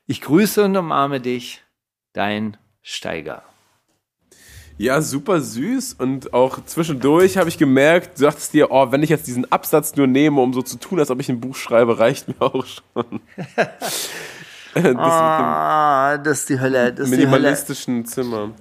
Ich 0.07 0.21
grüße 0.21 0.65
und 0.65 0.77
umarme 0.77 1.21
dich. 1.21 1.63
Dein 2.13 2.57
Steiger. 2.83 3.43
Ja, 4.79 5.03
super 5.03 5.41
süß 5.41 5.95
und 5.95 6.33
auch 6.33 6.65
zwischendurch 6.65 7.37
habe 7.37 7.49
ich 7.49 7.59
gemerkt, 7.59 8.19
du 8.21 8.25
dachtest 8.25 8.55
dir, 8.55 8.71
oh, 8.71 8.93
wenn 8.93 9.03
ich 9.03 9.11
jetzt 9.11 9.27
diesen 9.27 9.51
Absatz 9.51 9.97
nur 9.97 10.07
nehme, 10.07 10.41
um 10.41 10.55
so 10.55 10.63
zu 10.63 10.79
tun, 10.79 11.01
als 11.01 11.11
ob 11.11 11.19
ich 11.21 11.29
ein 11.29 11.41
Buch 11.41 11.57
schreibe, 11.57 11.99
reicht 11.99 12.29
mir 12.29 12.41
auch 12.41 12.65
schon. 12.65 13.21
Das 14.75 14.95
Ah, 14.97 16.19
das 16.19 16.41
ist 16.41 16.49
die 16.51 16.61
Hölle. 16.61 16.93
Das 16.93 17.07
ist 17.09 17.13
die 17.13 17.17
Hölle. 17.17 17.27
minimalistischen 17.27 18.05
Zimmer. 18.05 18.53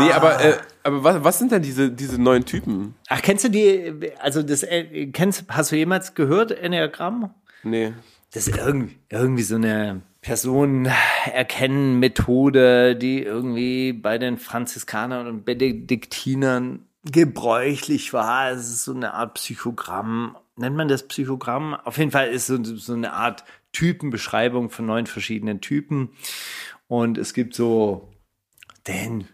Nee, 0.00 0.12
aber, 0.12 0.40
äh, 0.44 0.58
aber 0.84 1.04
was, 1.04 1.24
was 1.24 1.38
sind 1.38 1.52
denn 1.52 1.62
diese, 1.62 1.90
diese 1.90 2.20
neuen 2.20 2.44
Typen? 2.44 2.94
Ach, 3.08 3.22
kennst 3.22 3.44
du 3.44 3.50
die, 3.50 4.12
also 4.18 4.42
das, 4.42 4.62
äh, 4.62 5.06
kennst, 5.06 5.44
hast 5.48 5.72
du 5.72 5.76
jemals 5.76 6.14
gehört, 6.14 6.52
Enneagramm? 6.52 7.34
Nee. 7.62 7.92
Das 8.32 8.48
ist 8.48 8.56
irgendwie, 8.56 8.96
irgendwie 9.10 9.42
so 9.42 9.56
eine 9.56 10.00
Personenerkennen-Methode, 10.22 12.96
die 12.96 13.22
irgendwie 13.22 13.92
bei 13.92 14.16
den 14.18 14.38
Franziskanern 14.38 15.26
und 15.26 15.44
Benediktinern 15.44 16.86
gebräuchlich 17.04 18.12
war. 18.12 18.52
Es 18.52 18.68
ist 18.68 18.84
so 18.84 18.94
eine 18.94 19.14
Art 19.14 19.34
Psychogramm. 19.34 20.36
Nennt 20.56 20.76
man 20.76 20.86
das 20.88 21.08
Psychogramm? 21.08 21.74
Auf 21.74 21.98
jeden 21.98 22.12
Fall 22.12 22.28
ist 22.28 22.46
so, 22.46 22.62
so 22.62 22.92
eine 22.94 23.12
Art 23.12 23.42
Typenbeschreibung 23.72 24.70
von 24.70 24.86
neun 24.86 25.06
verschiedenen 25.06 25.60
Typen. 25.60 26.10
Und 26.86 27.18
es 27.18 27.34
gibt 27.34 27.54
so 27.54 28.12
den, 28.86 29.26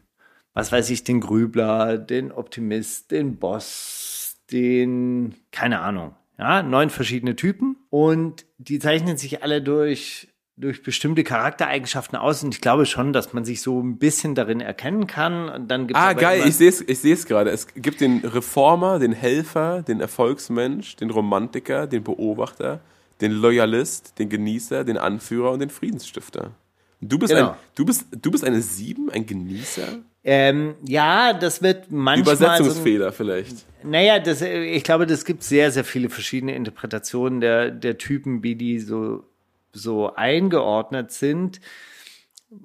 was 0.55 0.72
weiß 0.72 0.90
ich, 0.90 1.05
den 1.05 1.20
Grübler, 1.20 1.99
den 1.99 2.32
Optimist, 2.32 3.11
den 3.11 3.36
Boss, 3.36 4.36
den, 4.51 5.34
keine 5.53 5.80
Ahnung. 5.80 6.14
Ja, 6.38 6.62
neun 6.62 6.90
verschiedene 6.90 7.36
Typen. 7.36 7.76
Und 7.90 8.46
die 8.59 8.78
zeichnen 8.78 9.16
sich 9.16 9.42
alle 9.42 9.61
durch, 9.61 10.28
durch 10.57 10.82
bestimmte 10.82 11.24
Charaktereigenschaften 11.24 12.16
aus. 12.16 12.42
Und 12.44 12.55
ich 12.55 12.61
glaube 12.61 12.86
schon, 12.86 13.12
dass 13.12 13.32
man 13.32 13.44
sich 13.44 13.61
so 13.61 13.80
ein 13.82 13.99
bisschen 13.99 14.34
darin 14.34 14.61
erkennen 14.61 15.07
kann. 15.07 15.49
Und 15.49 15.68
dann 15.68 15.86
gibt's 15.88 16.01
Ah, 16.01 16.12
geil, 16.12 16.42
ich 16.46 16.57
sehe 16.57 16.68
es 16.68 16.80
ich 16.80 16.99
seh's 17.01 17.26
gerade. 17.26 17.51
Es 17.51 17.66
gibt 17.74 18.01
den 18.01 18.18
Reformer, 18.24 18.99
den 19.01 19.12
Helfer, 19.12 19.82
den 19.82 20.01
Erfolgsmensch, 20.01 20.96
den 20.96 21.11
Romantiker, 21.11 21.86
den 21.88 22.05
Beobachter, 22.05 22.80
den 23.20 23.32
Loyalist, 23.32 24.18
den 24.20 24.28
Genießer, 24.28 24.84
den 24.84 24.96
Anführer 24.96 25.51
und 25.51 25.59
den 25.59 25.70
Friedensstifter. 25.70 26.53
Du 27.01 27.18
bist, 27.18 27.32
Genau. 27.32 27.51
ein, 27.51 27.57
du 27.74 27.84
bist, 27.84 28.07
du 28.12 28.30
bist 28.30 28.44
eine 28.44 28.61
Sieben, 28.61 29.11
ein 29.11 29.26
Genießer? 29.26 29.99
Ähm, 30.24 30.74
ja, 30.84 31.32
das 31.32 31.62
wird 31.62 31.90
manchmal. 31.90 32.36
So, 32.36 32.44
Übersetzungsfehler 32.44 33.12
vielleicht. 33.12 33.64
naja, 33.82 34.18
das, 34.18 34.42
ich 34.42 34.82
glaube, 34.84 35.06
das 35.06 35.24
gibt 35.24 35.42
sehr, 35.42 35.70
sehr 35.70 35.84
viele 35.84 36.10
verschiedene 36.10 36.54
Interpretationen 36.54 37.40
der, 37.40 37.70
der 37.70 37.98
Typen, 37.98 38.42
wie 38.42 38.54
die 38.54 38.78
so, 38.80 39.24
so 39.72 40.14
eingeordnet 40.14 41.12
sind. 41.12 41.60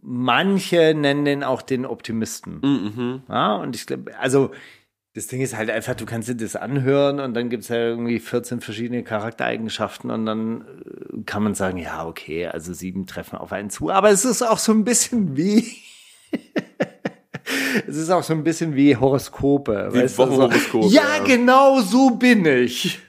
Manche 0.01 0.93
nennen 0.95 1.25
den 1.25 1.43
auch 1.43 1.61
den 1.61 1.85
Optimisten. 1.85 3.23
Ja, 3.29 3.55
und 3.55 3.75
ich 3.75 3.85
glaube, 3.85 4.17
also 4.17 4.51
das 5.13 5.27
Ding 5.27 5.41
ist 5.41 5.55
halt 5.55 5.69
einfach, 5.69 5.93
du 5.93 6.05
kannst 6.05 6.27
dir 6.27 6.35
das 6.35 6.55
anhören 6.55 7.19
und 7.19 7.35
dann 7.35 7.49
gibt's 7.49 7.67
ja 7.67 7.75
irgendwie 7.75 8.19
14 8.19 8.61
verschiedene 8.61 9.03
Charaktereigenschaften 9.03 10.09
und 10.09 10.25
dann 10.25 10.61
äh, 10.61 11.21
kann 11.25 11.43
man 11.43 11.53
sagen, 11.53 11.77
ja, 11.77 12.05
okay, 12.05 12.47
also 12.47 12.73
sieben 12.73 13.05
treffen 13.05 13.37
auf 13.37 13.51
einen 13.51 13.69
zu. 13.69 13.91
Aber 13.91 14.09
es 14.09 14.25
ist 14.25 14.41
auch 14.41 14.57
so 14.57 14.71
ein 14.71 14.83
bisschen 14.83 15.37
wie, 15.37 15.71
es 17.87 17.97
ist 17.97 18.09
auch 18.09 18.23
so 18.23 18.33
ein 18.33 18.43
bisschen 18.43 18.75
wie 18.75 18.95
Horoskope. 18.95 19.89
Wie 19.91 19.99
weißt 19.99 20.17
Wochenhoroskope, 20.17 20.87
ja, 20.87 21.17
ja. 21.17 21.23
genau 21.23 21.81
so 21.81 22.11
bin 22.11 22.45
ich. 22.45 22.99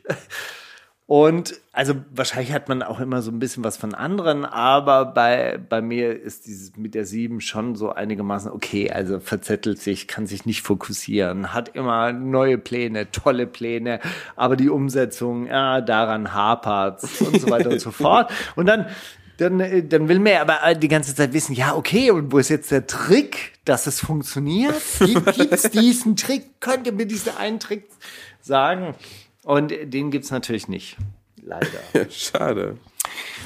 Und 1.06 1.60
also 1.72 1.94
wahrscheinlich 2.14 2.52
hat 2.52 2.70
man 2.70 2.82
auch 2.82 2.98
immer 2.98 3.20
so 3.20 3.30
ein 3.30 3.38
bisschen 3.38 3.62
was 3.62 3.76
von 3.76 3.94
anderen, 3.94 4.46
aber 4.46 5.04
bei, 5.04 5.58
bei 5.68 5.82
mir 5.82 6.18
ist 6.18 6.46
dieses 6.46 6.78
mit 6.78 6.94
der 6.94 7.04
sieben 7.04 7.42
schon 7.42 7.76
so 7.76 7.92
einigermaßen 7.92 8.50
okay, 8.50 8.90
also 8.90 9.20
verzettelt 9.20 9.80
sich, 9.80 10.08
kann 10.08 10.26
sich 10.26 10.46
nicht 10.46 10.62
fokussieren, 10.62 11.52
hat 11.52 11.68
immer 11.76 12.12
neue 12.12 12.56
Pläne, 12.56 13.10
tolle 13.10 13.46
Pläne, 13.46 14.00
aber 14.34 14.56
die 14.56 14.70
Umsetzung, 14.70 15.46
ja, 15.46 15.82
daran 15.82 16.32
hapert's 16.32 17.20
und 17.20 17.38
so 17.38 17.50
weiter 17.50 17.68
und 17.68 17.80
so 17.80 17.90
fort. 17.92 18.32
Und 18.56 18.64
dann, 18.64 18.86
dann, 19.38 19.60
äh, 19.60 19.82
dann 19.82 20.08
will 20.08 20.18
man 20.18 20.34
aber 20.34 20.74
die 20.74 20.88
ganze 20.88 21.14
Zeit 21.14 21.32
wissen, 21.32 21.54
ja, 21.54 21.74
okay, 21.74 22.10
und 22.10 22.32
wo 22.32 22.38
ist 22.38 22.48
jetzt 22.48 22.70
der 22.70 22.86
Trick, 22.86 23.52
dass 23.64 23.86
es 23.86 24.00
funktioniert? 24.00 24.80
Gibt, 24.98 25.34
gibt's 25.36 25.70
diesen 25.70 26.16
Trick? 26.16 26.60
Könnt 26.60 26.86
ihr 26.86 26.92
mir 26.92 27.06
diesen 27.06 27.36
einen 27.36 27.60
Trick 27.60 27.88
sagen? 28.40 28.94
Und 29.44 29.70
den 29.70 30.10
gibt's 30.10 30.30
natürlich 30.30 30.68
nicht. 30.68 30.96
Leider. 31.42 31.66
Ja, 31.92 32.10
schade. 32.10 32.78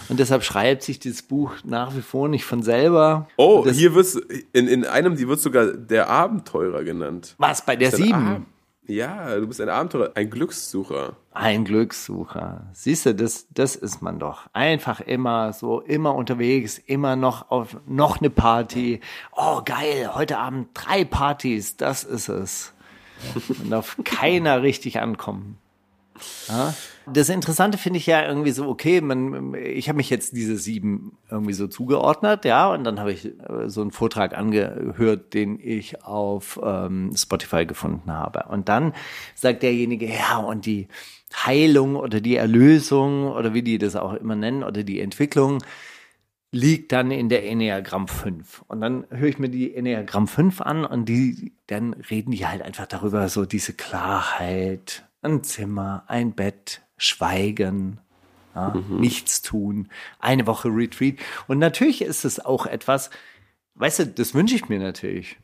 Und 0.09 0.21
deshalb 0.21 0.45
schreibt 0.45 0.83
sich 0.83 0.99
dieses 0.99 1.23
Buch 1.23 1.53
nach 1.65 1.95
wie 1.97 2.01
vor 2.01 2.29
nicht 2.29 2.45
von 2.45 2.63
selber. 2.63 3.29
Oh, 3.37 3.69
hier 3.69 3.95
wird's, 3.95 4.19
in, 4.53 4.69
in 4.69 4.85
einem, 4.85 5.17
die 5.17 5.29
wird 5.29 5.41
sogar 5.41 5.67
der 5.67 6.09
Abenteurer 6.09 6.85
genannt. 6.85 7.35
Was 7.39 7.65
bei 7.65 7.77
der 7.77 7.91
sieben? 7.91 8.47
Ja, 8.87 9.37
du 9.37 9.47
bist 9.47 9.61
ein 9.61 9.69
Abenteurer, 9.69 10.13
ein 10.15 10.31
Glückssucher. 10.31 11.17
Ein 11.41 11.65
Glückssucher. 11.65 12.67
Siehst 12.73 13.07
du, 13.07 13.15
das, 13.15 13.47
das 13.51 13.77
ist 13.77 14.03
man 14.03 14.19
doch. 14.19 14.49
Einfach 14.55 15.01
immer 15.01 15.53
so, 15.53 15.81
immer 15.81 16.17
unterwegs, 16.17 16.79
immer 16.79 17.15
noch 17.15 17.53
auf 17.53 17.77
noch 17.87 18.19
eine 18.19 18.29
Party. 18.29 18.99
Oh, 19.37 19.63
geil, 19.65 20.11
heute 20.17 20.39
Abend 20.39 20.71
drei 20.75 21.05
Partys, 21.05 21.77
das 21.77 22.03
ist 22.03 22.29
es. 22.29 22.75
Und 23.63 23.73
auf 23.73 23.97
keiner 24.03 24.63
richtig 24.63 24.99
ankommen. 24.99 25.59
Ja? 26.49 26.75
Das 27.13 27.29
Interessante 27.29 27.79
finde 27.79 27.99
ich 27.99 28.07
ja 28.07 28.27
irgendwie 28.27 28.51
so, 28.51 28.69
okay, 28.69 29.01
man, 29.01 29.55
ich 29.55 29.89
habe 29.89 29.97
mich 29.97 30.11
jetzt 30.11 30.35
diese 30.37 30.57
sieben 30.57 31.19
irgendwie 31.31 31.53
so 31.53 31.67
zugeordnet, 31.67 32.45
ja, 32.45 32.73
und 32.73 32.85
dann 32.85 33.01
habe 33.01 33.13
ich 33.13 33.27
äh, 33.27 33.69
so 33.69 33.81
einen 33.81 33.91
Vortrag 33.91 34.37
angehört, 34.37 35.35
den 35.35 35.59
ich 35.63 36.05
auf 36.05 36.59
ähm, 36.63 37.13
Spotify 37.17 37.67
gefunden 37.67 38.13
habe. 38.13 38.45
Und 38.49 38.69
dann 38.69 38.93
sagt 39.35 39.63
derjenige, 39.63 40.07
ja, 40.07 40.39
und 40.39 40.67
die 40.67 40.89
Heilung 41.35 41.97
oder 41.97 42.21
die 42.21 42.37
Erlösung 42.37 43.31
oder 43.31 43.55
wie 43.55 43.63
die 43.63 43.79
das 43.79 43.97
auch 43.97 44.15
immer 44.15 44.37
nennen 44.37 44.63
oder 44.63 44.83
die 44.83 45.01
Entwicklung 45.01 45.63
liegt 46.51 46.93
dann 46.93 47.11
in 47.11 47.29
der 47.29 47.47
Enneagramm 47.47 48.09
5. 48.09 48.65
Und 48.69 48.81
dann 48.81 49.07
höre 49.11 49.29
ich 49.29 49.39
mir 49.39 49.51
die 49.51 49.75
Enneagramm 49.75 50.27
5 50.27 50.61
an 50.63 50.85
und 50.85 51.07
die, 51.07 51.53
dann 51.67 51.93
reden 51.93 52.31
die 52.31 52.47
halt 52.47 52.63
einfach 52.63 52.87
darüber, 52.87 53.29
so 53.29 53.45
diese 53.45 53.75
Klarheit, 53.75 55.05
ein 55.21 55.43
Zimmer, 55.43 56.05
ein 56.07 56.33
Bett, 56.33 56.83
Schweigen, 56.99 58.01
ja, 58.55 58.75
nichts 58.91 59.41
tun, 59.41 59.89
eine 60.19 60.47
Woche 60.47 60.69
Retreat. 60.69 61.17
Und 61.47 61.59
natürlich 61.59 62.03
ist 62.03 62.25
es 62.25 62.45
auch 62.45 62.67
etwas, 62.67 63.11
weißt 63.75 64.01
du, 64.01 64.07
das 64.07 64.35
wünsche 64.35 64.57
ich 64.57 64.69
mir 64.69 64.79
natürlich. 64.79 65.39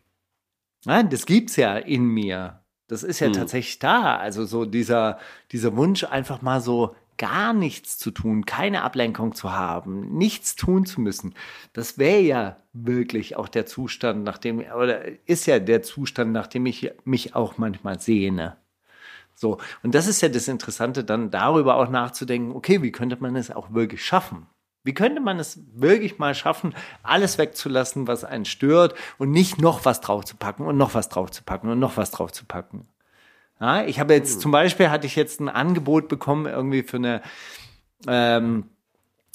Ja, 0.85 1.03
das 1.03 1.25
gibt's 1.25 1.57
ja 1.57 1.77
in 1.77 2.05
mir. 2.05 2.61
Das 2.89 3.03
ist 3.03 3.21
ja 3.21 3.31
tatsächlich 3.31 3.79
da. 3.79 4.17
Also 4.17 4.45
so 4.45 4.67
dieser, 4.67 5.19
dieser 5.53 5.75
Wunsch, 5.77 6.05
einfach 6.05 6.43
mal 6.43 6.61
so 6.61 6.95
gar 7.17 7.53
nichts 7.53 7.97
zu 7.99 8.11
tun, 8.11 8.45
keine 8.45 8.83
Ablenkung 8.83 9.35
zu 9.35 9.53
haben, 9.53 10.17
nichts 10.17 10.57
tun 10.57 10.85
zu 10.85 11.01
müssen. 11.01 11.35
Das 11.73 11.97
wäre 11.97 12.21
ja 12.21 12.57
wirklich 12.73 13.37
auch 13.37 13.49
der 13.49 13.67
Zustand, 13.67 14.25
nach 14.25 14.39
dem, 14.39 14.59
oder 14.59 15.03
ist 15.27 15.47
ja 15.47 15.59
der 15.61 15.83
Zustand, 15.83 16.33
nach 16.33 16.49
dem 16.49 16.67
ich 16.67 16.91
mich 17.05 17.35
auch 17.35 17.57
manchmal 17.57 18.01
sehne. 18.01 18.57
So. 19.35 19.59
Und 19.83 19.95
das 19.95 20.07
ist 20.07 20.21
ja 20.21 20.29
das 20.29 20.49
Interessante, 20.49 21.05
dann 21.05 21.31
darüber 21.31 21.77
auch 21.77 21.89
nachzudenken, 21.89 22.53
okay, 22.53 22.83
wie 22.83 22.93
könnte 22.93 23.17
man 23.21 23.37
es 23.37 23.51
auch 23.51 23.73
wirklich 23.73 24.05
schaffen? 24.05 24.47
Wie 24.85 24.93
könnte 24.93 25.21
man 25.21 25.39
es 25.39 25.61
wirklich 25.73 26.19
mal 26.19 26.35
schaffen, 26.35 26.75
alles 27.03 27.39
wegzulassen, 27.39 28.07
was 28.07 28.23
einen 28.23 28.45
stört 28.45 28.95
und 29.17 29.31
nicht 29.31 29.61
noch 29.61 29.85
was 29.87 30.01
draufzupacken 30.03 30.67
und 30.67 30.77
noch 30.77 30.95
was 30.95 31.09
draufzupacken 31.09 31.71
und 31.71 31.79
noch 31.79 31.97
was 31.97 32.11
draufzupacken? 32.11 32.87
Ja, 33.61 33.85
ich 33.85 33.99
habe 33.99 34.13
jetzt 34.13 34.41
zum 34.41 34.51
Beispiel 34.51 34.91
hatte 34.91 35.07
ich 35.07 35.17
jetzt 35.17 35.41
ein 35.41 35.49
Angebot 35.49 36.09
bekommen 36.09 36.47
irgendwie 36.47 36.83
für 36.83 36.99
eine 36.99 37.23
ähm, 38.07 38.69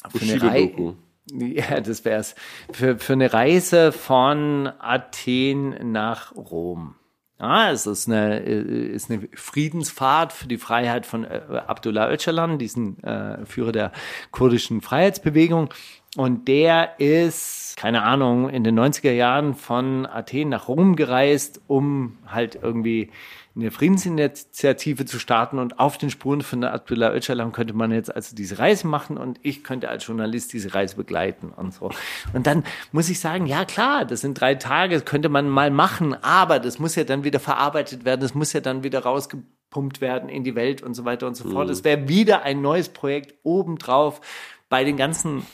für 0.08 0.24
eine. 0.24 0.42
Reise. 0.42 0.96
Ja, 1.32 1.80
das 1.82 2.06
wär's. 2.06 2.36
Für, 2.72 2.98
für 2.98 3.14
eine 3.14 3.32
Reise 3.32 3.92
von 3.92 4.72
Athen 4.80 5.92
nach 5.92 6.36
Rom. 6.36 6.96
Ja, 7.40 7.72
es 7.72 7.86
ist 7.88 8.08
eine, 8.08 8.42
äh, 8.42 8.88
ist 8.94 9.10
eine 9.10 9.30
Friedensfahrt 9.34 10.34
für 10.34 10.48
die 10.48 10.58
Freiheit 10.58 11.06
von 11.06 11.24
äh, 11.24 11.42
Abdullah 11.68 12.12
Öcalan, 12.12 12.60
diesen 12.60 13.02
äh, 13.02 13.46
Führer 13.46 13.72
der 13.72 13.92
kurdischen 14.32 14.82
Freiheitsbewegung. 14.82 15.74
Und 16.18 16.48
der 16.50 17.00
ist, 17.00 17.78
keine 17.78 18.04
Ahnung, 18.04 18.50
in 18.50 18.64
den 18.64 18.78
90er 18.78 19.12
Jahren 19.12 19.54
von 19.54 20.06
Athen 20.06 20.50
nach 20.50 20.68
Rom 20.68 20.98
gereist, 20.98 21.62
um 21.68 22.18
halt 22.28 22.60
irgendwie 22.62 23.12
eine 23.60 23.72
Friedensinitiative 23.72 25.06
zu 25.06 25.20
starten 25.20 25.60
und 25.60 25.80
auf 25.80 25.98
den 25.98 26.10
Spuren 26.10 26.42
von 26.42 26.62
der 26.62 26.74
Abdullah 26.74 27.14
Öcalan 27.14 27.52
könnte 27.52 27.74
man 27.74 27.92
jetzt 27.92 28.14
also 28.16 28.36
diese 28.36 28.60
Reise 28.60 28.88
machen 28.88 29.18
und 29.18 29.40
ich 29.44 29.64
könnte 29.64 29.90
als 29.90 30.08
Journalist 30.08 30.54
diese 30.54 30.74
Reise 30.74 30.96
begleiten 30.96 31.50
und 31.50 31.74
so. 31.74 31.92
Und 32.34 32.48
dann 32.48 32.64
muss 32.92 33.10
ich 33.10 33.20
sagen, 33.20 33.46
ja 33.46 33.66
klar, 33.66 34.06
das 34.06 34.22
sind 34.22 34.40
drei 34.40 34.56
Tage, 34.56 34.96
das 34.96 35.06
könnte 35.06 35.30
man 35.30 35.50
mal 35.50 35.72
machen, 35.72 36.14
aber 36.14 36.60
das 36.60 36.80
muss 36.80 36.96
ja 36.96 37.04
dann 37.04 37.24
wieder 37.24 37.40
verarbeitet 37.40 38.06
werden, 38.06 38.22
das 38.22 38.34
muss 38.34 38.54
ja 38.54 38.62
dann 38.62 38.84
wieder 38.84 39.04
rausgepumpt 39.04 40.02
werden 40.02 40.30
in 40.30 40.44
die 40.44 40.56
Welt 40.56 40.82
und 40.82 40.94
so 40.94 41.06
weiter 41.06 41.28
und 41.28 41.36
so 41.36 41.50
fort. 41.50 41.70
Es 41.70 41.84
wäre 41.84 42.08
wieder 42.08 42.44
ein 42.44 42.62
neues 42.62 42.90
Projekt 42.90 43.36
obendrauf 43.44 44.22
bei 44.70 44.84
den 44.84 44.98
ganzen 44.98 45.46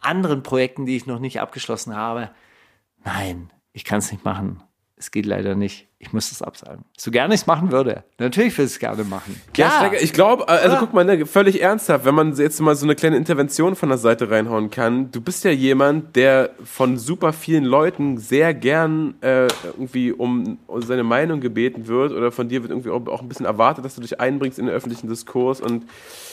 anderen 0.00 0.42
Projekten, 0.42 0.86
die 0.86 0.96
ich 0.96 1.06
noch 1.06 1.18
nicht 1.18 1.40
abgeschlossen 1.40 1.96
habe. 1.96 2.30
Nein, 3.04 3.50
ich 3.72 3.84
kann 3.84 3.98
es 3.98 4.12
nicht 4.12 4.24
machen. 4.24 4.62
es 4.96 5.10
geht 5.10 5.26
leider 5.26 5.54
nicht. 5.54 5.87
Ich 6.00 6.12
muss 6.12 6.30
das 6.30 6.42
absagen. 6.42 6.84
So 6.96 7.10
gerne 7.10 7.34
ich 7.34 7.40
es 7.40 7.46
machen 7.48 7.72
würde. 7.72 8.04
Natürlich 8.18 8.56
will 8.56 8.66
ich 8.66 8.72
es 8.72 8.78
gerne 8.78 9.02
machen. 9.02 9.40
Ja, 9.56 9.70
Steiger, 9.70 10.00
ich 10.00 10.12
glaube, 10.12 10.48
also 10.48 10.76
guck 10.76 10.94
mal, 10.94 11.04
ne, 11.04 11.26
völlig 11.26 11.60
ernsthaft, 11.60 12.04
wenn 12.04 12.14
man 12.14 12.36
jetzt 12.36 12.60
mal 12.60 12.76
so 12.76 12.86
eine 12.86 12.94
kleine 12.94 13.16
Intervention 13.16 13.74
von 13.74 13.88
der 13.88 13.98
Seite 13.98 14.30
reinhauen 14.30 14.70
kann. 14.70 15.10
Du 15.10 15.20
bist 15.20 15.42
ja 15.42 15.50
jemand, 15.50 16.14
der 16.14 16.50
von 16.62 16.98
super 16.98 17.32
vielen 17.32 17.64
Leuten 17.64 18.16
sehr 18.16 18.54
gern 18.54 19.20
äh, 19.22 19.48
irgendwie 19.64 20.12
um 20.12 20.58
seine 20.76 21.02
Meinung 21.02 21.40
gebeten 21.40 21.88
wird 21.88 22.12
oder 22.12 22.30
von 22.30 22.48
dir 22.48 22.62
wird 22.62 22.70
irgendwie 22.70 22.90
auch, 22.90 23.04
auch 23.08 23.22
ein 23.22 23.28
bisschen 23.28 23.46
erwartet, 23.46 23.84
dass 23.84 23.96
du 23.96 24.00
dich 24.00 24.20
einbringst 24.20 24.60
in 24.60 24.66
den 24.66 24.74
öffentlichen 24.74 25.08
Diskurs 25.08 25.60
und 25.60 25.84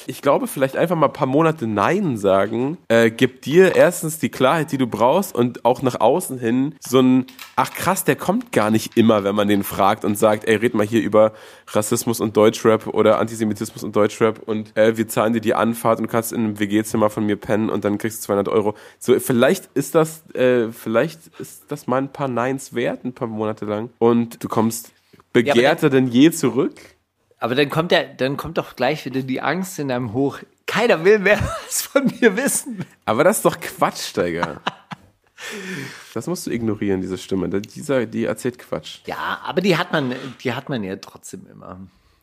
ich 0.08 0.22
glaube, 0.22 0.48
vielleicht 0.48 0.78
einfach 0.78 0.96
mal 0.96 1.08
ein 1.08 1.14
paar 1.14 1.28
Monate 1.28 1.68
Nein 1.68 2.18
sagen, 2.18 2.78
äh, 2.88 3.10
gibt 3.10 3.46
dir 3.46 3.76
erstens 3.76 4.20
die 4.20 4.30
Klarheit, 4.30 4.72
die 4.72 4.78
du 4.78 4.88
brauchst 4.88 5.34
und 5.34 5.66
auch 5.66 5.82
nach 5.82 6.00
außen 6.00 6.38
hin 6.38 6.76
so 6.80 7.00
ein, 7.00 7.26
ach 7.56 7.72
krass, 7.72 8.04
der 8.04 8.16
kommt 8.16 8.52
gar 8.52 8.70
nicht 8.70 8.98
immer, 8.98 9.24
wenn 9.24 9.36
man 9.36 9.48
den 9.48 9.55
fragt 9.64 10.06
und 10.06 10.18
sagt, 10.18 10.48
ey, 10.48 10.56
red 10.56 10.74
mal 10.74 10.86
hier 10.86 11.02
über 11.02 11.34
Rassismus 11.68 12.20
und 12.20 12.36
Deutschrap 12.36 12.88
oder 12.88 13.20
Antisemitismus 13.20 13.84
und 13.84 13.96
Deutschrap 13.96 14.40
und 14.40 14.76
äh, 14.78 14.98
wir 14.98 15.08
zahlen 15.08 15.34
dir 15.34 15.42
die 15.42 15.54
Anfahrt 15.54 16.00
und 16.00 16.08
du 16.08 16.12
kannst 16.12 16.34
in 16.34 16.40
einem 16.40 16.60
WG-Zimmer 16.60 17.10
von 17.10 17.26
mir 17.26 17.36
pennen 17.36 17.70
und 17.70 17.86
dann 17.86 17.98
kriegst 17.98 18.20
du 18.20 18.26
200 18.28 18.50
Euro. 18.50 18.76
So, 19.00 19.20
vielleicht 19.20 19.70
ist 19.74 19.96
das, 19.96 20.30
äh, 20.32 20.72
vielleicht 20.72 21.20
ist 21.40 21.66
das 21.70 21.88
mal 21.88 21.98
ein 21.98 22.12
paar 22.12 22.28
Neins 22.28 22.74
wert, 22.74 23.04
ein 23.06 23.14
paar 23.14 23.28
Monate 23.28 23.66
lang 23.66 23.90
und 24.00 24.44
du 24.44 24.48
kommst 24.48 24.92
begehrter 25.34 25.90
denn 25.90 26.08
je 26.08 26.32
zurück. 26.32 26.80
Aber 27.40 27.56
dann 27.56 27.70
kommt 27.70 27.92
der, 27.92 28.06
dann 28.06 28.38
kommt 28.38 28.58
doch 28.58 28.76
gleich 28.76 29.06
wieder 29.06 29.22
die 29.22 29.42
Angst 29.42 29.78
in 29.80 29.92
einem 29.92 30.14
hoch. 30.14 30.40
Keiner 30.66 31.04
will 31.04 31.20
mehr 31.20 31.40
was 31.66 31.82
von 31.84 32.06
mir 32.20 32.36
wissen. 32.36 32.86
Aber 33.06 33.24
das 33.24 33.38
ist 33.38 33.46
doch 33.46 33.60
Quatsch, 33.60 34.10
Steiger. 34.10 34.62
Das 36.14 36.28
musst 36.28 36.48
du 36.48 36.52
ignorieren, 36.52 37.02
diese 37.02 37.18
Stimme. 37.18 37.50
Dieser, 37.50 38.06
die 38.06 38.26
erzählt 38.26 38.58
Quatsch. 38.58 39.00
Ja, 39.06 39.42
aber 39.44 39.62
die 39.62 39.78
hat 39.78 39.92
man, 39.92 40.14
die 40.42 40.54
hat 40.54 40.70
man 40.70 40.84
ja 40.84 40.96
trotzdem 40.96 41.46
immer. 41.52 41.80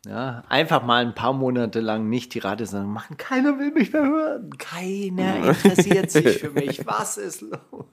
Ja, 0.07 0.43
einfach 0.49 0.83
mal 0.83 1.05
ein 1.05 1.15
paar 1.15 1.33
Monate 1.33 1.79
lang 1.81 2.09
nicht 2.09 2.35
die 2.35 2.41
Radiosendung 2.41 2.93
machen. 2.93 3.17
Keiner 3.17 3.59
will 3.59 3.71
mich 3.71 3.93
mehr 3.93 4.03
hören. 4.03 4.51
Keiner 4.59 5.49
interessiert 5.49 6.11
sich 6.11 6.39
für 6.39 6.51
mich. 6.55 6.85
Was 6.87 7.19
ist 7.19 7.43
los? 7.43 7.87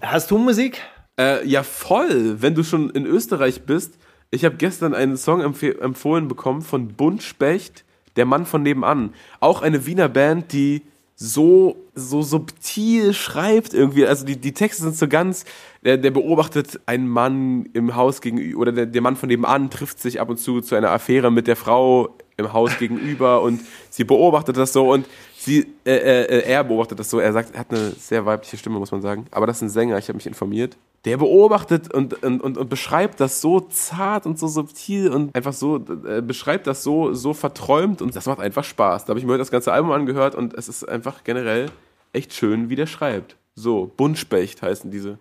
Hast 0.00 0.30
du 0.30 0.38
Musik? 0.38 0.80
Äh, 1.18 1.46
ja, 1.46 1.62
voll. 1.62 2.40
Wenn 2.40 2.54
du 2.54 2.62
schon 2.62 2.90
in 2.90 3.04
Österreich 3.04 3.62
bist. 3.66 3.98
Ich 4.30 4.46
habe 4.46 4.56
gestern 4.56 4.94
einen 4.94 5.18
Song 5.18 5.42
empf 5.42 5.62
empfohlen 5.62 6.28
bekommen 6.28 6.62
von 6.62 6.88
Bund 6.88 7.22
Specht, 7.22 7.84
der 8.16 8.24
Mann 8.24 8.46
von 8.46 8.62
nebenan. 8.62 9.12
Auch 9.40 9.60
eine 9.60 9.84
Wiener 9.84 10.08
Band, 10.08 10.54
die 10.54 10.80
so, 11.22 11.76
so 11.94 12.22
subtil 12.22 13.14
schreibt 13.14 13.74
irgendwie. 13.74 14.06
Also 14.06 14.26
die, 14.26 14.36
die 14.36 14.52
Texte 14.52 14.82
sind 14.82 14.96
so 14.96 15.06
ganz, 15.06 15.44
der, 15.84 15.96
der 15.96 16.10
beobachtet 16.10 16.80
einen 16.86 17.08
Mann 17.08 17.68
im 17.74 17.94
Haus 17.94 18.20
gegenüber, 18.20 18.58
oder 18.58 18.72
der, 18.72 18.86
der 18.86 19.02
Mann 19.02 19.14
von 19.14 19.28
nebenan 19.28 19.70
trifft 19.70 20.00
sich 20.00 20.20
ab 20.20 20.28
und 20.30 20.38
zu 20.38 20.60
zu 20.60 20.74
einer 20.74 20.90
Affäre 20.90 21.30
mit 21.30 21.46
der 21.46 21.54
Frau 21.54 22.16
im 22.36 22.52
Haus 22.52 22.76
gegenüber 22.78 23.40
und 23.42 23.60
sie 23.90 24.02
beobachtet 24.02 24.56
das 24.56 24.72
so 24.72 24.90
und 24.90 25.06
sie, 25.44 25.66
äh, 25.84 25.92
äh, 25.92 26.42
er 26.44 26.64
beobachtet 26.64 26.98
das 26.98 27.10
so. 27.10 27.18
Er 27.18 27.32
sagt, 27.32 27.54
er 27.54 27.60
hat 27.60 27.70
eine 27.70 27.90
sehr 27.90 28.24
weibliche 28.24 28.56
Stimme, 28.56 28.78
muss 28.78 28.92
man 28.92 29.02
sagen. 29.02 29.26
Aber 29.30 29.46
das 29.46 29.56
ist 29.56 29.62
ein 29.62 29.68
Sänger, 29.68 29.98
ich 29.98 30.08
habe 30.08 30.16
mich 30.16 30.26
informiert. 30.26 30.76
Der 31.04 31.16
beobachtet 31.16 31.92
und, 31.92 32.22
und, 32.22 32.40
und, 32.40 32.56
und 32.56 32.70
beschreibt 32.70 33.18
das 33.18 33.40
so 33.40 33.60
zart 33.60 34.24
und 34.24 34.38
so 34.38 34.46
subtil 34.46 35.10
und 35.10 35.34
einfach 35.34 35.52
so, 35.52 35.84
äh, 36.06 36.22
beschreibt 36.22 36.66
das 36.66 36.84
so, 36.84 37.12
so 37.12 37.34
verträumt 37.34 38.00
und 38.00 38.14
das 38.14 38.26
macht 38.26 38.38
einfach 38.38 38.62
Spaß. 38.62 39.04
Da 39.04 39.10
habe 39.10 39.18
ich 39.18 39.26
mir 39.26 39.32
heute 39.32 39.40
das 39.40 39.50
ganze 39.50 39.72
Album 39.72 39.90
angehört 39.90 40.34
und 40.34 40.54
es 40.54 40.68
ist 40.68 40.88
einfach 40.88 41.24
generell 41.24 41.70
echt 42.12 42.32
schön, 42.32 42.70
wie 42.70 42.76
der 42.76 42.86
schreibt. 42.86 43.36
So, 43.56 43.90
Buntspecht 43.96 44.62
heißen 44.62 44.90
diese, 44.90 45.18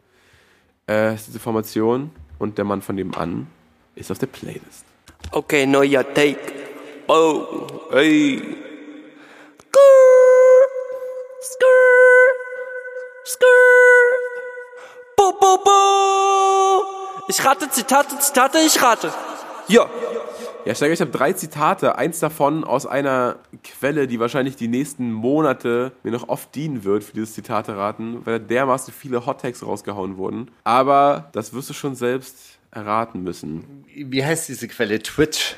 äh, 0.86 1.16
diese 1.16 1.40
Formation 1.40 2.12
und 2.38 2.58
der 2.58 2.66
Mann 2.66 2.82
von 2.82 2.96
nebenan 2.96 3.48
ist 3.96 4.12
auf 4.12 4.20
der 4.20 4.28
Playlist. 4.28 4.86
Okay, 5.32 5.66
neuer 5.66 6.04
Take. 6.14 6.40
Oh, 7.08 7.68
hey. 7.92 8.42
Bo, 15.16 15.32
bo, 15.40 15.58
bo. 15.64 16.84
Ich 17.28 17.44
rate 17.46 17.70
Zitate, 17.70 18.18
Zitate, 18.20 18.58
ich 18.66 18.82
rate. 18.82 19.14
Ja. 19.68 19.90
Ja, 20.66 20.76
Steiger, 20.76 20.94
ich 20.94 21.02
habe 21.02 21.12
drei 21.12 21.34
Zitate. 21.34 21.96
Eins 21.98 22.20
davon 22.20 22.64
aus 22.64 22.86
einer 22.86 23.38
Quelle, 23.64 24.08
die 24.08 24.20
wahrscheinlich 24.20 24.56
die 24.56 24.68
nächsten 24.68 25.12
Monate 25.12 25.92
mir 26.04 26.12
noch 26.12 26.30
oft 26.30 26.54
dienen 26.54 26.84
wird 26.84 27.04
für 27.04 27.14
dieses 27.14 27.34
Zitate 27.34 27.76
raten, 27.76 28.26
weil 28.26 28.40
dermaßen 28.40 28.94
viele 28.94 29.26
Hottakes 29.26 29.66
rausgehauen 29.66 30.18
wurden. 30.18 30.52
Aber 30.64 31.30
das 31.34 31.54
wirst 31.54 31.70
du 31.72 31.74
schon 31.74 31.96
selbst 31.96 32.60
erraten 32.70 33.24
müssen. 33.24 33.86
Wie 33.88 34.24
heißt 34.24 34.50
diese 34.50 34.68
Quelle? 34.68 35.00
Twitch? 35.00 35.56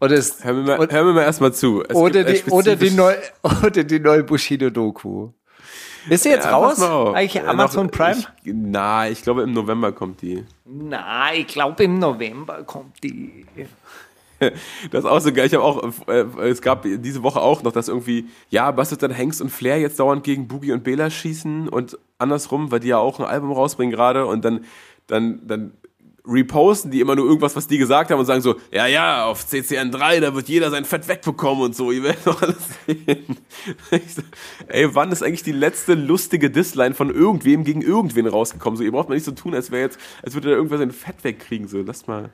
Oder, 0.00 0.16
ist, 0.16 0.44
hör, 0.44 0.52
mir 0.52 0.62
mal, 0.62 0.88
hör 0.90 1.04
mir 1.04 1.12
mal 1.12 1.22
erstmal 1.22 1.52
zu. 1.52 1.82
Es 1.82 1.94
oder, 1.94 2.24
die, 2.24 2.42
oder, 2.50 2.76
die 2.76 2.90
neu, 2.90 3.14
oder 3.42 3.84
die 3.84 4.00
neue 4.00 4.24
Bushido-Doku. 4.24 5.30
Ist 6.08 6.24
sie 6.24 6.30
jetzt 6.30 6.44
ja, 6.44 6.56
raus? 6.56 6.80
Eigentlich 6.82 7.34
ja, 7.34 7.46
Amazon 7.46 7.86
noch, 7.86 7.92
Prime? 7.92 8.18
Ich, 8.18 8.52
na, 8.54 9.08
ich 9.08 9.22
glaube 9.22 9.42
im 9.42 9.52
November 9.52 9.92
kommt 9.92 10.20
die. 10.20 10.44
Na, 10.64 11.32
ich 11.34 11.46
glaube 11.46 11.84
im 11.84 11.98
November 11.98 12.62
kommt 12.64 13.02
die. 13.02 13.46
Das 14.90 15.04
ist 15.04 15.10
auch 15.10 15.20
so 15.20 15.32
geil. 15.32 15.46
Ich 15.46 15.54
habe 15.54 15.64
auch, 15.64 15.82
äh, 16.08 16.24
es 16.48 16.60
gab 16.60 16.82
diese 16.82 17.22
Woche 17.22 17.40
auch 17.40 17.62
noch, 17.62 17.72
dass 17.72 17.88
irgendwie, 17.88 18.26
ja, 18.50 18.76
was 18.76 18.92
ist 18.92 19.02
dann 19.02 19.12
Hengst 19.12 19.40
und 19.40 19.48
Flair 19.48 19.78
jetzt 19.78 19.98
dauernd 19.98 20.24
gegen 20.24 20.48
Boogie 20.48 20.72
und 20.72 20.84
Bela 20.84 21.08
schießen 21.08 21.68
und 21.68 21.96
andersrum, 22.18 22.70
weil 22.70 22.80
die 22.80 22.88
ja 22.88 22.98
auch 22.98 23.20
ein 23.20 23.24
Album 23.24 23.52
rausbringen 23.52 23.94
gerade 23.94 24.26
und 24.26 24.44
dann, 24.44 24.64
dann, 25.06 25.46
dann 25.46 25.72
reposten 26.26 26.90
die 26.90 27.00
immer 27.00 27.14
nur 27.14 27.26
irgendwas, 27.26 27.54
was 27.54 27.66
die 27.66 27.78
gesagt 27.78 28.10
haben 28.10 28.18
und 28.18 28.26
sagen 28.26 28.40
so, 28.40 28.56
ja, 28.70 28.86
ja, 28.86 29.26
auf 29.26 29.44
CCN3, 29.44 30.20
da 30.20 30.34
wird 30.34 30.48
jeder 30.48 30.70
sein 30.70 30.84
Fett 30.84 31.06
wegbekommen 31.06 31.64
und 31.64 31.76
so, 31.76 31.90
ihr 31.90 32.02
werdet 32.02 32.26
doch 32.26 32.40
alles 32.40 32.68
sehen. 32.86 33.36
Ey, 34.68 34.94
wann 34.94 35.12
ist 35.12 35.22
eigentlich 35.22 35.42
die 35.42 35.52
letzte 35.52 35.94
lustige 35.94 36.50
Disline 36.50 36.94
von 36.94 37.10
irgendwem 37.10 37.64
gegen 37.64 37.82
irgendwen 37.82 38.26
rausgekommen? 38.26 38.76
So, 38.76 38.84
ihr 38.84 38.92
braucht 38.92 39.08
mal 39.08 39.16
nicht 39.16 39.24
so 39.24 39.32
tun, 39.32 39.54
als 39.54 39.70
wäre 39.70 39.82
jetzt, 39.82 39.98
als 40.22 40.34
würde 40.34 40.50
da 40.50 40.54
irgendwer 40.54 40.78
sein 40.78 40.92
Fett 40.92 41.22
wegkriegen, 41.22 41.68
so, 41.68 41.82
lass 41.82 42.06
mal, 42.06 42.30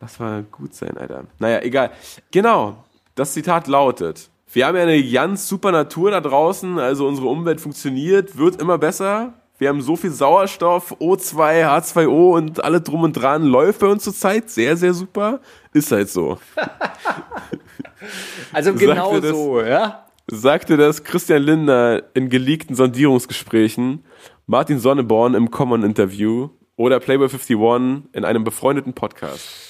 lass 0.00 0.18
mal 0.18 0.44
gut 0.44 0.74
sein, 0.74 0.96
Alter. 0.98 1.24
Naja, 1.38 1.62
egal. 1.62 1.92
Genau, 2.30 2.84
das 3.14 3.32
Zitat 3.32 3.68
lautet, 3.68 4.28
wir 4.52 4.66
haben 4.66 4.76
ja 4.76 4.82
eine 4.82 5.02
ganz 5.10 5.48
super 5.48 5.72
Natur 5.72 6.10
da 6.10 6.20
draußen, 6.20 6.78
also 6.78 7.06
unsere 7.06 7.28
Umwelt 7.28 7.60
funktioniert, 7.60 8.38
wird 8.38 8.60
immer 8.60 8.78
besser, 8.78 9.34
wir 9.58 9.68
haben 9.68 9.82
so 9.82 9.96
viel 9.96 10.10
Sauerstoff, 10.10 10.92
O2, 11.00 11.64
H2O 11.66 12.36
und 12.36 12.64
alle 12.64 12.80
drum 12.80 13.02
und 13.02 13.12
dran 13.12 13.42
läuft 13.42 13.80
bei 13.80 13.88
uns 13.88 14.04
zurzeit. 14.04 14.48
Sehr, 14.50 14.76
sehr 14.76 14.94
super. 14.94 15.40
Ist 15.72 15.90
halt 15.90 16.08
so. 16.08 16.38
also 18.52 18.72
genau 18.74 19.18
das, 19.20 19.30
so, 19.30 19.60
ja? 19.60 20.06
Sagte 20.30 20.76
das 20.76 21.02
Christian 21.02 21.42
Lindner 21.42 22.04
in 22.14 22.28
geleakten 22.28 22.76
Sondierungsgesprächen, 22.76 24.04
Martin 24.46 24.78
Sonneborn 24.78 25.34
im 25.34 25.50
Common-Interview 25.50 26.50
oder 26.76 27.00
Playboy 27.00 27.28
51 27.28 28.12
in 28.12 28.24
einem 28.24 28.44
befreundeten 28.44 28.92
Podcast. 28.94 29.68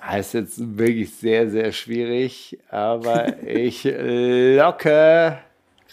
Das 0.00 0.26
ist 0.26 0.34
jetzt 0.34 0.78
wirklich 0.78 1.14
sehr, 1.14 1.48
sehr 1.50 1.72
schwierig, 1.72 2.58
aber 2.70 3.42
ich 3.46 3.84
locke 3.84 5.38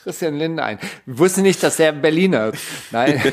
Christian 0.04 0.38
Lindner 0.38 0.64
ein. 0.66 0.80
Ich 1.06 1.18
wusste 1.18 1.41
nicht, 1.41 1.64
dass 1.64 1.80
er 1.80 1.93
Berliner 1.93 2.54
ist. 2.54 2.64
Nein. 2.91 3.22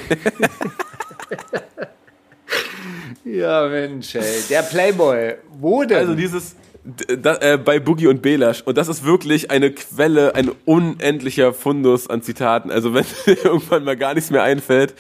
ja, 3.25 3.69
Mensch, 3.69 4.15
ey. 4.15 4.43
Der 4.49 4.63
Playboy. 4.63 5.35
Wo 5.59 5.83
denn? 5.85 5.99
Also 5.99 6.15
dieses, 6.15 6.55
da, 6.85 7.37
äh, 7.37 7.59
bei 7.59 7.79
Boogie 7.79 8.07
und 8.07 8.23
Belash. 8.23 8.63
Und 8.63 8.79
das 8.79 8.89
ist 8.89 9.05
wirklich 9.05 9.51
eine 9.51 9.71
Quelle, 9.73 10.35
ein 10.35 10.51
unendlicher 10.65 11.53
Fundus 11.53 12.09
an 12.09 12.23
Zitaten. 12.23 12.71
Also 12.71 12.95
wenn 12.95 13.05
dir 13.27 13.37
irgendwann 13.45 13.85
mal 13.85 13.97
gar 13.97 14.15
nichts 14.15 14.31
mehr 14.31 14.43
einfällt, 14.43 14.95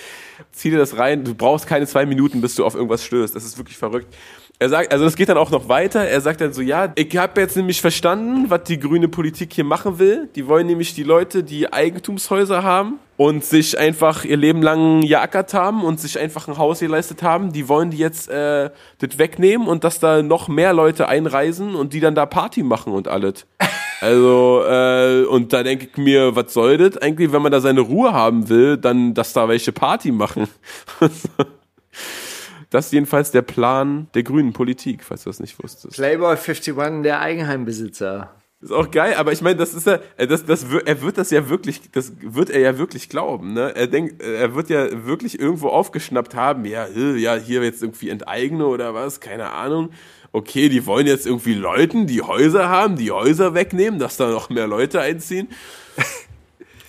zieh 0.52 0.70
dir 0.70 0.78
das 0.78 0.98
rein. 0.98 1.24
Du 1.24 1.34
brauchst 1.34 1.66
keine 1.66 1.86
zwei 1.86 2.04
Minuten, 2.06 2.40
bis 2.40 2.54
du 2.54 2.64
auf 2.64 2.74
irgendwas 2.74 3.04
stößt. 3.04 3.34
Das 3.34 3.44
ist 3.44 3.58
wirklich 3.58 3.76
verrückt. 3.76 4.14
Er 4.62 4.68
sagt, 4.68 4.92
also 4.92 5.06
das 5.06 5.16
geht 5.16 5.30
dann 5.30 5.38
auch 5.38 5.50
noch 5.50 5.70
weiter. 5.70 6.06
Er 6.06 6.20
sagt 6.20 6.42
dann 6.42 6.52
so, 6.52 6.60
ja, 6.60 6.92
ich 6.94 7.16
habe 7.16 7.40
jetzt 7.40 7.56
nämlich 7.56 7.80
verstanden, 7.80 8.50
was 8.50 8.64
die 8.64 8.78
grüne 8.78 9.08
Politik 9.08 9.54
hier 9.54 9.64
machen 9.64 9.98
will. 9.98 10.28
Die 10.36 10.46
wollen 10.46 10.66
nämlich 10.66 10.92
die 10.92 11.02
Leute, 11.02 11.42
die 11.42 11.72
Eigentumshäuser 11.72 12.62
haben 12.62 12.98
und 13.16 13.42
sich 13.42 13.78
einfach 13.78 14.22
ihr 14.26 14.36
Leben 14.36 14.60
lang 14.60 15.00
geackert 15.00 15.54
haben 15.54 15.82
und 15.82 15.98
sich 15.98 16.18
einfach 16.18 16.46
ein 16.46 16.58
Haus 16.58 16.80
geleistet 16.80 17.22
haben, 17.22 17.52
die 17.52 17.70
wollen 17.70 17.88
die 17.88 17.96
jetzt 17.96 18.28
äh, 18.28 18.68
das 18.98 19.18
wegnehmen 19.18 19.66
und 19.66 19.82
dass 19.82 19.98
da 19.98 20.22
noch 20.22 20.48
mehr 20.48 20.74
Leute 20.74 21.08
einreisen 21.08 21.74
und 21.74 21.94
die 21.94 22.00
dann 22.00 22.14
da 22.14 22.26
Party 22.26 22.62
machen 22.62 22.92
und 22.92 23.08
alles. 23.08 23.46
Also, 24.02 24.64
äh, 24.66 25.24
und 25.26 25.52
da 25.52 25.62
denke 25.62 25.86
ich 25.92 25.98
mir, 25.98 26.34
was 26.34 26.54
soll 26.54 26.78
das 26.78 26.96
eigentlich, 26.96 27.32
wenn 27.32 27.42
man 27.42 27.52
da 27.52 27.60
seine 27.60 27.82
Ruhe 27.82 28.14
haben 28.14 28.48
will, 28.48 28.78
dann, 28.78 29.12
dass 29.12 29.34
da 29.34 29.46
welche 29.46 29.72
Party 29.72 30.10
machen. 30.10 30.48
Das 32.70 32.86
ist 32.86 32.92
jedenfalls 32.92 33.32
der 33.32 33.42
Plan 33.42 34.08
der 34.14 34.22
grünen 34.22 34.52
Politik, 34.52 35.04
falls 35.04 35.24
du 35.24 35.30
das 35.30 35.40
nicht 35.40 35.62
wusstest. 35.62 35.96
Playboy 35.96 36.36
51, 36.36 37.02
der 37.02 37.20
Eigenheimbesitzer. 37.20 38.30
Ist 38.62 38.72
auch 38.72 38.90
geil, 38.90 39.14
aber 39.14 39.32
ich 39.32 39.40
meine, 39.40 39.56
das 39.56 39.72
ist 39.72 39.86
ja, 39.86 40.00
äh, 40.18 40.26
das, 40.26 40.44
das, 40.44 40.66
er 40.84 41.00
wird 41.00 41.16
das 41.16 41.30
ja 41.30 41.48
wirklich, 41.48 41.80
das 41.92 42.12
wird 42.20 42.50
er 42.50 42.60
ja 42.60 42.76
wirklich 42.76 43.08
glauben, 43.08 43.54
ne? 43.54 43.74
Er 43.74 43.86
denkt, 43.86 44.22
äh, 44.22 44.34
er 44.34 44.54
wird 44.54 44.68
ja 44.68 45.06
wirklich 45.06 45.40
irgendwo 45.40 45.68
aufgeschnappt 45.68 46.34
haben, 46.34 46.66
ja, 46.66 46.84
äh, 46.84 47.16
ja, 47.16 47.36
hier 47.36 47.62
jetzt 47.62 47.82
irgendwie 47.82 48.10
Enteigne 48.10 48.66
oder 48.66 48.92
was, 48.92 49.20
keine 49.20 49.50
Ahnung. 49.52 49.90
Okay, 50.32 50.68
die 50.68 50.84
wollen 50.84 51.06
jetzt 51.06 51.26
irgendwie 51.26 51.54
Leuten, 51.54 52.06
die 52.06 52.20
Häuser 52.20 52.68
haben, 52.68 52.96
die 52.96 53.10
Häuser 53.10 53.54
wegnehmen, 53.54 53.98
dass 53.98 54.18
da 54.18 54.28
noch 54.28 54.50
mehr 54.50 54.66
Leute 54.66 55.00
einziehen. 55.00 55.48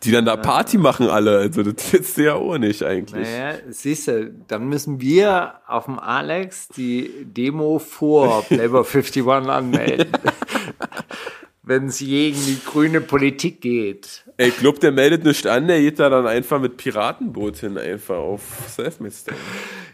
Die 0.03 0.11
dann 0.11 0.25
da 0.25 0.35
Party 0.35 0.79
machen 0.79 1.07
alle, 1.07 1.37
also 1.37 1.61
das 1.61 1.93
willst 1.93 2.17
du 2.17 2.23
ja 2.23 2.33
auch 2.33 2.57
nicht 2.57 2.81
eigentlich. 2.81 3.27
Naja, 3.27 3.55
siehst 3.69 4.07
du, 4.07 4.33
dann 4.47 4.67
müssen 4.67 4.99
wir 4.99 5.53
auf 5.67 5.85
dem 5.85 5.99
Alex 5.99 6.69
die 6.69 7.11
Demo 7.23 7.77
vor 7.77 8.43
Playboy 8.43 8.83
51 8.83 9.27
anmelden. 9.27 10.07
Wenn 11.63 11.85
es 11.85 11.99
gegen 11.99 12.37
die 12.47 12.59
grüne 12.65 12.99
Politik 13.01 13.61
geht. 13.61 14.25
Ey, 14.37 14.49
Club, 14.49 14.79
der 14.79 14.91
meldet 14.91 15.23
nicht 15.23 15.45
an, 15.45 15.67
der 15.67 15.79
geht 15.79 15.99
da 15.99 16.09
dann 16.09 16.25
einfach 16.25 16.59
mit 16.59 16.77
Piratenboot 16.77 17.57
hin, 17.57 17.77
einfach 17.77 18.17
auf 18.17 18.41
Selfmade 18.67 19.13
Stand. 19.13 19.37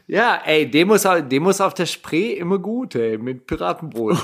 Ja, 0.08 0.42
ey, 0.46 0.72
Demos, 0.72 1.06
Demos 1.30 1.60
auf 1.60 1.74
der 1.74 1.86
Spree 1.86 2.32
immer 2.32 2.60
gut, 2.60 2.96
ey, 2.96 3.18
mit 3.18 3.46
Piratenbrot. 3.46 4.18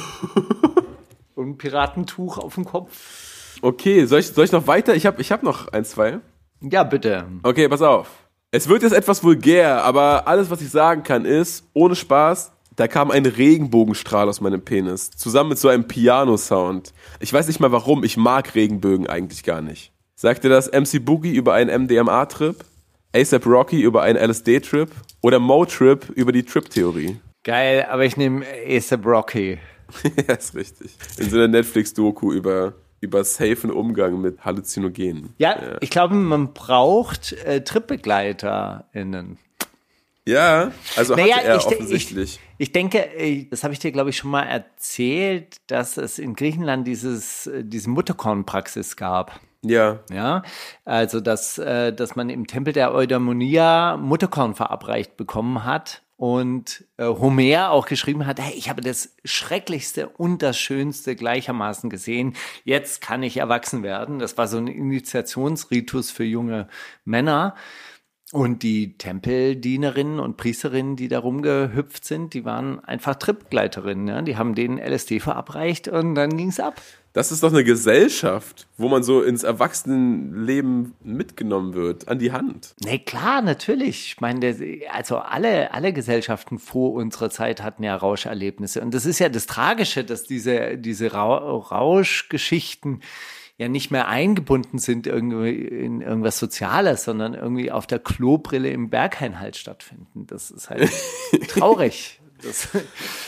Und 1.36 1.58
Piratentuch 1.58 2.38
auf 2.38 2.56
dem 2.56 2.64
Kopf. 2.64 3.33
Okay, 3.64 4.04
soll 4.04 4.20
ich, 4.20 4.28
soll 4.28 4.44
ich 4.44 4.52
noch 4.52 4.68
weiter? 4.68 4.94
Ich 4.94 5.06
habe 5.06 5.22
ich 5.22 5.32
hab 5.32 5.42
noch 5.42 5.70
ein, 5.70 5.86
zwei. 5.86 6.20
Ja, 6.60 6.84
bitte. 6.84 7.24
Okay, 7.44 7.70
pass 7.70 7.82
auf. 7.82 8.10
Es 8.52 8.68
wird 8.68 8.84
jetzt 8.84 8.92
etwas 8.92 9.24
vulgär, 9.24 9.86
aber 9.86 10.28
alles, 10.28 10.50
was 10.50 10.62
ich 10.62 10.70
sagen 10.70 11.04
kann, 11.04 11.24
ist, 11.24 11.64
ohne 11.72 11.96
Spaß, 11.96 12.52
da 12.76 12.90
kam 12.90 13.10
ein 13.10 13.26
Regenbogenstrahl 13.26 14.28
aus 14.28 14.42
meinem 14.42 14.66
Penis. 14.66 15.12
Zusammen 15.12 15.52
mit 15.52 15.60
so 15.60 15.70
einem 15.70 15.88
Piano-Sound. 15.88 16.92
Ich 17.22 17.32
weiß 17.32 17.48
nicht 17.48 17.62
mal 17.62 17.72
warum, 17.72 18.04
ich 18.04 18.18
mag 18.18 18.54
Regenbögen 18.54 19.08
eigentlich 19.08 19.44
gar 19.44 19.62
nicht. 19.62 19.94
Sagte 20.14 20.50
das 20.50 20.70
MC 20.70 21.04
Boogie 21.04 21.34
über 21.34 21.54
einen 21.54 21.84
MDMA-Trip? 21.84 22.58
ASAP 23.16 23.46
Rocky 23.46 23.82
über 23.82 24.02
einen 24.02 24.18
LSD-Trip? 24.30 24.92
Oder 25.22 25.40
Mo-Trip 25.40 26.10
über 26.10 26.34
die 26.34 26.44
Trip-Theorie? 26.44 27.16
Geil, 27.46 27.88
aber 27.90 28.04
ich 28.04 28.18
nehme 28.18 28.46
ASAP 28.68 29.06
Rocky. 29.06 29.58
ja, 30.28 30.34
ist 30.34 30.54
richtig. 30.54 30.98
In 31.18 31.30
so 31.30 31.38
einer 31.38 31.48
Netflix-Doku 31.48 32.34
über, 32.34 32.74
über 33.04 33.24
safen 33.26 33.70
Umgang 33.70 34.22
mit 34.22 34.46
Halluzinogenen. 34.46 35.34
Ja, 35.38 35.78
ich 35.82 35.90
glaube, 35.90 36.16
man 36.16 36.54
braucht 36.54 37.34
äh, 37.34 37.62
TripbegleiterInnen. 37.64 39.38
Ja, 40.26 40.72
also 40.96 41.16
Naja, 41.16 41.36
hatte 41.36 41.48
er 41.48 41.58
ich, 41.58 41.66
offensichtlich. 41.66 42.40
Ich, 42.58 42.68
ich 42.68 42.72
denke, 42.72 43.00
äh, 43.18 43.46
das 43.50 43.66
habe 43.66 43.74
ich 43.74 43.80
dir, 43.80 43.92
glaube 43.92 44.12
ich, 44.12 44.18
schon 44.18 44.32
mal 44.32 44.44
erzählt, 44.44 45.58
dass 45.68 45.98
es 45.98 46.18
in 46.18 46.34
Griechenland 46.34 46.88
dieses, 46.88 47.48
äh, 47.48 47.66
diese 47.66 47.90
Mutterkornpraxis 47.90 48.96
gab. 48.96 49.42
ja. 49.64 50.00
Ja, 50.10 50.44
also 50.86 51.20
dass, 51.20 51.58
äh, 51.58 51.92
dass 51.92 52.16
man 52.16 52.30
im 52.30 52.48
Tempel 52.48 52.72
der 52.72 52.94
Eudaimonia 52.94 53.98
Mutterkorn 53.98 54.56
verabreicht 54.56 55.18
bekommen 55.18 55.66
hat 55.66 56.03
und 56.16 56.86
äh, 56.98 57.06
Homer 57.06 57.72
auch 57.72 57.86
geschrieben 57.86 58.26
hat, 58.26 58.40
hey, 58.40 58.54
ich 58.56 58.70
habe 58.70 58.82
das 58.82 59.16
Schrecklichste 59.26 60.08
und 60.10 60.42
das 60.42 60.58
Schönste 60.58 61.16
gleichermaßen 61.16 61.90
gesehen, 61.90 62.36
jetzt 62.64 63.02
kann 63.02 63.24
ich 63.24 63.38
erwachsen 63.38 63.84
werden. 63.84 64.20
Das 64.20 64.38
war 64.38 64.48
so 64.48 64.58
ein 64.58 64.68
Initiationsritus 64.68 66.12
für 66.12 66.24
junge 66.24 66.68
Männer. 67.04 67.56
Und 68.32 68.64
die 68.64 68.98
Tempeldienerinnen 68.98 70.20
und 70.20 70.38
Priesterinnen, 70.38 70.96
die 70.96 71.08
da 71.08 71.20
rumgehüpft 71.20 72.04
sind, 72.04 72.34
die 72.34 72.46
waren 72.46 72.80
einfach 72.84 73.14
Tripgleiterinnen. 73.16 74.08
Ja? 74.08 74.22
Die 74.24 74.38
haben 74.38 74.56
denen 74.56 74.80
LSD 74.80 75.20
verabreicht 75.20 75.88
und 75.88 76.16
dann 76.16 76.36
ging's 76.36 76.60
ab. 76.60 76.82
Das 77.14 77.32
ist 77.32 77.44
doch 77.44 77.52
eine 77.52 77.64
Gesellschaft, 77.64 78.68
wo 78.76 78.90
man 78.90 79.04
so 79.04 79.22
ins 79.22 79.44
Erwachsenenleben 79.44 80.96
mitgenommen 81.04 81.76
wird, 81.76 82.08
an 82.08 82.18
die 82.18 82.32
Hand. 82.32 82.74
Nee, 82.84 82.98
klar, 82.98 83.44
natürlich. 83.44 84.08
Ich 84.08 84.20
meine, 84.20 84.58
also 84.92 85.18
alle, 85.18 85.72
alle 85.76 85.94
Gesellschaften 85.94 86.58
vor 86.58 86.94
unserer 86.94 87.30
Zeit 87.30 87.62
hatten 87.62 87.84
ja 87.84 87.96
Rauscherlebnisse. 87.96 88.82
Und 88.82 88.96
das 88.96 89.06
ist 89.06 89.20
ja 89.20 89.30
das 89.30 89.46
Tragische, 89.46 90.04
dass 90.04 90.24
diese, 90.24 90.80
diese 90.80 91.14
Ra 91.14 91.38
Rauschgeschichten 91.38 93.02
ja 93.58 93.68
nicht 93.68 93.92
mehr 93.92 94.08
eingebunden 94.08 94.80
sind 94.80 95.06
irgendwie 95.06 95.52
in 95.52 96.02
irgendwas 96.02 96.40
Soziales, 96.40 97.04
sondern 97.04 97.36
irgendwie 97.36 97.72
auf 97.72 97.86
der 97.86 98.00
Klobrille 98.00 98.72
im 98.72 98.90
Berghain 98.90 99.40
halt 99.40 99.56
stattfinden. 99.56 100.26
Das 100.26 100.50
ist 100.50 100.72
halt 100.72 100.90
traurig. 101.48 102.20
Das, 102.44 102.68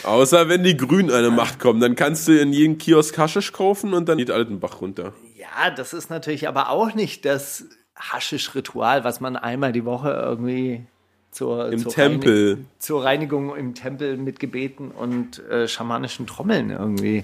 Außer 0.03 0.49
wenn 0.49 0.63
die 0.63 0.77
Grünen 0.77 1.09
an 1.11 1.23
die 1.23 1.31
Macht 1.35 1.59
kommen, 1.59 1.79
dann 1.79 1.95
kannst 1.95 2.27
du 2.27 2.39
in 2.39 2.53
jedem 2.53 2.77
Kiosk 2.77 3.17
Haschisch 3.17 3.51
kaufen 3.53 3.93
und 3.93 4.07
dann 4.09 4.17
geht 4.17 4.31
alles 4.31 4.47
den 4.47 4.59
Bach 4.59 4.81
runter. 4.81 5.13
ja, 5.37 5.71
das 5.71 5.93
ist 5.93 6.09
natürlich 6.09 6.47
aber 6.47 6.69
auch 6.69 6.93
nicht 6.93 7.25
das 7.25 7.65
Haschisch-Ritual, 7.97 9.03
was 9.03 9.19
man 9.21 9.35
einmal 9.35 9.71
die 9.71 9.85
Woche 9.85 10.09
irgendwie 10.11 10.85
zur, 11.31 11.71
Im 11.71 11.79
zur 11.79 11.91
Tempel. 11.93 12.53
Reinig- 12.55 12.65
zur 12.79 13.03
Reinigung 13.03 13.55
im 13.55 13.73
Tempel 13.73 14.17
mit 14.17 14.39
Gebeten 14.39 14.91
und 14.91 15.39
äh, 15.49 15.67
schamanischen 15.67 16.27
Trommeln 16.27 16.69
irgendwie 16.71 17.23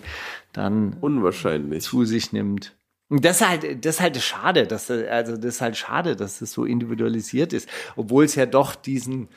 dann 0.54 0.98
Unwahrscheinlich. 1.02 1.84
zu 1.84 2.06
sich 2.06 2.32
nimmt. 2.34 2.76
Und 3.10 3.26
das 3.26 3.42
ist 3.42 3.48
halt, 3.48 3.86
das 3.86 3.96
ist 3.96 4.02
halt 4.02 4.18
schade, 4.22 4.68
dass 4.68 4.88
das, 4.88 5.06
also 5.08 5.36
das 5.36 5.56
ist 5.56 5.62
halt 5.62 5.76
schade, 5.78 6.16
dass 6.16 6.40
das 6.40 6.52
so 6.54 6.64
individualisiert 6.66 7.52
ist, 7.52 7.68
obwohl 7.98 8.24
es 8.26 8.36
ja 8.36 8.46
doch 8.46 8.76
diesen 8.76 9.28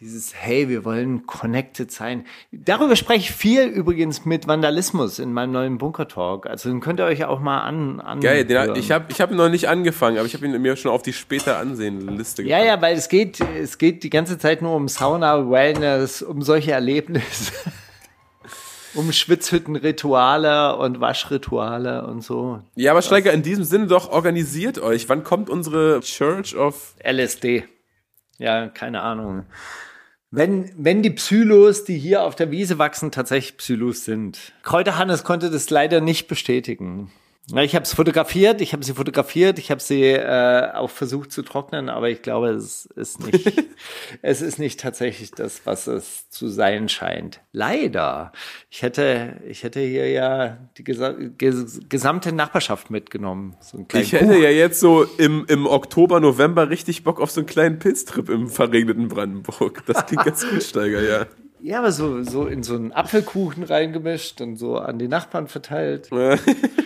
dieses 0.00 0.34
Hey, 0.34 0.68
wir 0.68 0.84
wollen 0.84 1.26
connected 1.26 1.90
sein. 1.90 2.26
Darüber 2.52 2.96
spreche 2.96 3.20
ich 3.20 3.32
viel 3.32 3.62
übrigens 3.64 4.26
mit 4.26 4.46
Vandalismus 4.46 5.18
in 5.18 5.32
meinem 5.32 5.52
neuen 5.52 5.78
Bunker 5.78 6.06
Talk. 6.06 6.46
Also 6.46 6.68
den 6.68 6.80
könnt 6.80 7.00
ihr 7.00 7.06
euch 7.06 7.24
auch 7.24 7.40
mal 7.40 7.60
an, 7.60 8.00
an 8.00 8.20
Geil, 8.20 8.44
den, 8.44 8.76
ich 8.76 8.92
habe 8.92 9.06
ich 9.08 9.20
hab 9.20 9.30
ihn 9.30 9.38
noch 9.38 9.48
nicht 9.48 9.68
angefangen, 9.68 10.18
aber 10.18 10.26
ich 10.26 10.34
habe 10.34 10.44
ihn 10.46 10.60
mir 10.60 10.76
schon 10.76 10.90
auf 10.90 11.02
die 11.02 11.14
später 11.14 11.56
ansehen 11.58 12.16
Liste 12.18 12.42
Ja, 12.42 12.62
ja, 12.62 12.80
weil 12.82 12.96
es 12.96 13.08
geht, 13.08 13.40
es 13.40 13.78
geht 13.78 14.02
die 14.02 14.10
ganze 14.10 14.38
Zeit 14.38 14.60
nur 14.60 14.74
um 14.74 14.88
Sauna, 14.88 15.50
Wellness, 15.50 16.20
um 16.20 16.42
solche 16.42 16.72
Erlebnisse. 16.72 17.52
um 18.94 19.12
Schwitzhüttenrituale 19.12 20.76
und 20.76 21.00
Waschrituale 21.00 22.06
und 22.06 22.22
so. 22.22 22.60
Ja, 22.74 22.90
aber 22.90 23.02
Steiger, 23.02 23.32
in 23.32 23.42
diesem 23.42 23.64
Sinne 23.64 23.86
doch, 23.86 24.10
organisiert 24.10 24.78
euch. 24.78 25.08
Wann 25.08 25.24
kommt 25.24 25.48
unsere 25.48 26.00
Church 26.00 26.54
of... 26.54 26.94
LSD. 27.02 27.64
Ja, 28.38 28.68
keine 28.68 29.00
Ahnung. 29.02 29.46
Wenn, 30.30 30.72
wenn 30.76 31.02
die 31.02 31.10
Psylos, 31.10 31.84
die 31.84 31.98
hier 31.98 32.22
auf 32.22 32.34
der 32.34 32.50
Wiese 32.50 32.78
wachsen, 32.78 33.12
tatsächlich 33.12 33.58
Psylos 33.58 34.04
sind. 34.04 34.52
Kräuterhannes 34.62 35.22
konnte 35.22 35.50
das 35.50 35.70
leider 35.70 36.00
nicht 36.00 36.26
bestätigen. 36.26 37.12
Ich 37.54 37.76
habe 37.76 37.84
es 37.84 37.94
fotografiert, 37.94 38.60
ich 38.60 38.72
habe 38.72 38.84
sie 38.84 38.92
fotografiert, 38.92 39.60
ich 39.60 39.70
habe 39.70 39.80
sie 39.80 40.02
äh, 40.02 40.72
auch 40.72 40.90
versucht 40.90 41.30
zu 41.30 41.42
trocknen, 41.42 41.88
aber 41.88 42.10
ich 42.10 42.22
glaube, 42.22 42.48
es 42.48 42.86
ist 42.86 43.24
nicht, 43.24 43.52
es 44.22 44.42
ist 44.42 44.58
nicht 44.58 44.80
tatsächlich 44.80 45.30
das, 45.30 45.60
was 45.64 45.86
es 45.86 46.28
zu 46.28 46.48
sein 46.48 46.88
scheint. 46.88 47.40
Leider. 47.52 48.32
Ich 48.68 48.82
hätte, 48.82 49.40
ich 49.48 49.62
hätte 49.62 49.78
hier 49.78 50.10
ja 50.10 50.58
die 50.76 50.82
gesa 50.82 51.12
ges 51.12 51.82
gesamte 51.88 52.32
Nachbarschaft 52.32 52.90
mitgenommen. 52.90 53.54
So 53.60 53.86
Ich 53.92 54.12
hätte 54.12 54.36
ja 54.38 54.50
jetzt 54.50 54.80
so 54.80 55.04
im, 55.04 55.44
im 55.46 55.68
Oktober, 55.68 56.18
November 56.18 56.68
richtig 56.68 57.04
Bock 57.04 57.20
auf 57.20 57.30
so 57.30 57.40
einen 57.40 57.46
kleinen 57.46 57.78
Pilztrip 57.78 58.28
im 58.28 58.48
verregneten 58.48 59.06
Brandenburg. 59.06 59.84
Das 59.86 60.04
klingt 60.06 60.24
ganz 60.24 60.44
gut, 60.50 60.64
Steiger, 60.64 61.00
ja. 61.00 61.26
Ja, 61.60 61.78
aber 61.78 61.92
so, 61.92 62.22
so 62.22 62.46
in 62.46 62.62
so 62.62 62.74
einen 62.74 62.92
Apfelkuchen 62.92 63.62
reingemischt 63.62 64.40
und 64.40 64.56
so 64.56 64.76
an 64.78 64.98
die 64.98 65.08
Nachbarn 65.08 65.48
verteilt. 65.48 66.10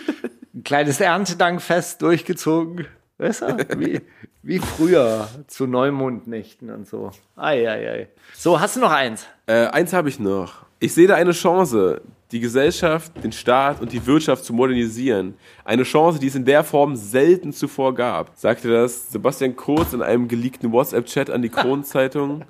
Ein 0.53 0.63
kleines 0.63 0.99
Erntedankfest 0.99 2.01
durchgezogen. 2.01 2.87
Weißt 3.17 3.41
du? 3.41 3.79
Wie, 3.79 4.01
wie 4.41 4.59
früher 4.59 5.27
zu 5.47 5.67
Neumondnächten 5.67 6.71
und 6.71 6.87
so. 6.87 7.11
Ei, 7.35 7.69
ei, 7.69 7.89
ei. 7.89 8.07
So, 8.33 8.59
hast 8.59 8.75
du 8.75 8.79
noch 8.79 8.91
eins? 8.91 9.27
Äh, 9.45 9.67
eins 9.67 9.93
habe 9.93 10.09
ich 10.09 10.19
noch. 10.19 10.65
Ich 10.79 10.93
sehe 10.93 11.07
da 11.07 11.15
eine 11.15 11.31
Chance, 11.31 12.01
die 12.31 12.39
Gesellschaft, 12.39 13.11
den 13.23 13.31
Staat 13.31 13.81
und 13.81 13.91
die 13.93 14.05
Wirtschaft 14.05 14.43
zu 14.43 14.53
modernisieren. 14.53 15.35
Eine 15.63 15.83
Chance, 15.83 16.19
die 16.19 16.27
es 16.27 16.35
in 16.35 16.45
der 16.45 16.63
Form 16.63 16.95
selten 16.95 17.53
zuvor 17.53 17.93
gab. 17.93 18.31
Sagte 18.35 18.69
das 18.69 19.11
Sebastian 19.11 19.55
Kurz 19.55 19.93
in 19.93 20.01
einem 20.01 20.27
geleakten 20.27 20.71
WhatsApp-Chat 20.71 21.29
an 21.29 21.43
die 21.43 21.49
Kronenzeitung. 21.49 22.43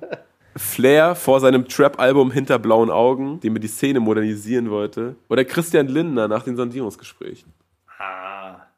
Flair 0.56 1.14
vor 1.14 1.40
seinem 1.40 1.68
Trap-Album 1.68 2.30
Hinter 2.30 2.58
blauen 2.58 2.90
Augen, 2.90 3.40
dem 3.40 3.56
er 3.56 3.60
die 3.60 3.68
Szene 3.68 4.00
modernisieren 4.00 4.70
wollte. 4.70 5.16
Oder 5.28 5.44
Christian 5.44 5.88
Lindner 5.88 6.28
nach 6.28 6.44
den 6.44 6.56
Sondierungsgesprächen. 6.56 7.52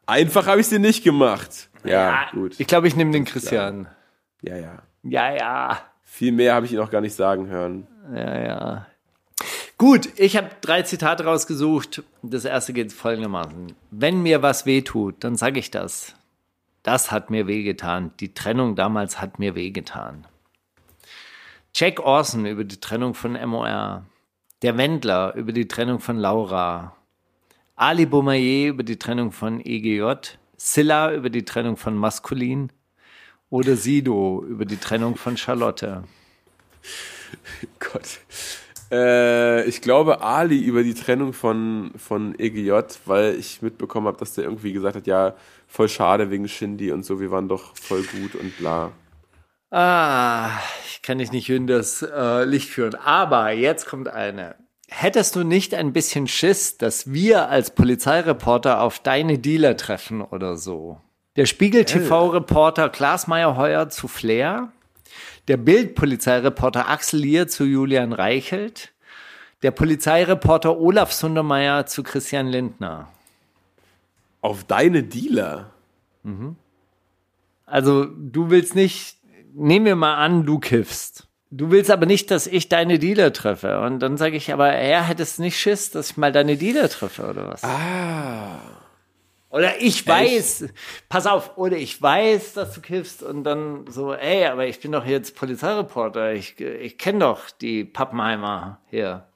Einfach 0.05 0.47
habe 0.47 0.61
ich 0.61 0.67
sie 0.67 0.79
nicht 0.79 1.03
gemacht. 1.03 1.69
Ja, 1.83 2.29
gut. 2.31 2.59
Ich 2.59 2.67
glaube, 2.67 2.87
ich 2.87 2.95
nehme 2.95 3.11
den 3.11 3.25
Christian. 3.25 3.87
Ja, 4.41 4.57
ja. 4.57 4.83
Ja, 5.03 5.33
ja. 5.33 5.81
Viel 6.03 6.31
mehr 6.31 6.53
habe 6.53 6.65
ich 6.65 6.73
ihn 6.73 6.79
auch 6.79 6.89
gar 6.89 7.01
nicht 7.01 7.15
sagen 7.15 7.47
hören. 7.47 7.87
Ja, 8.13 8.39
ja. 8.39 8.87
Gut, 9.77 10.09
ich 10.17 10.37
habe 10.37 10.49
drei 10.61 10.83
Zitate 10.83 11.25
rausgesucht. 11.25 12.03
Das 12.21 12.45
erste 12.45 12.73
geht 12.73 12.93
folgendermaßen. 12.93 13.73
Wenn 13.91 14.21
mir 14.21 14.41
was 14.41 14.65
wehtut, 14.65 15.23
dann 15.23 15.35
sage 15.35 15.59
ich 15.59 15.69
das. 15.69 16.15
Das 16.81 17.11
hat 17.11 17.29
mir 17.29 17.47
wehgetan. 17.47 18.11
Die 18.19 18.33
Trennung 18.33 18.75
damals 18.75 19.19
hat 19.19 19.39
mir 19.39 19.55
wehgetan. 19.55 20.25
Jack 21.73 21.99
Orson 21.99 22.45
über 22.45 22.63
die 22.63 22.79
Trennung 22.79 23.15
von 23.15 23.33
MOR. 23.33 24.05
Der 24.61 24.77
Wendler 24.77 25.35
über 25.35 25.51
die 25.51 25.67
Trennung 25.67 25.99
von 25.99 26.17
Laura. 26.17 26.95
Ali 27.77 28.05
Boumaier 28.05 28.69
über 28.69 28.83
die 28.83 28.97
Trennung 28.97 29.33
von 29.33 29.59
EGJ, 29.59 30.13
Silla 30.55 31.13
über 31.13 31.29
die 31.29 31.43
Trennung 31.43 31.75
von 31.75 31.97
Maskulin 31.97 32.71
oder 33.49 33.75
Sido 33.75 34.45
über 34.47 34.63
die 34.63 34.77
Trennung 34.77 35.17
von 35.17 35.35
Charlotte. 35.35 36.05
Gott. 37.79 38.19
Äh, 38.91 39.65
ich 39.65 39.81
glaube 39.81 40.21
Ali 40.21 40.57
über 40.59 40.83
die 40.83 40.93
Trennung 40.93 41.33
von, 41.33 41.91
von 41.97 42.39
EGJ, 42.39 42.79
weil 43.05 43.35
ich 43.35 43.61
mitbekommen 43.61 44.07
habe, 44.07 44.17
dass 44.19 44.35
der 44.35 44.45
irgendwie 44.45 44.71
gesagt 44.71 44.95
hat, 44.95 45.05
ja, 45.05 45.35
voll 45.67 45.89
schade 45.89 46.31
wegen 46.31 46.47
Shindy 46.47 46.93
und 46.93 47.03
so, 47.03 47.19
wir 47.19 47.29
waren 47.29 47.49
doch 47.49 47.75
voll 47.75 48.03
gut 48.03 48.35
und 48.35 48.57
bla. 48.57 48.93
Ah, 49.69 50.51
ich 50.85 51.01
kann 51.01 51.17
dich 51.17 51.33
nicht 51.33 51.49
in 51.49 51.67
das 51.67 52.01
äh, 52.01 52.45
Licht 52.45 52.69
führen. 52.69 52.95
Aber 52.95 53.51
jetzt 53.51 53.85
kommt 53.85 54.07
eine. 54.07 54.55
Hättest 54.87 55.35
du 55.35 55.43
nicht 55.43 55.73
ein 55.73 55.93
bisschen 55.93 56.27
Schiss, 56.27 56.77
dass 56.77 57.11
wir 57.11 57.49
als 57.49 57.71
Polizeireporter 57.71 58.81
auf 58.81 58.99
deine 58.99 59.39
Dealer 59.39 59.77
treffen 59.77 60.21
oder 60.21 60.57
so? 60.57 61.01
Der 61.35 61.45
Spiegel-TV-Reporter 61.45 62.89
Klaas 62.89 63.27
Meyer-Heuer 63.27 63.89
zu 63.89 64.07
Flair, 64.07 64.71
der 65.47 65.57
Bild-Polizeireporter 65.57 66.87
Axel 66.87 67.19
Lier 67.19 67.47
zu 67.47 67.65
Julian 67.65 68.13
Reichelt, 68.13 68.93
der 69.63 69.71
Polizeireporter 69.71 70.77
Olaf 70.77 71.11
Sundermeier 71.11 71.87
zu 71.87 72.03
Christian 72.03 72.47
Lindner. 72.47 73.09
Auf 74.41 74.63
deine 74.63 75.03
Dealer? 75.03 75.71
Also 77.65 78.05
du 78.05 78.49
willst 78.49 78.75
nicht, 78.75 79.17
nehmen 79.53 79.85
wir 79.85 79.95
mal 79.95 80.15
an, 80.15 80.45
du 80.45 80.59
kiffst. 80.59 81.27
Du 81.57 81.71
willst 81.71 81.89
aber 81.89 82.05
nicht, 82.05 82.31
dass 82.31 82.47
ich 82.47 82.67
deine 82.67 82.99
Dealer 82.99 83.31
treffe. 83.31 83.79
Und 83.79 83.99
dann 83.99 84.17
sage 84.17 84.35
ich, 84.35 84.51
aber 84.51 84.67
er 84.67 85.03
hättest 85.03 85.39
nicht 85.39 85.57
Schiss, 85.57 85.89
dass 85.89 86.11
ich 86.11 86.17
mal 86.17 86.33
deine 86.33 86.57
Dealer 86.57 86.89
treffe 86.89 87.29
oder 87.29 87.47
was? 87.47 87.63
Ah. 87.63 88.59
Oder 89.49 89.79
ich 89.79 90.05
weiß, 90.05 90.65
pass 91.07 91.27
auf, 91.27 91.57
oder 91.57 91.77
ich 91.77 92.01
weiß, 92.01 92.55
dass 92.55 92.73
du 92.73 92.81
kiffst 92.81 93.23
und 93.23 93.45
dann 93.45 93.85
so, 93.87 94.13
ey, 94.13 94.47
aber 94.47 94.67
ich 94.67 94.81
bin 94.81 94.91
doch 94.91 95.05
jetzt 95.05 95.37
Polizeireporter, 95.37 96.33
ich, 96.33 96.59
ich 96.59 96.97
kenne 96.97 97.19
doch 97.19 97.49
die 97.49 97.85
Pappenheimer 97.85 98.81
hier. 98.89 99.27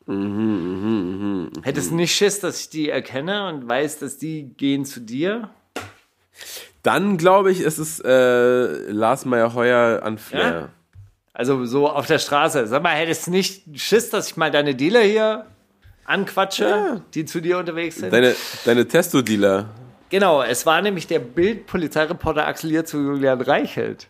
Hättest 1.63 1.91
du 1.91 1.95
nicht 1.95 2.13
Schiss, 2.13 2.41
dass 2.41 2.59
ich 2.59 2.69
die 2.69 2.89
erkenne 2.89 3.47
und 3.47 3.69
weiß, 3.69 3.99
dass 3.99 4.17
die 4.17 4.53
gehen 4.57 4.83
zu 4.83 4.99
dir? 4.99 5.51
Dann 6.83 7.17
glaube 7.17 7.51
ich, 7.51 7.61
ist 7.61 7.77
es 7.77 8.01
äh, 8.01 8.91
Lars 8.91 9.23
Meyer-Heuer 9.23 10.03
an 10.03 10.17
Flair. 10.17 10.53
Ja? 10.53 10.69
Also 11.39 11.63
so 11.63 11.87
auf 11.87 12.05
der 12.05 12.19
Straße. 12.19 12.67
Sag 12.67 12.83
mal, 12.83 12.95
hättest 12.95 13.27
du 13.27 13.31
nicht 13.31 13.63
Schiss, 13.79 14.09
dass 14.09 14.27
ich 14.27 14.35
mal 14.35 14.51
deine 14.51 14.75
Dealer 14.75 15.03
hier 15.03 15.45
anquatsche, 16.03 17.01
die 17.13 17.23
zu 17.23 17.39
dir 17.39 17.57
unterwegs 17.59 17.95
sind? 17.95 18.11
Deine, 18.11 18.35
deine 18.65 18.85
Testo-Dealer. 18.85 19.69
Genau, 20.09 20.43
es 20.43 20.65
war 20.65 20.81
nämlich 20.81 21.07
der 21.07 21.19
Bild-Polizeireporter 21.19 22.45
Axel 22.45 22.71
Lier 22.71 22.83
zu 22.83 22.97
Julian 22.97 23.39
Reichelt. 23.39 24.07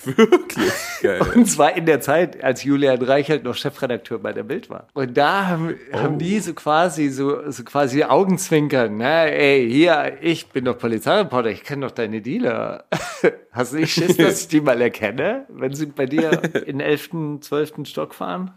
Wirklich 0.04 0.72
geil. 1.02 1.20
Und 1.34 1.46
zwar 1.46 1.76
in 1.76 1.86
der 1.86 2.00
Zeit, 2.00 2.42
als 2.42 2.64
Julian 2.64 3.00
Reichelt 3.02 3.44
noch 3.44 3.54
Chefredakteur 3.54 4.18
bei 4.18 4.32
der 4.32 4.42
Bild 4.42 4.70
war. 4.70 4.88
Und 4.94 5.16
da 5.16 5.46
haben, 5.46 5.74
haben 5.92 6.18
die 6.18 6.40
so 6.40 6.54
quasi 6.54 7.08
so, 7.08 7.50
so 7.50 7.64
quasi 7.64 8.04
Augenzwinkern. 8.04 8.96
Ne? 8.96 9.32
Ey, 9.32 9.70
hier, 9.70 10.18
ich 10.20 10.48
bin 10.48 10.64
doch 10.64 10.78
Polizeireporter, 10.78 11.50
ich 11.50 11.64
kenne 11.64 11.86
doch 11.86 11.92
deine 11.92 12.20
Dealer. 12.20 12.84
Hast 13.52 13.72
du 13.72 13.78
nicht 13.78 13.92
Schiss, 13.92 14.16
dass 14.16 14.42
ich 14.42 14.48
die 14.48 14.60
mal 14.60 14.80
erkenne, 14.80 15.46
wenn 15.48 15.74
sie 15.74 15.86
bei 15.86 16.06
dir 16.06 16.42
in 16.66 16.80
11., 16.80 17.40
12. 17.40 17.72
Stock 17.84 18.14
fahren? 18.14 18.52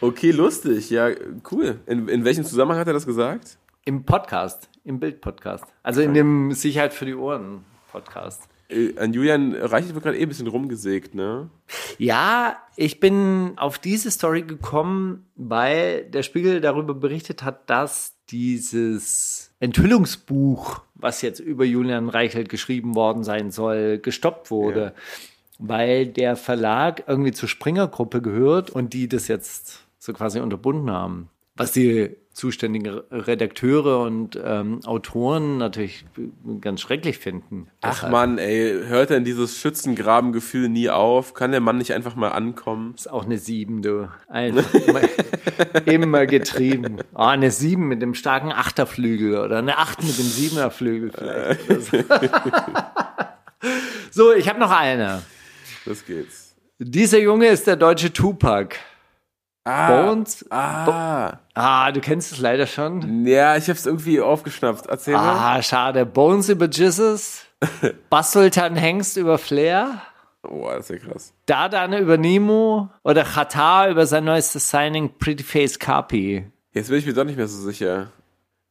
Okay, 0.00 0.30
lustig. 0.30 0.90
Ja, 0.90 1.10
cool. 1.50 1.80
In, 1.86 2.08
in 2.08 2.24
welchem 2.24 2.44
Zusammenhang 2.44 2.80
hat 2.80 2.86
er 2.86 2.92
das 2.92 3.06
gesagt? 3.06 3.58
Im 3.84 4.04
Podcast, 4.04 4.68
im 4.84 5.00
Bild-Podcast. 5.00 5.64
Also 5.82 6.02
in 6.02 6.14
dem 6.14 6.52
Sicherheit 6.52 6.92
für 6.92 7.06
die 7.06 7.14
Ohren-Podcast. 7.14 8.42
Äh, 8.68 8.98
An 8.98 9.12
Julian 9.12 9.54
Reichelt 9.54 9.94
wird 9.94 10.04
gerade 10.04 10.18
eh 10.18 10.22
ein 10.22 10.28
bisschen 10.28 10.46
rumgesägt, 10.46 11.14
ne? 11.14 11.50
Ja, 11.98 12.56
ich 12.76 13.00
bin 13.00 13.52
auf 13.56 13.78
diese 13.78 14.10
Story 14.10 14.42
gekommen, 14.42 15.26
weil 15.36 16.04
der 16.04 16.22
Spiegel 16.22 16.60
darüber 16.60 16.94
berichtet 16.94 17.42
hat, 17.42 17.68
dass 17.70 18.14
dieses 18.30 19.54
Enthüllungsbuch, 19.60 20.82
was 20.94 21.22
jetzt 21.22 21.40
über 21.40 21.64
Julian 21.64 22.08
Reichelt 22.08 22.48
geschrieben 22.48 22.94
worden 22.94 23.24
sein 23.24 23.50
soll, 23.50 23.98
gestoppt 23.98 24.50
wurde, 24.50 24.94
weil 25.58 26.06
der 26.06 26.36
Verlag 26.36 27.04
irgendwie 27.06 27.32
zur 27.32 27.48
Springer-Gruppe 27.48 28.22
gehört 28.22 28.70
und 28.70 28.92
die 28.92 29.08
das 29.08 29.28
jetzt 29.28 29.86
so 29.98 30.12
quasi 30.12 30.40
unterbunden 30.40 30.90
haben. 30.90 31.30
Was 31.58 31.72
die 31.72 32.16
zuständigen 32.38 33.00
Redakteure 33.10 34.02
und 34.02 34.38
ähm, 34.42 34.80
Autoren 34.84 35.58
natürlich 35.58 36.04
ganz 36.60 36.80
schrecklich 36.80 37.18
finden. 37.18 37.66
Ach 37.80 37.94
Deshalb 37.94 38.12
Mann, 38.12 38.38
ey, 38.38 38.84
hört 38.86 39.10
denn 39.10 39.24
dieses 39.24 39.58
Schützengrabengefühl 39.58 40.68
nie 40.68 40.88
auf? 40.88 41.34
Kann 41.34 41.50
der 41.50 41.60
Mann 41.60 41.78
nicht 41.78 41.94
einfach 41.94 42.14
mal 42.14 42.28
ankommen? 42.28 42.94
Ist 42.94 43.10
auch 43.10 43.24
eine 43.24 43.38
7, 43.38 43.82
du. 43.82 44.08
Einfach 44.28 44.72
immer, 44.72 45.00
immer 45.86 46.26
getrieben. 46.26 46.98
Oh, 47.12 47.22
eine 47.22 47.50
7 47.50 47.88
mit 47.88 48.02
dem 48.02 48.14
starken 48.14 48.52
Achterflügel 48.52 49.38
oder 49.38 49.58
eine 49.58 49.78
8 49.78 50.04
mit 50.04 50.16
dem 50.16 50.26
7er 50.26 50.70
Flügel 50.70 51.10
vielleicht. 51.10 52.06
so, 54.12 54.32
ich 54.32 54.48
habe 54.48 54.60
noch 54.60 54.70
eine. 54.70 55.22
Das 55.84 56.06
geht's. 56.06 56.54
Dieser 56.78 57.18
Junge 57.18 57.48
ist 57.48 57.66
der 57.66 57.74
deutsche 57.74 58.12
Tupac. 58.12 58.76
Ah, 59.68 60.02
Bones. 60.02 60.46
ah. 60.50 61.38
Ah, 61.54 61.92
du 61.92 62.00
kennst 62.00 62.32
es 62.32 62.38
leider 62.38 62.66
schon. 62.66 63.26
Ja, 63.26 63.56
ich 63.56 63.68
hab's 63.68 63.84
irgendwie 63.86 64.20
aufgeschnappt. 64.20 64.86
Erzähl 64.86 65.14
mal. 65.14 65.56
Ah, 65.58 65.62
schade. 65.62 66.06
Bones 66.06 66.48
über 66.48 66.66
Jesus. 66.68 67.44
Basultan 68.10 68.76
Hengst 68.76 69.16
über 69.16 69.36
Flair. 69.38 70.02
Oh, 70.42 70.68
das 70.70 70.88
ist 70.88 71.02
ja 71.02 71.10
krass. 71.10 71.32
Dadan 71.46 71.92
über 71.92 72.16
Nemo. 72.16 72.90
Oder 73.02 73.24
Qatar 73.24 73.90
über 73.90 74.06
sein 74.06 74.24
neuestes 74.24 74.70
Signing 74.70 75.10
Pretty 75.18 75.42
Face 75.44 75.78
Carpi. 75.78 76.46
Jetzt 76.72 76.88
bin 76.88 76.98
ich 76.98 77.06
mir 77.06 77.12
doch 77.12 77.24
nicht 77.24 77.36
mehr 77.36 77.48
so 77.48 77.60
sicher. 77.60 78.08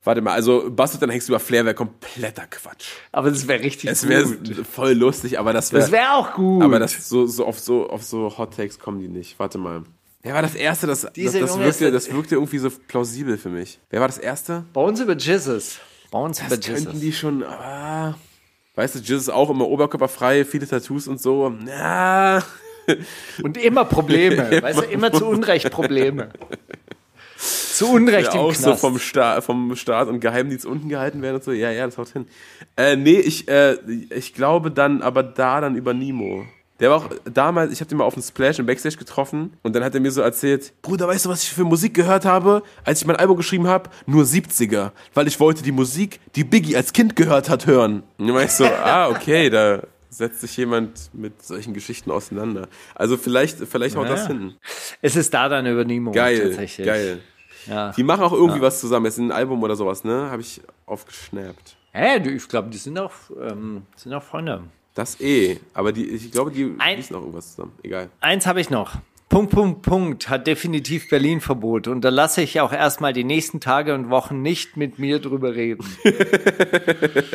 Warte 0.03 0.21
mal, 0.21 0.31
also 0.33 0.71
Bastard 0.71 1.01
dann 1.01 1.09
hängst 1.09 1.27
du 1.27 1.33
über 1.33 1.39
Flair 1.41 1.65
wäre 1.65 1.75
kompletter 1.75 2.47
Quatsch. 2.47 2.91
Aber 3.11 3.29
das 3.29 3.45
wäre 3.47 3.61
richtig 3.61 3.89
Es 3.89 4.07
wäre 4.07 4.23
gut. 4.23 4.65
voll 4.65 4.93
lustig, 4.93 5.37
aber 5.37 5.51
das 5.51 5.73
wäre. 5.73 5.81
Das 5.81 5.91
wäre 5.91 6.13
auch 6.13 6.33
gut. 6.33 6.63
Aber 6.63 6.79
das 6.79 7.09
so, 7.09 7.25
so 7.27 7.45
auf 7.45 7.59
so 7.59 7.89
auf 7.89 8.03
so 8.03 8.37
Hot 8.37 8.55
Takes 8.55 8.79
kommen 8.79 8.99
die 8.99 9.09
nicht. 9.09 9.37
Warte 9.37 9.57
mal. 9.57 9.83
Wer 10.27 10.35
war 10.35 10.41
das 10.41 10.55
erste? 10.55 10.87
Das, 10.87 11.01
das, 11.01 11.13
das, 11.13 11.57
wirkte, 11.57 11.89
das 11.89 12.11
wirkte 12.11 12.35
irgendwie 12.35 12.57
so 12.57 12.69
plausibel 12.69 13.37
für 13.37 13.47
mich. 13.47 13.79
Wer 13.89 14.01
war 14.01 14.07
das 14.07 14.17
erste? 14.17 14.65
Bones 14.73 14.99
über 14.99 15.15
Jesus. 15.15 15.79
Bones 16.11 16.41
über 16.41 16.57
Das 16.57 16.65
könnten 16.65 16.87
Jesus. 16.87 16.99
die 16.99 17.13
schon. 17.13 17.43
Ah, 17.43 18.17
weißt 18.75 18.95
du, 18.95 19.15
ist 19.15 19.29
auch 19.29 19.49
immer 19.49 19.67
oberkörperfrei, 19.67 20.43
viele 20.43 20.67
Tattoos 20.67 21.07
und 21.07 21.21
so. 21.21 21.53
Ja. 21.65 22.43
Und 23.43 23.57
immer 23.57 23.83
Probleme. 23.83 24.49
weißt 24.61 24.79
du, 24.79 24.83
immer 24.83 25.11
zu 25.11 25.25
Unrecht 25.25 25.69
Probleme. 25.71 26.29
Zu 27.37 27.91
Unrecht 27.91 28.33
Ja, 28.33 28.39
im 28.39 28.39
auch 28.39 28.53
Knast. 28.53 28.63
so 28.63 28.75
vom, 28.75 28.97
Sta 28.97 29.41
vom 29.41 29.75
Staat 29.75 30.07
und 30.07 30.21
Geheimdienst 30.21 30.65
unten 30.65 30.87
gehalten 30.87 31.21
werden 31.21 31.35
und 31.35 31.43
so. 31.43 31.51
Ja, 31.51 31.69
ja, 31.69 31.85
das 31.85 31.97
haut 31.97 32.07
hin. 32.09 32.27
Äh, 32.77 32.95
nee, 32.95 33.19
ich, 33.19 33.49
äh, 33.49 33.75
ich 34.09 34.33
glaube 34.33 34.71
dann, 34.71 35.01
aber 35.01 35.21
da 35.21 35.59
dann 35.59 35.75
über 35.75 35.93
Nemo. 35.93 36.45
Der 36.79 36.91
war 36.91 36.97
auch 36.97 37.09
damals, 37.25 37.71
ich 37.71 37.79
habe 37.79 37.89
den 37.89 37.97
mal 37.97 38.03
auf 38.03 38.13
dem 38.13 38.21
Splash 38.21 38.59
im 38.59 38.65
Backstage 38.67 38.97
getroffen 38.97 39.53
und 39.63 39.75
dann 39.75 39.83
hat 39.83 39.95
er 39.95 39.99
mir 40.01 40.11
so 40.11 40.21
erzählt, 40.21 40.73
Bruder, 40.83 41.07
weißt 41.07 41.25
du, 41.25 41.29
was 41.29 41.41
ich 41.43 41.49
für 41.51 41.63
Musik 41.63 41.93
gehört 41.95 42.23
habe, 42.25 42.61
als 42.83 43.01
ich 43.01 43.07
mein 43.07 43.15
Album 43.15 43.35
geschrieben 43.37 43.67
habe? 43.67 43.89
Nur 44.05 44.23
70er, 44.25 44.91
weil 45.15 45.27
ich 45.27 45.39
wollte 45.39 45.63
die 45.63 45.71
Musik, 45.71 46.19
die 46.35 46.43
Biggie 46.43 46.75
als 46.77 46.93
Kind 46.93 47.15
gehört 47.15 47.49
hat, 47.49 47.65
hören. 47.65 48.03
Und 48.17 48.27
dann 48.27 48.35
war 48.35 48.43
ich 48.43 48.51
so, 48.51 48.65
ah, 48.83 49.09
okay, 49.09 49.49
da 49.49 49.81
setzt 50.09 50.41
sich 50.41 50.55
jemand 50.57 51.09
mit 51.13 51.43
solchen 51.43 51.73
Geschichten 51.73 52.11
auseinander. 52.11 52.67
Also 52.95 53.17
vielleicht, 53.17 53.57
vielleicht 53.67 53.95
haut 53.95 54.09
das 54.09 54.21
Ja. 54.23 54.27
hin. 54.29 54.53
Es 55.01 55.15
ist 55.15 55.33
da 55.33 55.49
dann 55.49 55.65
über 55.65 55.83
Nemo. 55.83 56.11
Geil, 56.11 56.39
tatsächlich. 56.49 56.85
geil. 56.87 57.19
Ja. 57.65 57.91
Die 57.91 58.03
machen 58.03 58.21
auch 58.23 58.33
irgendwie 58.33 58.61
was 58.61 58.79
zusammen. 58.79 59.05
Jetzt 59.07 59.17
ein 59.17 59.31
Album 59.31 59.61
oder 59.63 59.75
sowas, 59.75 60.03
ne? 60.03 60.29
Habe 60.31 60.41
ich 60.41 60.61
aufgeschnappt. 60.85 61.75
Hä, 61.91 62.19
du, 62.19 62.29
ich 62.31 62.47
glaube, 62.47 62.69
die 62.69 62.77
sind 62.77 62.97
auch, 62.97 63.11
ähm, 63.41 63.83
sind 63.95 64.13
auch 64.13 64.23
Freunde. 64.23 64.63
Das 64.97 65.21
eh. 65.21 65.59
Aber 65.75 65.91
die, 65.91 66.09
ich 66.09 66.31
glaube, 66.31 66.49
die 66.51 66.73
Ein- 66.79 66.99
auch 67.03 67.11
irgendwas 67.11 67.51
zusammen. 67.51 67.73
Egal. 67.83 68.09
Eins 68.19 68.47
habe 68.47 68.59
ich 68.59 68.71
noch. 68.71 68.95
Punkt, 69.29 69.51
Punkt, 69.51 69.81
Punkt 69.83 70.29
hat 70.29 70.47
definitiv 70.47 71.09
Berlin-Verbot. 71.09 71.87
Und 71.87 72.01
da 72.01 72.09
lasse 72.09 72.41
ich 72.41 72.59
auch 72.61 72.71
erstmal 72.73 73.13
die 73.13 73.23
nächsten 73.25 73.59
Tage 73.59 73.93
und 73.93 74.09
Wochen 74.09 74.41
nicht 74.41 74.75
mit 74.77 74.97
mir 74.99 75.19
drüber 75.19 75.53
reden. 75.53 75.85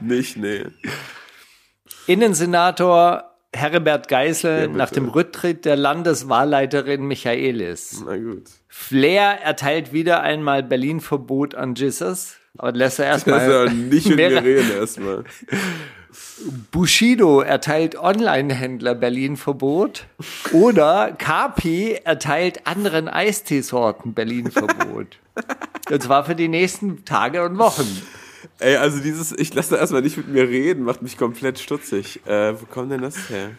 Nicht, 0.00 0.36
nee. 0.36 0.64
Innensenator 2.06 3.24
Herbert 3.52 4.08
Geisel 4.08 4.66
bitte. 4.68 4.78
nach 4.78 4.90
dem 4.90 5.08
Rücktritt 5.08 5.64
der 5.64 5.76
Landeswahlleiterin 5.76 7.02
Michaelis. 7.06 8.02
Na 8.06 8.16
gut. 8.16 8.44
Flair 8.68 9.40
erteilt 9.42 9.92
wieder 9.92 10.22
einmal 10.22 10.62
Berlin-Verbot 10.62 11.54
an 11.54 11.74
Jesus. 11.74 12.36
Aber 12.56 12.72
lässt 12.72 12.98
er 12.98 13.12
Das 13.12 13.18
ist 13.22 13.26
ja 13.26 13.36
erstmal. 13.64 13.74
nicht 13.74 14.06
mit 14.08 14.16
mir 14.16 14.42
reden 14.42 14.70
erstmal. 14.78 15.24
Bushido 16.70 17.40
erteilt 17.40 17.96
Online-Händler 17.96 18.94
Berlin-Verbot. 18.94 20.06
Oder 20.52 21.12
Carpi 21.18 21.98
erteilt 22.04 22.66
anderen 22.66 23.08
Eisteesorten 23.08 24.14
Berlin-Verbot. 24.14 25.18
Und 25.90 26.02
zwar 26.02 26.24
für 26.24 26.34
die 26.34 26.48
nächsten 26.48 27.04
Tage 27.04 27.44
und 27.44 27.58
Wochen. 27.58 27.86
Ey, 28.60 28.76
also 28.76 29.00
dieses, 29.00 29.32
ich 29.32 29.52
lasse 29.54 29.76
erstmal 29.76 30.02
nicht 30.02 30.16
mit 30.16 30.28
mir 30.28 30.48
reden, 30.48 30.84
macht 30.84 31.02
mich 31.02 31.16
komplett 31.16 31.58
stutzig. 31.58 32.24
Äh, 32.26 32.60
wo 32.60 32.66
kommt 32.66 32.92
denn 32.92 33.02
das 33.02 33.30
her? 33.30 33.50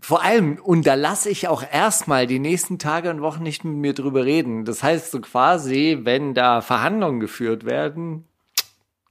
Vor 0.00 0.22
allem, 0.22 0.58
und 0.62 0.86
da 0.86 0.94
lasse 0.94 1.30
ich 1.30 1.48
auch 1.48 1.64
erstmal 1.70 2.26
die 2.26 2.38
nächsten 2.38 2.78
Tage 2.78 3.10
und 3.10 3.22
Wochen 3.22 3.42
nicht 3.42 3.64
mit 3.64 3.74
mir 3.74 3.94
drüber 3.94 4.24
reden. 4.24 4.64
Das 4.64 4.82
heißt 4.82 5.10
so 5.10 5.20
quasi, 5.20 6.00
wenn 6.02 6.34
da 6.34 6.60
Verhandlungen 6.60 7.18
geführt 7.18 7.64
werden, 7.64 8.24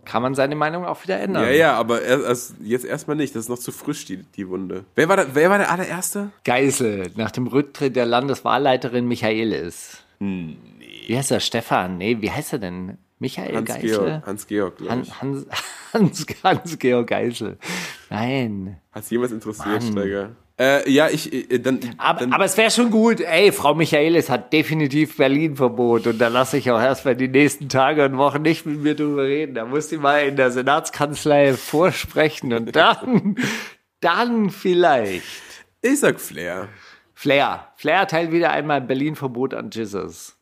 kann 0.06 0.22
man 0.22 0.36
seine 0.36 0.56
Meinung 0.56 0.86
auch 0.86 1.04
wieder 1.04 1.20
ändern. 1.20 1.44
Ja, 1.44 1.52
ja, 1.52 1.74
aber 1.74 2.02
er, 2.02 2.26
also 2.26 2.54
jetzt 2.62 2.86
erstmal 2.86 3.16
nicht, 3.18 3.36
das 3.36 3.44
ist 3.44 3.50
noch 3.50 3.60
zu 3.60 3.72
frisch, 3.72 4.06
die, 4.06 4.18
die 4.18 4.48
Wunde. 4.48 4.86
Wer 4.96 5.10
war, 5.10 5.18
der, 5.18 5.36
wer 5.36 5.50
war 5.50 5.58
der 5.58 5.72
allererste? 5.72 6.32
Geisel, 6.44 7.12
nach 7.16 7.32
dem 7.32 7.48
Rücktritt 7.48 7.96
der 7.96 8.06
Landeswahlleiterin 8.06 9.08
Michaelis. 9.08 9.98
Hm, 10.20 10.58
Wie 11.08 11.18
heißt 11.18 11.32
er? 11.32 11.40
Stefan? 11.40 11.98
Nee, 11.98 12.18
wie 12.22 12.32
heißt 12.32 12.54
er 12.54 12.60
denn? 12.60 12.98
Michael 13.20 13.64
Geisel? 13.64 14.22
Hans-Georg, 14.26 14.26
Hans-Georg, 14.26 14.78
glaube 14.78 14.92
Han, 14.92 15.02
ich. 15.04 15.22
Hans, 15.22 15.46
Hans, 15.94 16.26
Hans-Georg 16.44 17.08
Geisel. 17.08 17.58
Nein. 18.10 18.78
Hat's 18.92 19.10
jemals 19.10 19.32
interessiert, 19.32 19.84
Mann. 19.84 19.92
Steiger? 19.92 20.36
Äh, 20.58 20.90
ja, 20.90 21.10
ich, 21.10 21.52
äh, 21.52 21.60
dann, 21.60 21.80
Aber, 21.98 22.22
dann 22.22 22.34
aber 22.34 22.46
es 22.46 22.56
wäre 22.56 22.72
schon 22.72 22.90
gut. 22.90 23.20
Ey, 23.20 23.52
Frau 23.52 23.76
Michaelis 23.76 24.30
hat 24.30 24.54
definitiv 24.54 25.18
Berlin-Verbot 25.18 26.08
und 26.08 26.18
da 26.20 26.30
lasse 26.30 26.58
ich 26.58 26.72
auch 26.72 26.80
erstmal 26.80 27.16
die 27.16 27.28
nächsten 27.28 27.68
Tage 27.68 28.06
und 28.06 28.18
Wochen 28.18 28.42
nicht 28.42 28.66
mit 28.66 28.82
mir 28.82 28.96
drüber 28.96 29.24
reden. 29.24 29.56
Da 29.56 29.66
muss 29.66 29.90
sie 29.90 29.98
mal 29.98 30.26
in 30.26 30.38
der 30.38 30.52
Senatskanzlei 30.52 31.54
vorsprechen 31.56 32.54
und 32.54 32.74
dann, 32.74 33.36
dann 34.00 34.50
vielleicht. 34.50 35.26
ich 35.82 36.00
sag 36.00 36.22
Flair. 36.22 36.70
Flair. 37.14 37.68
Flair 37.76 38.00
erteilt 38.00 38.32
wieder 38.32 38.52
einmal 38.52 38.80
Berlin-Verbot 38.80 39.54
an 39.54 39.72
Jesus. 39.72 40.38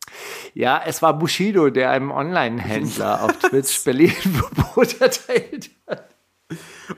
Ja, 0.54 0.82
es 0.86 1.02
war 1.02 1.18
Bushido, 1.18 1.72
der 1.72 1.90
einem 1.90 2.12
Online-Händler 2.12 3.24
auf 3.24 3.32
Twitch 3.50 3.84
Berlin-Verbot 3.84 5.02
erteilt 5.02 5.72
hat. 5.88 6.13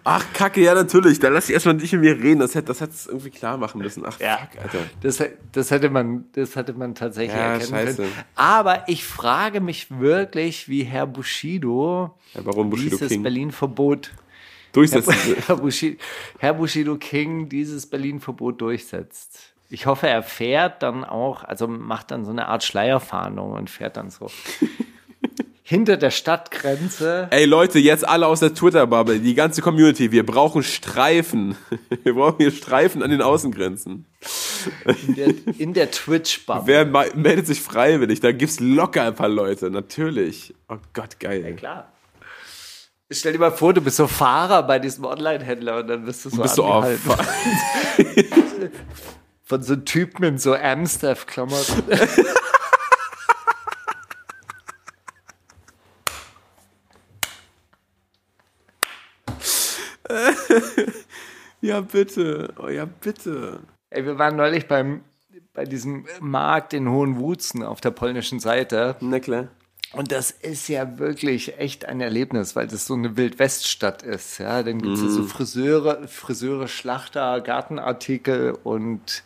Ach, 0.04 0.26
Kacke, 0.34 0.62
ja, 0.62 0.74
natürlich. 0.74 1.20
Da 1.20 1.30
lass 1.30 1.48
ich 1.48 1.54
erstmal 1.54 1.76
nicht 1.76 1.94
mit 1.94 2.02
mir 2.02 2.18
reden. 2.18 2.40
Das 2.40 2.56
hätte 2.56 2.68
das 2.68 2.82
hätt's 2.82 3.06
irgendwie 3.06 3.30
klar 3.30 3.58
machen 3.58 3.80
müssen. 3.82 4.04
Ach, 4.06 4.20
Ja. 4.20 4.38
fuck, 4.38 4.62
Alter. 4.64 4.80
Das, 5.02 5.24
das, 5.52 5.72
hätte 5.72 5.90
man, 5.90 6.26
das 6.34 6.56
hätte 6.56 6.74
man 6.74 6.96
tatsächlich 6.96 7.36
Ja, 7.36 7.54
erkennen 7.54 7.70
scheiße. 7.70 7.96
können. 7.98 8.14
Aber 8.36 8.84
ich 8.88 9.06
frage 9.06 9.62
mich 9.62 9.92
wirklich, 10.00 10.68
wie 10.68 10.84
Herr 10.84 11.08
Bushido, 11.08 12.18
Ja, 12.34 12.42
warum 12.46 12.70
Bushido 12.70 12.98
dieses 12.98 13.10
King? 13.10 13.24
Berlin-Verbot, 13.24 14.08
Herr, 14.12 14.18
Durchsetzen. 14.74 15.14
Herr, 15.48 15.56
Bushido, 15.58 15.98
Herr 16.40 16.54
Bushido 16.56 16.98
King 16.98 17.48
dieses 17.48 17.88
Berlin-Verbot 17.88 18.60
durchsetzt. 18.60 19.54
Ich 19.70 19.86
hoffe, 19.86 20.08
er 20.08 20.22
fährt 20.24 20.84
dann 20.84 21.04
auch, 21.04 21.44
also 21.44 21.68
macht 21.68 22.12
dann 22.12 22.26
so 22.26 22.32
eine 22.32 22.48
Art 22.50 22.64
Schleierfahndung 22.64 23.54
und 23.54 23.70
fährt 23.70 23.98
dann 23.98 24.10
so 24.10 24.30
hinter 25.68 25.98
der 25.98 26.12
Stadtgrenze. 26.12 27.28
Ey 27.32 27.46
Leute, 27.46 27.80
jetzt 27.80 28.08
alle 28.08 28.28
aus 28.28 28.40
der 28.40 28.54
Twitter-Bubble, 28.54 29.20
die 29.20 29.34
ganze 29.34 29.64
Community, 29.64 30.12
wir 30.12 30.24
brauchen 30.24 30.62
Streifen. 30.62 31.58
Wir 32.04 32.14
brauchen 32.14 32.38
hier 32.38 32.52
Streifen 32.52 33.02
an 33.02 33.10
den 33.10 33.24
Außengrenzen. 33.24 34.06
In 35.08 35.16
der, 35.16 35.28
in 35.58 35.74
der 35.74 35.90
Twitch-Bubble. 35.90 36.68
Wer 36.68 36.86
meldet 37.16 37.48
sich 37.48 37.60
freiwillig? 37.62 38.20
Da 38.20 38.32
gibt's 38.32 38.60
locker 38.60 39.02
ein 39.02 39.16
paar 39.16 39.28
Leute, 39.28 39.72
natürlich. 39.72 40.54
Oh 40.70 40.78
Gott, 40.94 41.20
geil. 41.20 41.56
Klar. 41.56 41.92
Stell 43.10 43.34
dir 43.34 43.40
mal 43.40 43.52
vor, 43.52 43.74
du 43.74 43.82
bist 43.82 43.98
so 43.98 44.06
Fahrer 44.06 44.62
bei 44.64 44.78
diesem 44.78 45.06
Online-Händler 45.06 45.80
und 45.80 45.88
dann 45.88 46.06
bist 46.06 46.26
du 46.26 46.30
so 46.30 46.42
Bist 46.44 46.58
du 46.60 46.64
angehalten 46.64 47.12
fuck. 47.12 47.26
von 49.44 49.64
so 49.64 49.76
Typen 49.78 50.26
in 50.26 50.38
so 50.38 50.54
Amstaff-Klamotten. 50.54 51.84
Ja, 61.62 61.82
bitte. 61.82 62.54
Oh 62.62 62.68
ja, 62.68 62.86
bitte. 62.86 63.60
Ey, 63.90 64.06
wir 64.06 64.20
waren 64.20 64.36
neulich 64.36 64.68
beim, 64.68 65.02
bei 65.54 65.64
diesem 65.66 66.06
Markt 66.20 66.74
in 66.74 66.90
Hohenwutzen 66.90 67.64
auf 67.64 67.82
der 67.82 67.92
polnischen 67.92 68.40
Seite. 68.40 68.96
Na 69.00 69.20
klar. 69.20 69.48
Und 69.94 70.12
das 70.12 70.30
ist 70.32 70.68
ja 70.68 71.00
wirklich 71.00 71.58
echt 71.58 71.86
ein 71.86 72.02
Erlebnis, 72.02 72.56
weil 72.56 72.68
das 72.68 72.86
so 72.86 72.94
eine 72.94 73.16
Wildweststadt 73.18 74.04
ist. 74.04 74.38
Ja, 74.40 74.62
dann 74.62 74.82
gibt 74.82 74.96
es 74.96 75.02
Mhm. 75.02 75.10
so 75.10 75.24
Friseure, 75.24 76.08
Friseure, 76.08 76.68
Schlachter, 76.68 77.40
Gartenartikel 77.42 78.58
und 78.64 79.24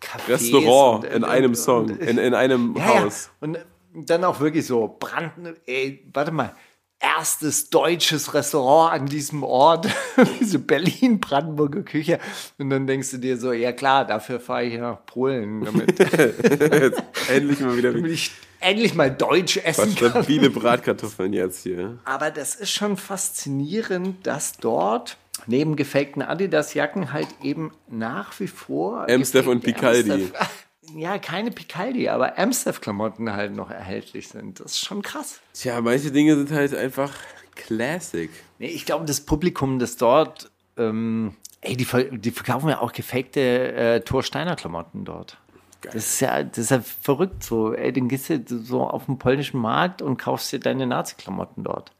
Cafés 0.00 0.28
Restaurant 0.28 1.04
und, 1.04 1.12
in 1.12 1.24
einem 1.24 1.54
Song, 1.54 1.90
in, 1.90 2.18
in 2.18 2.34
einem 2.34 2.74
Ja, 2.78 2.94
ja. 2.94 3.04
Haus. 3.04 3.30
Und 3.40 3.58
dann 3.94 4.24
auch 4.24 4.40
wirklich 4.40 4.66
so 4.66 4.96
Brand, 4.98 5.32
ey, 5.66 6.02
warte 6.14 6.30
mal, 6.32 6.54
erstes 7.00 7.70
deutsches 7.70 8.34
Restaurant 8.34 8.92
an 8.92 9.06
diesem 9.06 9.42
Ort, 9.44 9.86
diese 10.40 10.58
Berlin-Brandenburger 10.58 11.82
Küche. 11.82 12.18
Und 12.58 12.70
dann 12.70 12.86
denkst 12.86 13.10
du 13.12 13.18
dir 13.18 13.36
so, 13.38 13.52
ja 13.52 13.72
klar, 13.72 14.04
dafür 14.04 14.40
fahre 14.40 14.64
ich 14.64 14.78
nach 14.78 15.04
Polen, 15.06 15.64
damit, 15.64 15.98
Endlich 17.28 17.60
mal 17.60 17.76
wieder 17.76 17.92
damit 17.92 18.10
ich 18.10 18.32
endlich 18.60 18.94
mal 18.94 19.10
Deutsch 19.10 19.58
essen 19.58 19.94
kann. 19.94 20.10
stabile 20.10 20.50
Bratkartoffeln 20.50 21.32
jetzt 21.32 21.62
hier. 21.62 21.98
Aber 22.04 22.30
das 22.30 22.56
ist 22.56 22.70
schon 22.72 22.96
faszinierend, 22.96 24.26
dass 24.26 24.56
dort 24.56 25.16
neben 25.46 25.76
gefakten 25.76 26.22
Adidas-Jacken 26.22 27.12
halt 27.12 27.28
eben 27.42 27.72
nach 27.88 28.38
wie 28.40 28.48
vor 28.48 29.06
Amstaff 29.08 29.46
und 29.46 29.62
Picaldi. 29.62 30.10
Amstaff- 30.10 30.47
Ja, 30.94 31.18
keine 31.18 31.50
Picaldi, 31.50 32.08
aber 32.08 32.38
Amstaff-Klamotten 32.38 33.32
halt 33.32 33.54
noch 33.54 33.70
erhältlich 33.70 34.28
sind. 34.28 34.60
Das 34.60 34.72
ist 34.72 34.84
schon 34.84 35.02
krass. 35.02 35.40
Tja, 35.52 35.80
manche 35.80 36.10
Dinge 36.10 36.36
sind 36.36 36.50
halt 36.50 36.74
einfach 36.74 37.12
Classic. 37.54 38.30
Nee, 38.58 38.68
ich 38.68 38.86
glaube, 38.86 39.04
das 39.04 39.20
Publikum, 39.20 39.78
das 39.78 39.96
dort, 39.96 40.50
ähm, 40.76 41.34
ey, 41.60 41.76
die, 41.76 41.86
die 42.18 42.30
verkaufen 42.30 42.68
ja 42.68 42.80
auch 42.80 42.92
gefakte 42.92 43.72
äh, 43.72 44.00
Thor-Steiner-Klamotten 44.00 45.04
dort. 45.04 45.38
Das 45.82 45.94
ist 45.94 46.20
ja, 46.20 46.42
das 46.42 46.58
ist 46.58 46.70
ja 46.70 46.80
verrückt 46.80 47.44
so. 47.44 47.72
Ey, 47.72 47.92
dann 47.92 48.08
gehst 48.08 48.30
du 48.30 48.42
so 48.58 48.82
auf 48.82 49.06
den 49.06 49.18
polnischen 49.18 49.60
Markt 49.60 50.02
und 50.02 50.16
kaufst 50.16 50.52
dir 50.52 50.58
deine 50.58 50.86
Nazi-Klamotten 50.86 51.64
dort. 51.64 51.92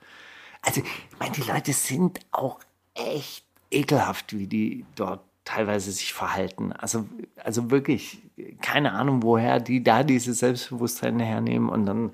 Also, 0.62 0.80
ich 0.80 1.18
meine, 1.18 1.32
die 1.32 1.42
Leute 1.42 1.72
sind 1.72 2.18
auch 2.32 2.58
echt 2.94 3.44
ekelhaft, 3.70 4.36
wie 4.36 4.46
die 4.46 4.84
dort 4.96 5.20
teilweise 5.48 5.90
sich 5.92 6.12
verhalten. 6.12 6.72
Also, 6.72 7.06
also 7.42 7.70
wirklich, 7.70 8.18
keine 8.60 8.92
Ahnung, 8.92 9.22
woher 9.22 9.60
die 9.60 9.82
da 9.82 10.02
dieses 10.02 10.40
Selbstbewusstsein 10.40 11.18
hernehmen 11.20 11.70
und 11.70 11.86
dann, 11.86 12.12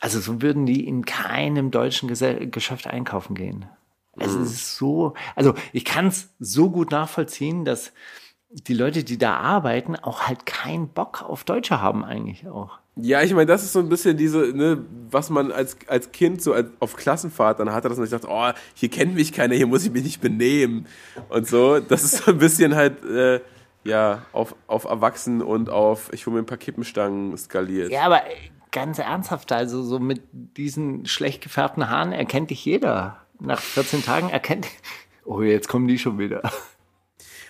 also 0.00 0.20
so 0.20 0.40
würden 0.42 0.64
die 0.64 0.86
in 0.86 1.04
keinem 1.04 1.72
deutschen 1.72 2.08
Gesell 2.08 2.48
Geschäft 2.48 2.86
einkaufen 2.86 3.34
gehen. 3.34 3.66
Es 4.18 4.32
ist 4.34 4.76
so, 4.76 5.14
also 5.34 5.54
ich 5.72 5.84
kann 5.84 6.06
es 6.06 6.34
so 6.38 6.70
gut 6.70 6.90
nachvollziehen, 6.92 7.64
dass 7.64 7.92
die 8.48 8.74
Leute, 8.74 9.02
die 9.02 9.18
da 9.18 9.36
arbeiten, 9.36 9.96
auch 9.96 10.22
halt 10.22 10.46
keinen 10.46 10.88
Bock 10.88 11.22
auf 11.22 11.44
Deutsche 11.44 11.82
haben 11.82 12.04
eigentlich 12.04 12.46
auch. 12.48 12.78
Ja, 12.98 13.20
ich 13.20 13.34
meine, 13.34 13.46
das 13.46 13.62
ist 13.62 13.74
so 13.74 13.80
ein 13.80 13.90
bisschen 13.90 14.16
diese, 14.16 14.38
ne, 14.38 14.82
was 15.10 15.28
man 15.28 15.52
als, 15.52 15.76
als 15.86 16.12
Kind 16.12 16.42
so 16.42 16.54
als, 16.54 16.70
auf 16.80 16.96
Klassenfahrt 16.96 17.60
dann 17.60 17.70
hatte, 17.70 17.90
dass 17.90 17.98
man 17.98 18.06
sich 18.06 18.18
dachte, 18.18 18.32
oh, 18.32 18.50
hier 18.74 18.88
kennt 18.88 19.14
mich 19.14 19.32
keiner, 19.32 19.54
hier 19.54 19.66
muss 19.66 19.84
ich 19.84 19.92
mich 19.92 20.02
nicht 20.02 20.22
benehmen 20.22 20.86
und 21.28 21.46
so. 21.46 21.78
Das 21.78 22.04
ist 22.04 22.24
so 22.24 22.30
ein 22.30 22.38
bisschen 22.38 22.74
halt, 22.74 23.04
äh, 23.04 23.40
ja, 23.84 24.22
auf, 24.32 24.54
auf 24.66 24.84
Erwachsen 24.84 25.42
und 25.42 25.68
auf, 25.68 26.10
ich 26.12 26.26
hole 26.26 26.36
mir 26.36 26.42
ein 26.42 26.46
paar 26.46 26.56
Kippenstangen 26.56 27.36
skaliert. 27.36 27.92
Ja, 27.92 28.02
aber 28.02 28.24
ey, 28.24 28.50
ganz 28.72 28.98
ernsthaft, 28.98 29.52
also 29.52 29.82
so 29.82 29.98
mit 29.98 30.22
diesen 30.32 31.04
schlecht 31.04 31.42
gefärbten 31.42 31.90
Haaren 31.90 32.12
erkennt 32.12 32.50
dich 32.50 32.64
jeder. 32.64 33.26
Nach 33.38 33.60
14 33.60 34.04
Tagen 34.04 34.30
erkennt, 34.30 34.66
oh, 35.26 35.42
jetzt 35.42 35.68
kommen 35.68 35.86
die 35.86 35.98
schon 35.98 36.18
wieder. 36.18 36.42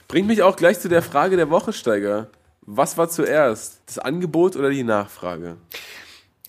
Bringt 0.09 0.27
mich 0.27 0.43
auch 0.43 0.57
gleich 0.57 0.81
zu 0.81 0.89
der 0.89 1.03
Frage 1.03 1.37
der 1.37 1.51
Woche, 1.51 1.73
Steiger. 1.73 2.31
Was 2.67 2.99
war 2.99 3.09
zuerst? 3.09 3.81
Das 3.87 3.99
Angebot 3.99 4.57
oder 4.57 4.71
die 4.71 4.83
Nachfrage? 4.83 5.57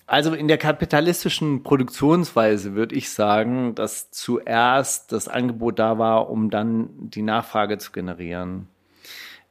Also 0.08 0.34
in 0.34 0.48
der 0.48 0.58
kapitalistischen 0.58 1.62
Produktionsweise 1.62 2.74
würde 2.74 2.96
ich 2.96 3.10
sagen, 3.10 3.74
dass 3.76 4.10
zuerst 4.10 5.12
das 5.12 5.28
Angebot 5.28 5.78
da 5.78 5.98
war, 5.98 6.28
um 6.28 6.50
dann 6.50 6.88
die 6.94 7.22
Nachfrage 7.22 7.78
zu 7.78 7.92
generieren. 7.92 8.66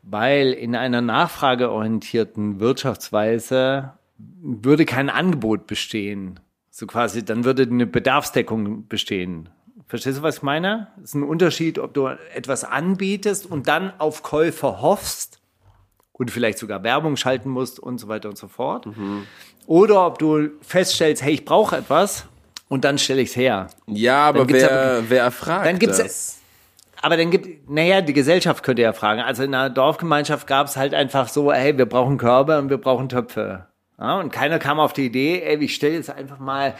Weil 0.01 0.51
in 0.51 0.76
einer 0.76 1.01
nachfrageorientierten 1.01 2.59
Wirtschaftsweise 2.59 3.93
würde 4.18 4.86
kein 4.86 5.09
Angebot 5.09 5.68
bestehen. 5.68 6.39
So 6.70 6.86
quasi, 6.86 7.24
dann 7.24 7.45
würde 7.45 7.63
eine 7.63 7.88
Bedarfsdeckung 7.88 8.88
bestehen. 8.88 9.49
Verstehst 9.88 10.18
du, 10.18 10.22
was 10.24 10.38
ich 10.38 10.43
meine? 10.43 10.88
Es 10.97 11.11
ist 11.11 11.15
ein 11.15 11.24
Unterschied, 11.24 11.80
ob 11.80 11.93
du 11.93 12.07
etwas 12.07 12.65
anbietest 12.65 13.45
und 13.45 13.68
dann 13.68 13.93
auf 13.99 14.22
Käufer 14.22 14.82
hoffst 14.82 15.39
und 16.18 16.32
vielleicht 16.32 16.57
sogar 16.57 16.84
Werbung 16.84 17.15
schalten 17.15 17.49
musst 17.49 17.80
und 17.80 17.99
so 17.99 18.07
weiter 18.07 18.30
und 18.30 18.38
so 18.38 18.47
fort. 18.47 18.88
Oder 19.65 20.05
ob 20.05 20.20
du 20.20 20.49
feststellst, 20.61 21.22
hey, 21.24 21.34
ich 21.34 21.45
brauche 21.45 21.78
etwas 21.78 22.26
und 22.70 22.84
dann 22.86 22.97
stelle 22.97 23.22
ich 23.22 23.30
es 23.30 23.36
her. 23.36 23.68
Ja, 23.88 24.28
aber 24.30 24.47
wer, 24.49 24.72
aber- 24.72 25.09
wer 25.09 25.24
erfragt 25.24 25.65
Dann 25.65 25.80
gibt's 25.80 25.97
das? 25.97 26.34
Aber 27.01 27.15
dann 27.15 27.30
gibt, 27.30 27.70
naja, 27.70 28.01
die 28.01 28.13
Gesellschaft 28.13 28.63
könnte 28.63 28.82
ja 28.82 28.91
fragen. 28.91 29.22
Also 29.22 29.43
in 29.43 29.53
einer 29.53 29.70
Dorfgemeinschaft 29.70 30.47
gab 30.47 30.65
es 30.68 30.78
halt 30.78 30.93
einfach 30.95 31.28
so, 31.30 31.53
hey, 31.53 31.78
wir 31.78 31.86
brauchen 31.86 32.18
Körbe 32.18 32.57
und 32.57 32.70
wir 32.72 32.78
brauchen 32.80 33.07
Töpfe. 33.07 33.68
Ja, 33.99 34.20
und 34.20 34.32
keiner 34.32 34.57
kam 34.57 34.80
auf 34.80 34.93
die 34.93 35.05
Idee, 35.05 35.41
ey, 35.43 35.57
ich 35.63 35.76
stelle 35.76 35.93
jetzt 35.95 36.09
einfach 36.09 36.39
mal 36.39 36.74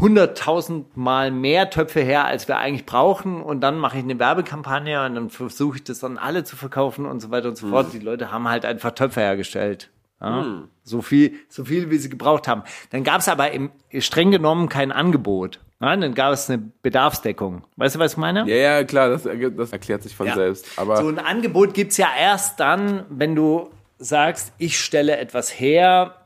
100.000 0.00 0.84
Mal 0.94 1.30
mehr 1.30 1.70
Töpfe 1.70 2.00
her, 2.00 2.24
als 2.24 2.48
wir 2.48 2.58
eigentlich 2.58 2.86
brauchen. 2.86 3.42
Und 3.42 3.60
dann 3.60 3.78
mache 3.78 3.98
ich 3.98 4.04
eine 4.04 4.18
Werbekampagne 4.18 5.04
und 5.04 5.14
dann 5.14 5.30
versuche 5.30 5.76
ich 5.78 5.84
das 5.84 6.00
dann 6.00 6.18
alle 6.18 6.44
zu 6.44 6.56
verkaufen 6.56 7.06
und 7.06 7.20
so 7.20 7.30
weiter 7.30 7.48
und 7.48 7.56
so 7.56 7.68
fort. 7.68 7.92
Die 7.92 7.98
Leute 7.98 8.32
haben 8.32 8.48
halt 8.48 8.64
einfach 8.64 8.92
Töpfe 8.92 9.20
hergestellt. 9.20 9.90
Ja? 10.20 10.62
So 10.82 11.02
viel, 11.02 11.34
so 11.48 11.64
viel, 11.64 11.90
wie 11.90 11.98
sie 11.98 12.08
gebraucht 12.10 12.48
haben. 12.48 12.62
Dann 12.90 13.04
gab 13.04 13.20
es 13.20 13.28
aber 13.28 13.50
im, 13.52 13.70
streng 13.98 14.30
genommen 14.30 14.68
kein 14.68 14.92
Angebot. 14.92 15.60
Ja, 15.82 15.96
dann 15.96 16.12
gab 16.14 16.34
es 16.34 16.50
eine 16.50 16.58
Bedarfsdeckung. 16.82 17.64
Weißt 17.76 17.94
du, 17.94 17.98
was 18.00 18.12
ich 18.12 18.18
meine? 18.18 18.40
Ja, 18.46 18.54
ja, 18.56 18.84
klar, 18.84 19.08
das, 19.08 19.22
das 19.56 19.72
erklärt 19.72 20.02
sich 20.02 20.14
von 20.14 20.26
Ja. 20.26 20.34
selbst. 20.34 20.66
Aber 20.78 20.98
so 20.98 21.08
ein 21.08 21.18
Angebot 21.18 21.72
gibt's 21.72 21.96
ja 21.96 22.08
erst 22.18 22.60
dann, 22.60 23.04
wenn 23.08 23.34
du 23.34 23.70
sagst, 23.98 24.52
ich 24.58 24.78
stelle 24.78 25.16
etwas 25.16 25.58
her, 25.58 26.16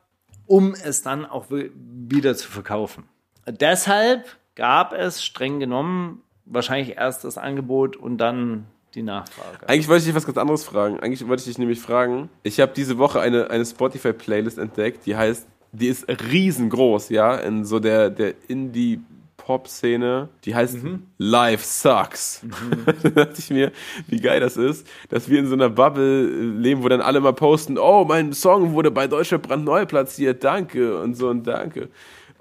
um 0.46 0.74
es 0.74 1.02
dann 1.02 1.24
auch 1.24 1.50
wi- 1.50 1.70
wieder 1.74 2.34
zu 2.34 2.50
verkaufen. 2.50 3.04
Deshalb 3.46 4.24
gab 4.54 4.92
es 4.92 5.22
streng 5.24 5.60
genommen 5.60 6.22
wahrscheinlich 6.46 6.96
erst 6.96 7.24
das 7.24 7.38
Angebot 7.38 7.96
und 7.96 8.18
dann 8.18 8.66
die 8.94 9.02
Nachfrage. 9.02 9.68
Eigentlich 9.68 9.88
wollte 9.88 10.00
ich 10.00 10.06
dich 10.06 10.14
was 10.14 10.26
ganz 10.26 10.38
anderes 10.38 10.64
fragen. 10.64 11.00
Eigentlich 11.00 11.26
wollte 11.26 11.40
ich 11.40 11.46
dich 11.46 11.58
nämlich 11.58 11.80
fragen, 11.80 12.28
ich 12.42 12.60
habe 12.60 12.72
diese 12.74 12.98
Woche 12.98 13.20
eine, 13.20 13.50
eine 13.50 13.64
Spotify-Playlist 13.64 14.58
entdeckt, 14.58 15.06
die 15.06 15.16
heißt, 15.16 15.46
die 15.72 15.88
ist 15.88 16.06
riesengroß, 16.08 17.08
ja, 17.08 17.34
in 17.34 17.64
so 17.64 17.80
der, 17.80 18.08
der 18.10 18.34
Indie-Pop-Szene. 18.46 20.28
Die 20.44 20.54
heißt 20.54 20.76
Life 21.18 21.64
Sucks. 21.64 22.42
da 23.02 23.10
dachte 23.10 23.34
ich 23.38 23.50
mir, 23.50 23.72
wie 24.06 24.20
geil 24.20 24.38
das 24.38 24.56
ist, 24.56 24.86
dass 25.08 25.28
wir 25.28 25.40
in 25.40 25.48
so 25.48 25.54
einer 25.54 25.70
Bubble 25.70 26.26
leben, 26.26 26.84
wo 26.84 26.88
dann 26.88 27.00
alle 27.00 27.20
mal 27.20 27.32
posten, 27.32 27.76
oh, 27.76 28.04
mein 28.04 28.32
Song 28.32 28.74
wurde 28.74 28.92
bei 28.92 29.08
Deutsche 29.08 29.40
brandneu 29.40 29.84
platziert, 29.86 30.44
danke 30.44 31.00
und 31.00 31.14
so 31.14 31.28
und 31.28 31.44
danke. 31.44 31.88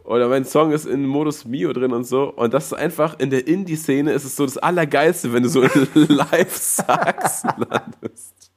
Oder 0.03 0.27
mein 0.27 0.43
Song 0.43 0.71
ist 0.71 0.85
in 0.85 1.05
Modus 1.05 1.45
Mio 1.45 1.71
drin 1.71 1.93
und 1.93 2.03
so. 2.03 2.25
Und 2.25 2.53
das 2.53 2.67
ist 2.67 2.73
einfach, 2.73 3.19
in 3.19 3.29
der 3.29 3.47
Indie-Szene 3.47 4.11
ist 4.11 4.25
es 4.25 4.35
so 4.35 4.45
das 4.45 4.57
Allergeilste, 4.57 5.31
wenn 5.31 5.43
du 5.43 5.49
so 5.49 5.61
in 5.95 6.07
Live-Sucks 6.07 7.43
landest. 7.43 8.51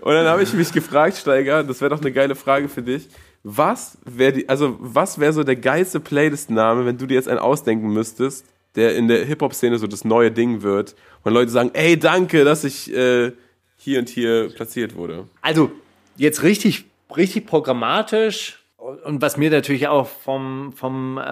Und 0.00 0.12
dann 0.12 0.26
habe 0.26 0.42
ich 0.42 0.52
mich 0.52 0.72
gefragt, 0.72 1.16
Steiger, 1.16 1.62
das 1.62 1.80
wäre 1.80 1.90
doch 1.90 2.00
eine 2.00 2.12
geile 2.12 2.34
Frage 2.34 2.68
für 2.68 2.82
dich. 2.82 3.08
Was 3.44 3.98
wäre 4.04 4.42
also 4.48 4.76
was 4.80 5.20
wäre 5.20 5.32
so 5.32 5.44
der 5.44 5.54
geilste 5.54 6.00
Playlist-Name, 6.00 6.84
wenn 6.84 6.98
du 6.98 7.06
dir 7.06 7.14
jetzt 7.14 7.28
einen 7.28 7.38
ausdenken 7.38 7.92
müsstest, 7.92 8.44
der 8.74 8.96
in 8.96 9.06
der 9.06 9.24
Hip-Hop-Szene 9.24 9.78
so 9.78 9.86
das 9.86 10.04
neue 10.04 10.32
Ding 10.32 10.62
wird 10.62 10.96
und 11.22 11.32
Leute 11.32 11.52
sagen, 11.52 11.70
ey, 11.74 11.96
danke, 11.96 12.44
dass 12.44 12.64
ich 12.64 12.92
äh, 12.92 13.32
hier 13.76 14.00
und 14.00 14.08
hier 14.08 14.48
platziert 14.48 14.96
wurde. 14.96 15.28
Also 15.42 15.70
jetzt 16.16 16.42
richtig, 16.42 16.86
richtig 17.16 17.46
programmatisch 17.46 18.65
und 18.86 19.20
was 19.20 19.36
mir 19.36 19.50
natürlich 19.50 19.88
auch 19.88 20.06
vom, 20.06 20.72
vom 20.72 21.18
äh, 21.18 21.22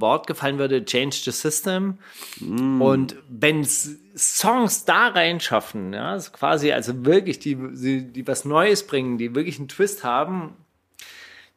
Wort 0.00 0.26
gefallen 0.26 0.58
würde, 0.58 0.84
change 0.84 1.16
the 1.24 1.30
system. 1.30 1.98
Und 2.80 3.16
wenn 3.28 3.64
Songs 3.64 4.84
da 4.84 5.08
reinschaffen, 5.08 5.92
ja, 5.94 6.10
also 6.10 6.30
quasi 6.32 6.72
also 6.72 7.04
wirklich 7.06 7.38
die, 7.38 7.56
die, 7.56 8.12
die 8.12 8.26
was 8.26 8.44
Neues 8.44 8.86
bringen, 8.86 9.16
die 9.16 9.34
wirklich 9.34 9.58
einen 9.58 9.68
Twist 9.68 10.04
haben, 10.04 10.54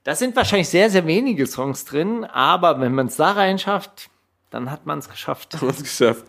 da 0.03 0.15
sind 0.15 0.35
wahrscheinlich 0.35 0.69
sehr, 0.69 0.89
sehr 0.89 1.05
wenige 1.05 1.45
Songs 1.45 1.85
drin, 1.85 2.23
aber 2.23 2.79
wenn 2.79 2.95
man 2.95 3.07
es 3.07 3.17
da 3.17 3.33
reinschafft, 3.33 4.09
dann 4.49 4.71
hat 4.71 4.85
man 4.85 4.99
es 4.99 5.09
geschafft. 5.09 5.55
Haben 5.55 5.67
wir 5.67 5.73
es 5.73 5.83
geschafft. 5.83 6.25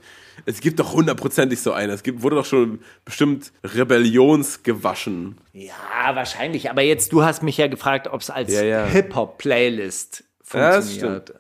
Es 0.46 0.60
gibt 0.60 0.78
doch 0.80 0.92
hundertprozentig 0.92 1.60
so 1.60 1.72
eine. 1.72 1.92
Es 1.92 2.02
gibt, 2.02 2.22
wurde 2.22 2.36
doch 2.36 2.44
schon 2.44 2.80
bestimmt 3.04 3.52
rebellionsgewaschen. 3.64 5.36
Ja, 5.52 5.72
wahrscheinlich. 6.14 6.70
Aber 6.70 6.82
jetzt, 6.82 7.12
du 7.12 7.22
hast 7.22 7.42
mich 7.42 7.56
ja 7.56 7.66
gefragt, 7.68 8.08
ob 8.08 8.20
es 8.20 8.30
als 8.30 8.52
Ja, 8.52 8.62
ja. 8.62 8.84
Hip-Hop-Playlist 8.86 10.24
Ja, 10.52 10.70
das 10.72 10.86
funktioniert. 10.88 11.34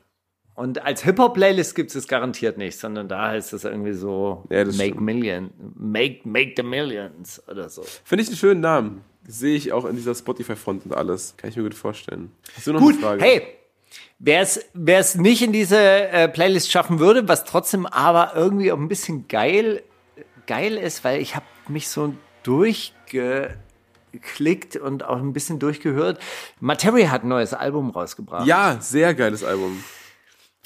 Und 0.54 0.82
als 0.84 1.02
Hip-Hop-Playlist 1.02 1.74
gibt 1.74 1.90
es 1.90 1.96
es 1.96 2.08
garantiert 2.08 2.58
nicht, 2.58 2.78
sondern 2.78 3.08
da 3.08 3.28
heißt 3.30 3.52
es 3.54 3.64
irgendwie 3.64 3.94
so 3.94 4.44
Ja, 4.50 4.64
Make 4.64 4.74
stimmt. 4.74 5.00
Million, 5.00 5.50
make, 5.74 6.20
make 6.28 6.52
the 6.56 6.62
Millions 6.62 7.42
oder 7.48 7.68
so. 7.68 7.82
Finde 8.04 8.22
ich 8.22 8.28
einen 8.28 8.36
schönen 8.36 8.60
Namen. 8.60 9.02
Sehe 9.26 9.56
ich 9.56 9.72
auch 9.72 9.84
in 9.86 9.96
dieser 9.96 10.14
Spotify-Front 10.14 10.84
und 10.86 10.94
alles. 10.94 11.34
Kann 11.36 11.48
ich 11.50 11.56
mir 11.56 11.62
gut 11.62 11.74
vorstellen. 11.74 12.32
Hast 12.56 12.66
du 12.66 12.72
noch 12.72 12.80
Gut, 12.80 12.94
eine 12.94 13.02
Frage? 13.02 13.22
hey, 13.24 13.42
wer 14.22 15.00
es 15.00 15.14
nicht 15.16 15.42
in 15.42 15.52
diese 15.52 15.78
äh, 15.78 16.28
Playlist 16.28 16.70
schaffen 16.70 17.00
würde, 17.00 17.28
was 17.28 17.44
trotzdem 17.44 17.86
aber 17.86 18.32
irgendwie 18.36 18.70
auch 18.70 18.78
ein 18.78 18.88
bisschen 18.88 19.26
geil, 19.26 19.82
geil 20.46 20.76
ist, 20.76 21.02
weil 21.04 21.20
ich 21.20 21.34
habe 21.34 21.44
mich 21.68 21.88
so 21.88 22.14
durchgeklickt 22.44 24.76
und 24.76 25.04
auch 25.04 25.18
ein 25.18 25.32
bisschen 25.32 25.58
durchgehört. 25.58 26.20
Materia 26.60 27.10
hat 27.10 27.24
ein 27.24 27.28
neues 27.28 27.52
Album 27.52 27.90
rausgebracht. 27.90 28.46
Ja, 28.46 28.78
sehr 28.80 29.14
geiles 29.14 29.42
Album. 29.42 29.82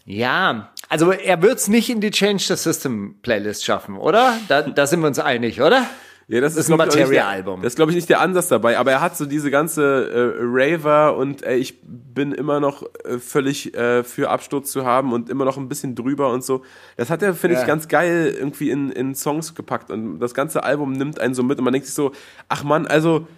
Ja, 0.05 0.73
also 0.89 1.11
er 1.11 1.43
wird 1.43 1.59
es 1.59 1.69
nicht 1.69 1.91
in 1.91 2.01
die 2.01 2.11
Change 2.11 2.45
the 2.45 2.57
System 2.57 3.17
Playlist 3.23 3.65
schaffen, 3.65 3.97
oder? 3.97 4.39
Da, 4.49 4.63
da 4.63 4.87
sind 4.87 5.01
wir 5.01 5.09
uns 5.09 5.19
einig, 5.19 5.63
oder? 5.63 5.87
Ja, 6.29 6.41
das, 6.41 6.57
ist 6.57 6.67
glaub 6.67 6.81
ein 6.81 6.89
der- 6.89 6.99
Materia-Album. 6.99 7.63
Das 7.63 7.73
ist, 7.75 7.77
glaube 7.77 7.93
ich, 7.93 7.97
nicht 7.97 8.09
der 8.09 8.21
Ansatz 8.21 8.49
dabei, 8.49 8.79
aber 8.79 8.91
er 8.91 9.01
hat 9.01 9.17
so 9.17 9.27
diese 9.27 9.49
ganze 9.53 10.11
äh, 10.11 10.41
Raver 10.43 11.17
und 11.17 11.45
ey, 11.45 11.57
ich 11.59 11.79
bin 11.83 12.33
immer 12.33 12.59
noch 12.59 12.83
äh, 13.05 13.19
völlig 13.21 13.75
äh, 13.77 14.03
für 14.03 14.29
Absturz 14.31 14.73
zu 14.73 14.85
haben 14.85 15.13
und 15.13 15.31
immer 15.31 15.45
noch 15.45 15.57
ein 15.57 15.69
bisschen 15.69 15.95
drüber 15.95 16.33
und 16.33 16.43
so. 16.43 16.65
Das 16.97 17.11
hat 17.11 17.23
er, 17.23 17.33
finde 17.35 17.55
Ja. 17.55 17.61
ich, 17.61 17.67
ganz 17.69 17.87
geil 17.87 18.35
irgendwie 18.37 18.71
in, 18.71 18.91
in 18.91 19.15
Songs 19.15 19.55
gepackt 19.55 19.93
und 19.93 20.19
das 20.19 20.35
ganze 20.35 20.65
Album 20.65 20.95
nimmt 20.95 21.21
einen 21.21 21.35
so 21.35 21.45
mit 21.45 21.59
und 21.59 21.65
man 21.65 21.73
denkt 21.73 21.87
sich 21.87 21.95
so, 21.95 22.11
ach 22.49 22.65
man, 22.65 22.89
also 22.89 23.29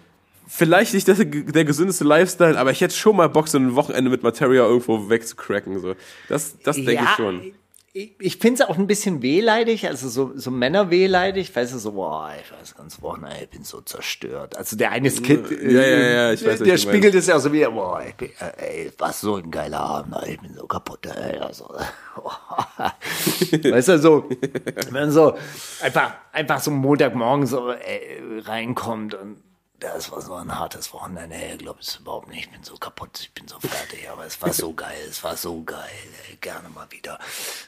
vielleicht 0.47 0.95
nicht 0.95 1.07
das, 1.07 1.19
der 1.19 1.65
gesündeste 1.65 2.05
Lifestyle, 2.05 2.57
aber 2.57 2.71
ich 2.71 2.81
hätte 2.81 2.95
schon 2.95 3.15
mal 3.15 3.29
Bock, 3.29 3.49
so 3.49 3.59
ein 3.59 3.75
Wochenende 3.75 4.09
mit 4.09 4.23
Materia 4.23 4.65
irgendwo 4.65 5.09
wegzucracken. 5.11 5.77
So. 5.79 5.93
Das, 6.27 6.57
das 6.63 6.75
denke 6.77 7.03
ich 7.03 7.09
schon. 7.15 7.51
Ich, 7.91 8.15
ich 8.19 8.37
finde 8.37 8.61
es 8.61 8.69
auch 8.69 8.77
ein 8.77 8.85
bisschen 8.85 9.23
wehleidig, 9.23 9.87
also 9.87 10.09
so, 10.09 10.31
so 10.35 10.51
Männer 10.51 10.91
wehleidig, 10.91 11.55
weißt 11.55 11.73
du, 11.73 11.79
so, 11.79 11.93
boah, 11.93 12.31
ich 12.39 12.51
weiß 12.51 12.75
ganz 12.75 13.01
Wochenende, 13.01 13.43
ich 13.43 13.49
bin 13.49 13.63
so 13.63 13.81
zerstört. 13.81 14.55
Also 14.55 14.75
der 14.75 14.91
eine 14.91 15.09
Kid, 15.09 15.49
Ja, 15.49 15.81
ja, 15.81 15.97
ja, 15.97 16.31
ich 16.33 16.45
weiß, 16.45 16.59
der 16.59 16.77
spiegelt 16.77 17.15
es 17.15 17.25
ja 17.25 17.39
so 17.39 17.51
wie, 17.51 17.65
boah, 17.65 18.03
ich 18.07 18.13
bin, 18.15 18.29
äh, 18.39 18.83
ey, 18.83 18.91
was 18.99 19.21
so 19.21 19.37
ein 19.37 19.49
geiler 19.49 19.79
Abend, 19.79 20.15
ich 20.27 20.39
bin 20.39 20.53
so 20.53 20.67
kaputt, 20.67 21.07
ey, 21.07 21.39
also, 21.39 21.67
weißt 23.51 23.87
du, 23.87 23.97
so, 23.99 24.29
wenn 24.91 25.09
so 25.09 25.35
einfach, 25.81 26.13
einfach 26.31 26.59
so 26.59 26.69
Montagmorgen 26.69 27.47
so 27.47 27.71
ey, 27.71 28.39
reinkommt 28.41 29.15
und 29.15 29.37
das 29.79 30.11
war 30.11 30.21
so 30.21 30.33
ein 30.33 30.57
hartes 30.57 30.93
Wochenende. 30.93 31.35
Ey, 31.35 31.53
ich 31.53 31.59
glaube 31.59 31.79
es 31.81 31.97
überhaupt 31.97 32.27
nicht. 32.29 32.45
Ich 32.45 32.51
bin 32.51 32.63
so 32.63 32.75
kaputt, 32.75 33.19
ich 33.21 33.33
bin 33.33 33.47
so 33.47 33.59
fertig. 33.59 34.09
Aber 34.11 34.25
es 34.25 34.41
war 34.41 34.53
so 34.53 34.73
geil, 34.75 34.97
es 35.09 35.23
war 35.23 35.37
so 35.37 35.63
geil. 35.63 35.79
Ey, 36.29 36.37
gerne 36.41 36.69
mal 36.69 36.87
wieder. 36.89 37.19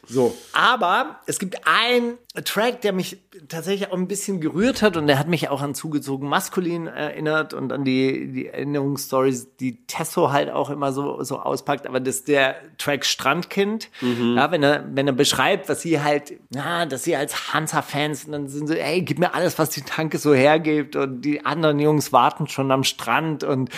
So, 0.07 0.35
aber 0.53 1.21
es 1.25 1.39
gibt 1.39 1.65
einen 1.65 2.17
Track, 2.43 2.81
der 2.81 2.93
mich 2.93 3.17
tatsächlich 3.47 3.89
auch 3.89 3.97
ein 3.97 4.07
bisschen 4.07 4.41
gerührt 4.41 4.81
hat 4.81 4.97
und 4.97 5.07
der 5.07 5.19
hat 5.19 5.27
mich 5.27 5.49
auch 5.49 5.61
an 5.61 5.73
zugezogen 5.73 6.27
maskulin 6.27 6.87
erinnert 6.87 7.53
und 7.53 7.71
an 7.71 7.85
die, 7.85 8.31
die 8.31 8.47
Erinnerungsstories, 8.47 9.55
die 9.59 9.85
Tesso 9.87 10.31
halt 10.31 10.49
auch 10.49 10.69
immer 10.69 10.91
so, 10.91 11.23
so 11.23 11.39
auspackt. 11.39 11.87
Aber 11.87 11.99
das 11.99 12.17
ist 12.17 12.27
der 12.27 12.55
Track 12.77 13.05
Strandkind. 13.05 13.89
Ja, 14.01 14.51
wenn 14.51 14.63
er, 14.63 14.85
wenn 14.93 15.07
er 15.07 15.13
beschreibt, 15.13 15.69
was 15.69 15.81
sie 15.81 16.01
halt, 16.01 16.33
na, 16.49 16.85
dass 16.85 17.03
sie 17.03 17.15
als 17.15 17.53
Hansa-Fans, 17.53 18.27
dann 18.29 18.47
sind 18.47 18.67
sie, 18.67 18.79
ey, 18.79 19.01
gib 19.01 19.19
mir 19.19 19.33
alles, 19.33 19.57
was 19.59 19.69
die 19.69 19.81
Tanke 19.81 20.17
so 20.17 20.33
hergibt 20.33 20.95
und 20.95 21.21
die 21.21 21.45
anderen 21.45 21.79
Jungs 21.79 22.00
warten 22.13 22.47
schon 22.47 22.71
am 22.71 22.83
Strand 22.83 23.43
und 23.43 23.69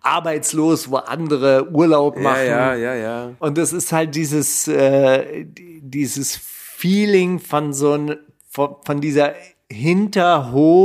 arbeitslos, 0.00 0.90
wo 0.90 0.96
andere 0.96 1.70
Urlaub 1.70 2.16
Ja, 2.16 2.22
machen. 2.22 2.44
ja, 2.46 2.74
ja, 2.74 2.94
ja. 2.94 3.30
Und 3.38 3.56
das 3.58 3.72
ist 3.72 3.92
halt 3.92 4.14
dieses, 4.14 4.66
äh, 4.68 5.44
die- 5.44 5.80
dieses 5.82 6.36
Feeling 6.36 7.38
von 7.38 7.72
so 7.72 7.92
ein, 7.92 8.16
von, 8.50 8.76
von 8.84 9.00
dieser 9.00 9.34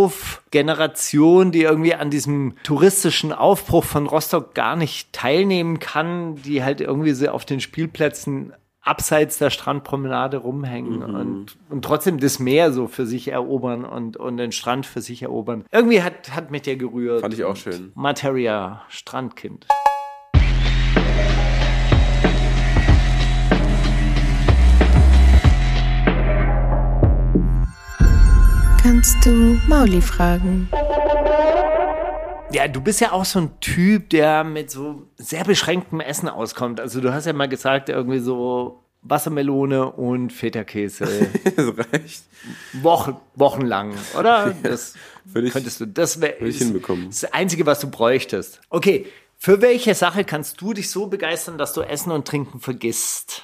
Hinterhof-Generation, 0.08 1.52
die 1.52 1.64
irgendwie 1.64 1.94
an 1.96 2.10
diesem 2.10 2.54
touristischen 2.64 3.34
Aufbruch 3.34 3.84
von 3.84 4.08
Rostock 4.08 4.54
gar 4.54 4.76
nicht 4.76 5.12
teilnehmen 5.14 5.80
kann, 5.80 6.36
die 6.36 6.64
halt 6.64 6.82
irgendwie 6.82 7.12
so 7.14 7.28
auf 7.30 7.46
den 7.46 7.60
Spielplätzen 7.60 8.54
abseits 8.88 9.38
der 9.38 9.50
Strandpromenade 9.50 10.38
rumhängen 10.38 11.04
und, 11.04 11.58
und 11.70 11.84
trotzdem 11.84 12.20
das 12.20 12.40
Meer 12.40 12.72
so 12.72 12.88
für 12.88 13.06
sich 13.06 13.28
erobern 13.28 13.84
und, 13.84 14.18
und 14.18 14.38
den 14.38 14.52
Strand 14.52 14.86
für 14.86 15.02
sich 15.02 15.22
erobern. 15.22 15.66
Irgendwie 15.72 16.02
hat, 16.02 16.34
hat 16.34 16.52
mich 16.52 16.62
der 16.62 16.78
gerührt. 16.78 17.22
Fand 17.22 17.34
ich 17.34 17.44
auch 17.44 17.58
schön. 17.58 17.92
Materia, 17.96 18.84
Strandkind. 18.88 19.68
Kannst 28.82 29.26
du 29.26 29.60
Mauli 29.68 30.02
fragen? 30.02 30.70
Ja, 32.54 32.70
du 32.70 32.80
bist 32.80 33.02
ja 33.02 33.12
auch 33.12 33.26
so 33.26 33.40
ein 33.40 33.60
Typ, 33.60 34.10
der 34.12 34.46
mit 34.46 34.72
so 34.72 35.08
sehr 35.18 35.44
beschränktem 35.44 36.00
Essen 36.00 36.30
auskommt. 36.30 36.80
Also 36.80 37.02
du 37.02 37.14
hast 37.14 37.26
ja 37.26 37.34
mal 37.34 37.50
gesagt, 37.50 37.90
irgendwie 37.90 38.20
so 38.20 38.87
Wassermelone 39.10 39.92
und 39.92 40.32
Feta-Käse. 40.34 41.08
Das 41.56 41.74
reicht. 41.92 42.24
Wochen, 42.82 43.18
wochenlang, 43.36 43.94
oder? 44.18 44.54
Das 44.64 44.96
ich- 45.34 45.52
könntest 45.54 45.80
du, 45.82 45.86
das 45.88 46.22
wäre 46.22 46.36
das 46.40 47.24
Einzige, 47.34 47.66
was 47.66 47.80
du 47.80 47.90
bräuchtest. 47.90 48.62
Okay, 48.70 49.06
Für 49.40 49.62
welche 49.62 49.94
Sache 49.96 50.24
kannst 50.24 50.62
du 50.62 50.74
dich 50.74 50.90
so 50.90 51.08
begeistern, 51.08 51.58
dass 51.58 51.74
du 51.74 51.82
Essen 51.82 52.12
und 52.12 52.28
Trinken 52.28 52.60
vergisst? 52.60 53.44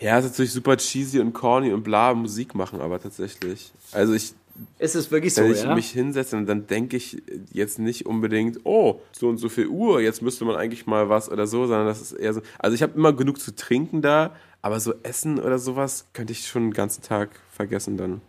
Ja, 0.00 0.18
ist 0.18 0.24
natürlich 0.24 0.52
super 0.52 0.76
cheesy 0.76 1.20
und 1.20 1.32
corny 1.32 1.72
und 1.72 1.82
bla 1.82 2.14
Musik 2.14 2.54
machen, 2.54 2.80
aber 2.80 3.00
tatsächlich. 3.00 3.72
Also 3.92 4.12
ich, 4.14 4.34
Ist 4.78 4.94
es 4.94 5.10
wirklich 5.10 5.34
so, 5.34 5.42
wenn 5.42 5.52
ich 5.52 5.62
ja? 5.62 5.74
mich 5.74 5.90
hinsetze, 5.90 6.42
dann 6.44 6.66
denke 6.66 6.96
ich 6.96 7.22
jetzt 7.52 7.78
nicht 7.78 8.06
unbedingt, 8.06 8.60
oh, 8.64 9.00
so 9.12 9.28
und 9.28 9.38
so 9.38 9.48
viel 9.48 9.66
Uhr, 9.66 10.00
jetzt 10.00 10.22
müsste 10.22 10.44
man 10.44 10.56
eigentlich 10.56 10.86
mal 10.86 11.08
was 11.08 11.30
oder 11.30 11.46
so, 11.46 11.66
sondern 11.66 11.86
das 11.86 12.00
ist 12.00 12.12
eher 12.12 12.34
so. 12.34 12.40
Also 12.58 12.74
ich 12.74 12.82
habe 12.82 12.96
immer 12.96 13.12
genug 13.12 13.40
zu 13.40 13.54
trinken 13.54 14.00
da, 14.00 14.34
aber 14.62 14.78
so 14.78 14.94
Essen 15.02 15.40
oder 15.40 15.58
sowas 15.58 16.06
könnte 16.12 16.32
ich 16.32 16.46
schon 16.46 16.64
den 16.64 16.72
ganzen 16.72 17.02
Tag 17.02 17.30
vergessen 17.50 17.96
dann. 17.96 18.20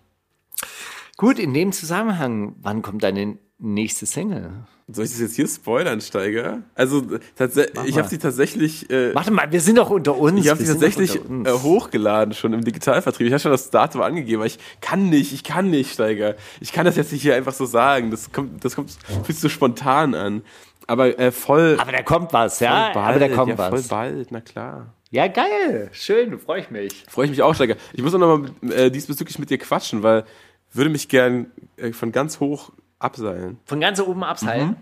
Gut, 1.17 1.39
in 1.39 1.53
dem 1.53 1.71
Zusammenhang, 1.71 2.55
wann 2.61 2.81
kommt 2.81 3.03
deine 3.03 3.37
nächste 3.57 4.05
Single? 4.05 4.51
Soll 4.87 5.05
ich 5.05 5.11
das 5.11 5.19
jetzt 5.19 5.35
hier 5.35 5.47
spoilern, 5.47 5.99
Steiger? 5.99 6.61
Also 6.75 7.03
ich 7.85 7.97
habe 7.97 8.07
sie 8.07 8.19
tatsächlich. 8.19 8.87
Äh, 8.91 9.15
Warte 9.15 9.31
mal, 9.31 9.51
wir 9.51 9.59
sind 9.59 9.79
doch 9.79 9.89
unter 9.89 10.15
uns. 10.15 10.39
Ich 10.39 10.49
habe 10.49 10.63
sie 10.63 10.71
tatsächlich 10.71 11.15
äh, 11.27 11.51
hochgeladen 11.51 12.35
schon 12.35 12.53
im 12.53 12.63
Digitalvertrieb. 12.63 13.25
Ich 13.25 13.33
habe 13.33 13.39
schon 13.39 13.51
das 13.51 13.71
Datum 13.71 14.01
angegeben, 14.03 14.41
aber 14.41 14.45
ich 14.45 14.59
kann 14.81 15.09
nicht, 15.09 15.33
ich 15.33 15.43
kann 15.43 15.71
nicht, 15.71 15.93
Steiger. 15.93 16.35
Ich 16.61 16.71
kann 16.71 16.85
das 16.85 16.97
jetzt 16.97 17.11
nicht 17.11 17.23
hier 17.23 17.35
einfach 17.35 17.53
so 17.53 17.65
sagen. 17.65 18.11
Das 18.11 18.31
kommt, 18.31 18.63
das 18.63 18.75
kommt 18.75 18.95
viel 19.23 19.35
zu 19.35 19.49
spontan 19.49 20.13
an. 20.13 20.43
Aber 20.85 21.17
äh, 21.17 21.31
voll, 21.31 21.77
Aber 21.79 21.91
da 21.91 22.03
kommt 22.03 22.31
was, 22.31 22.59
voll 22.59 22.67
ja? 22.67 22.91
bald, 22.93 23.07
Aber 23.07 23.19
da 23.19 23.35
kommt 23.35 23.49
ja, 23.49 23.55
voll 23.57 23.79
was. 23.79 23.87
bald, 23.87 24.31
na 24.31 24.41
klar. 24.41 24.93
Ja, 25.09 25.27
geil. 25.27 25.89
Schön, 25.93 26.37
freue 26.37 26.61
ich 26.61 26.69
mich. 26.69 27.05
Freue 27.07 27.25
ich 27.25 27.31
mich 27.31 27.41
auch, 27.41 27.55
Steiger. 27.55 27.75
Ich 27.93 28.03
muss 28.03 28.13
auch 28.13 28.19
nochmal 28.19 28.51
äh, 28.69 28.91
diesbezüglich 28.91 29.39
mit 29.39 29.49
dir 29.49 29.57
quatschen, 29.57 30.03
weil 30.03 30.25
würde 30.73 30.91
mich 30.91 31.09
gern 31.09 31.47
äh, 31.77 31.91
von 31.91 32.11
ganz 32.11 32.39
hoch 32.39 32.71
abseilen. 32.99 33.59
Von 33.65 33.79
ganz 33.79 33.99
oben 33.99 34.23
abseilen? 34.23 34.75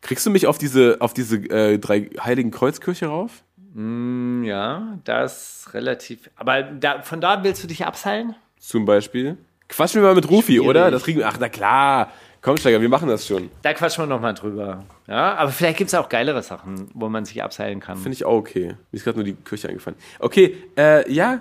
Kriegst 0.00 0.24
du 0.24 0.30
mich 0.30 0.46
auf 0.46 0.58
diese, 0.58 0.96
auf 1.00 1.12
diese 1.12 1.36
äh, 1.36 1.78
drei 1.78 2.10
Heiligen 2.22 2.50
Kreuzkirche 2.50 3.06
rauf? 3.06 3.44
Ja, 3.74 4.98
das 5.04 5.68
relativ. 5.72 6.30
Aber 6.36 6.62
da, 6.62 7.02
von 7.02 7.20
da 7.20 7.44
willst 7.44 7.62
du 7.62 7.68
dich 7.68 7.86
abseilen? 7.86 8.34
Zum 8.58 8.84
Beispiel. 8.84 9.36
Quatschen 9.68 10.02
wir 10.02 10.08
mal 10.08 10.14
mit 10.14 10.28
Rufi, 10.28 10.54
Schwierig. 10.54 10.68
oder? 10.68 10.90
Das 10.90 11.04
kriegen 11.04 11.20
wir. 11.20 11.28
Ach, 11.28 11.36
na 11.38 11.48
klar. 11.48 12.10
Komm, 12.42 12.56
Steiger, 12.56 12.80
wir 12.80 12.88
machen 12.88 13.08
das 13.08 13.26
schon. 13.26 13.50
Da 13.62 13.74
quatschen 13.74 14.02
wir 14.02 14.08
nochmal 14.08 14.34
drüber. 14.34 14.84
Ja, 15.06 15.34
aber 15.34 15.50
vielleicht 15.52 15.76
gibt 15.78 15.88
es 15.88 15.94
auch 15.94 16.08
geilere 16.08 16.42
Sachen, 16.42 16.88
wo 16.94 17.08
man 17.08 17.24
sich 17.26 17.42
abseilen 17.42 17.80
kann. 17.80 17.98
Finde 17.98 18.14
ich 18.14 18.24
auch 18.24 18.38
okay. 18.38 18.68
Mir 18.90 18.96
ist 18.96 19.04
gerade 19.04 19.18
nur 19.18 19.24
die 19.24 19.34
Kirche 19.34 19.68
eingefallen. 19.68 19.98
Okay, 20.18 20.56
äh, 20.76 21.10
ja, 21.12 21.40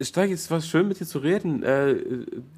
Steig, 0.00 0.30
es 0.30 0.50
war 0.50 0.60
schön 0.62 0.88
mit 0.88 0.98
dir 0.98 1.06
zu 1.06 1.18
reden. 1.18 1.62
Äh, 1.62 1.96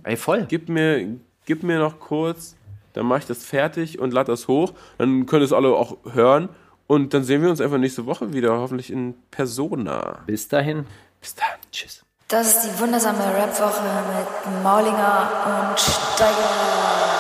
Ey, 0.04 0.16
voll. 0.16 0.46
gib, 0.48 0.68
mir, 0.68 1.16
gib 1.44 1.64
mir 1.64 1.80
noch 1.80 1.98
kurz, 1.98 2.54
dann 2.93 3.06
mache 3.06 3.20
ich 3.20 3.27
das 3.27 3.44
fertig 3.44 3.98
und 3.98 4.12
lade 4.12 4.31
das 4.32 4.48
hoch. 4.48 4.73
Dann 4.98 5.27
können 5.27 5.44
es 5.44 5.52
alle 5.52 5.69
auch 5.69 5.97
hören. 6.12 6.48
Und 6.86 7.14
dann 7.14 7.24
sehen 7.24 7.43
wir 7.43 7.51
uns 7.51 7.60
einfach 7.60 7.78
nächste 7.78 8.06
Woche 8.06 8.32
wieder, 8.32 8.59
hoffentlich 8.59 8.93
in 8.93 9.14
Persona. 9.31 10.20
Bis 10.27 10.48
dahin. 10.48 10.86
Bis 11.20 11.35
dann. 11.35 11.47
Tschüss. 11.70 12.05
Das 12.28 12.48
ist 12.48 12.62
die 12.62 12.81
wundersame 12.81 13.19
Rap-Woche 13.19 13.82
mit 13.82 14.62
Maulinger 14.62 15.70
und 15.70 15.81
Steiger. 15.81 17.11